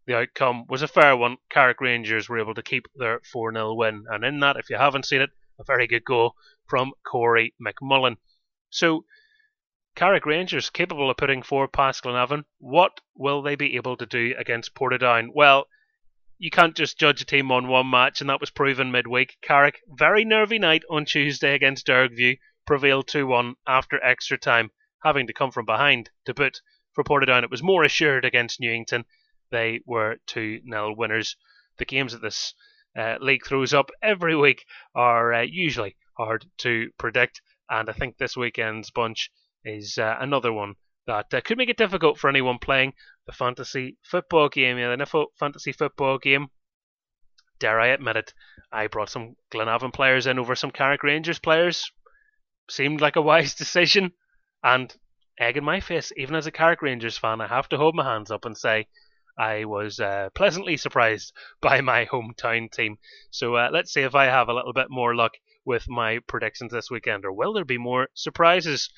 The 0.05 0.17
outcome 0.17 0.65
was 0.67 0.81
a 0.81 0.87
fair 0.87 1.15
one. 1.15 1.37
Carrick 1.49 1.81
Rangers 1.81 2.29
were 2.29 2.39
able 2.39 2.53
to 2.55 2.63
keep 2.63 2.87
their 2.95 3.19
4 3.31 3.51
0 3.53 3.73
win, 3.73 4.05
and 4.09 4.23
in 4.23 4.39
that, 4.39 4.57
if 4.57 4.69
you 4.69 4.77
haven't 4.77 5.05
seen 5.05 5.21
it, 5.21 5.31
a 5.59 5.63
very 5.63 5.85
good 5.85 6.05
goal 6.05 6.35
from 6.65 6.93
Corey 7.05 7.53
McMullen. 7.61 8.17
So, 8.69 9.05
Carrick 9.95 10.25
Rangers 10.25 10.69
capable 10.69 11.09
of 11.09 11.17
putting 11.17 11.41
four 11.41 11.67
past 11.67 12.03
Glenavon. 12.03 12.45
What 12.59 13.01
will 13.15 13.41
they 13.41 13.55
be 13.55 13.75
able 13.75 13.97
to 13.97 14.05
do 14.05 14.33
against 14.37 14.75
Portadown? 14.75 15.29
Well, 15.33 15.67
you 16.37 16.51
can't 16.51 16.75
just 16.75 16.99
judge 16.99 17.21
a 17.21 17.25
team 17.25 17.51
on 17.51 17.67
one 17.67 17.89
match, 17.89 18.21
and 18.21 18.29
that 18.29 18.39
was 18.39 18.51
proven 18.51 18.91
midweek. 18.91 19.37
Carrick, 19.41 19.81
very 19.87 20.23
nervy 20.23 20.59
night 20.59 20.83
on 20.89 21.05
Tuesday 21.05 21.55
against 21.55 21.87
Dergview, 21.87 22.37
prevailed 22.67 23.07
2 23.07 23.25
1 23.25 23.55
after 23.65 24.03
extra 24.03 24.37
time, 24.37 24.69
having 25.03 25.25
to 25.25 25.33
come 25.33 25.51
from 25.51 25.65
behind 25.65 26.11
to 26.25 26.33
put 26.33 26.61
for 26.93 27.03
Portadown. 27.03 27.43
It 27.43 27.49
was 27.49 27.63
more 27.63 27.83
assured 27.83 28.25
against 28.25 28.59
Newington. 28.59 29.05
They 29.49 29.79
were 29.85 30.17
2 30.27 30.61
0 30.69 30.93
winners. 30.95 31.37
The 31.77 31.85
games 31.85 32.11
that 32.11 32.21
this 32.21 32.53
uh, 32.95 33.17
league 33.19 33.45
throws 33.45 33.73
up 33.73 33.89
every 34.01 34.35
week 34.35 34.65
are 34.93 35.33
uh, 35.33 35.41
usually 35.41 35.95
hard 36.17 36.45
to 36.57 36.91
predict, 36.97 37.41
and 37.69 37.89
I 37.89 37.93
think 37.93 38.17
this 38.17 38.35
weekend's 38.35 38.91
bunch 38.91 39.31
is 39.63 39.97
uh, 39.97 40.17
another 40.19 40.51
one 40.51 40.75
that 41.05 41.33
uh, 41.33 41.41
could 41.41 41.57
make 41.57 41.69
it 41.69 41.77
difficult 41.77 42.19
for 42.19 42.29
anyone 42.29 42.59
playing 42.59 42.93
the 43.25 43.31
fantasy 43.31 43.97
football 44.03 44.49
game. 44.49 44.77
Yeah, 44.77 44.95
the 44.95 45.27
fantasy 45.39 45.71
football 45.71 46.17
game. 46.17 46.47
Dare 47.59 47.79
I 47.79 47.87
admit 47.87 48.17
it, 48.17 48.33
I 48.71 48.87
brought 48.87 49.09
some 49.09 49.35
Glenavon 49.51 49.93
players 49.93 50.27
in 50.27 50.37
over 50.37 50.55
some 50.55 50.71
Carrick 50.71 51.03
Rangers 51.03 51.39
players. 51.39 51.89
Seemed 52.69 53.01
like 53.01 53.15
a 53.15 53.21
wise 53.21 53.55
decision, 53.63 54.13
and 54.63 54.95
egg 55.39 55.57
in 55.57 55.63
my 55.63 55.79
face, 55.79 56.11
even 56.17 56.35
as 56.35 56.47
a 56.47 56.51
Carrick 56.51 56.81
Rangers 56.81 57.17
fan, 57.17 57.41
I 57.41 57.47
have 57.47 57.69
to 57.69 57.77
hold 57.77 57.95
my 57.95 58.03
hands 58.03 58.31
up 58.31 58.45
and 58.45 58.57
say 58.57 58.87
I 59.37 59.65
was 59.65 59.99
uh, 59.99 60.29
pleasantly 60.33 60.77
surprised 60.77 61.31
by 61.61 61.81
my 61.81 62.05
hometown 62.05 62.71
team. 62.71 62.97
So 63.29 63.55
uh, 63.55 63.69
let's 63.71 63.93
see 63.93 64.01
if 64.01 64.15
I 64.15 64.25
have 64.25 64.49
a 64.49 64.53
little 64.53 64.73
bit 64.73 64.89
more 64.89 65.15
luck 65.15 65.33
with 65.63 65.87
my 65.87 66.19
predictions 66.27 66.71
this 66.71 66.89
weekend, 66.89 67.23
or 67.23 67.31
will 67.31 67.53
there 67.53 67.65
be 67.65 67.77
more 67.77 68.07
surprises? 68.15 68.89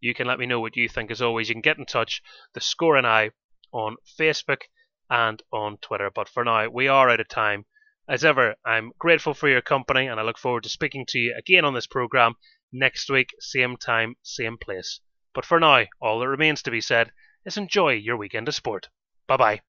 You 0.00 0.14
can 0.14 0.26
let 0.26 0.38
me 0.38 0.46
know 0.46 0.60
what 0.60 0.76
you 0.76 0.88
think. 0.88 1.10
As 1.10 1.20
always, 1.20 1.48
you 1.48 1.54
can 1.54 1.60
get 1.62 1.78
in 1.78 1.86
touch, 1.86 2.22
The 2.54 2.60
Score 2.60 3.00
NI, 3.00 3.30
on 3.72 3.96
Facebook 4.18 4.62
and 5.10 5.42
on 5.52 5.76
Twitter. 5.78 6.10
But 6.10 6.28
for 6.28 6.44
now, 6.44 6.68
we 6.68 6.88
are 6.88 7.10
out 7.10 7.20
of 7.20 7.28
time. 7.28 7.66
As 8.08 8.24
ever, 8.24 8.54
I'm 8.64 8.92
grateful 8.98 9.34
for 9.34 9.48
your 9.48 9.62
company, 9.62 10.06
and 10.06 10.18
I 10.18 10.22
look 10.22 10.38
forward 10.38 10.62
to 10.62 10.68
speaking 10.68 11.04
to 11.08 11.18
you 11.18 11.34
again 11.36 11.64
on 11.64 11.74
this 11.74 11.86
program 11.86 12.36
next 12.74 13.08
week, 13.08 13.30
same 13.40 13.76
time, 13.78 14.16
same 14.22 14.58
place. 14.58 15.00
But 15.32 15.46
for 15.46 15.58
now, 15.58 15.84
all 16.00 16.18
that 16.20 16.28
remains 16.28 16.62
to 16.64 16.70
be 16.70 16.80
said 16.82 17.12
is 17.46 17.56
enjoy 17.56 17.92
your 17.94 18.16
weekend 18.18 18.48
of 18.48 18.54
sport. 18.54 18.88
Bye 19.26 19.36
bye. 19.38 19.60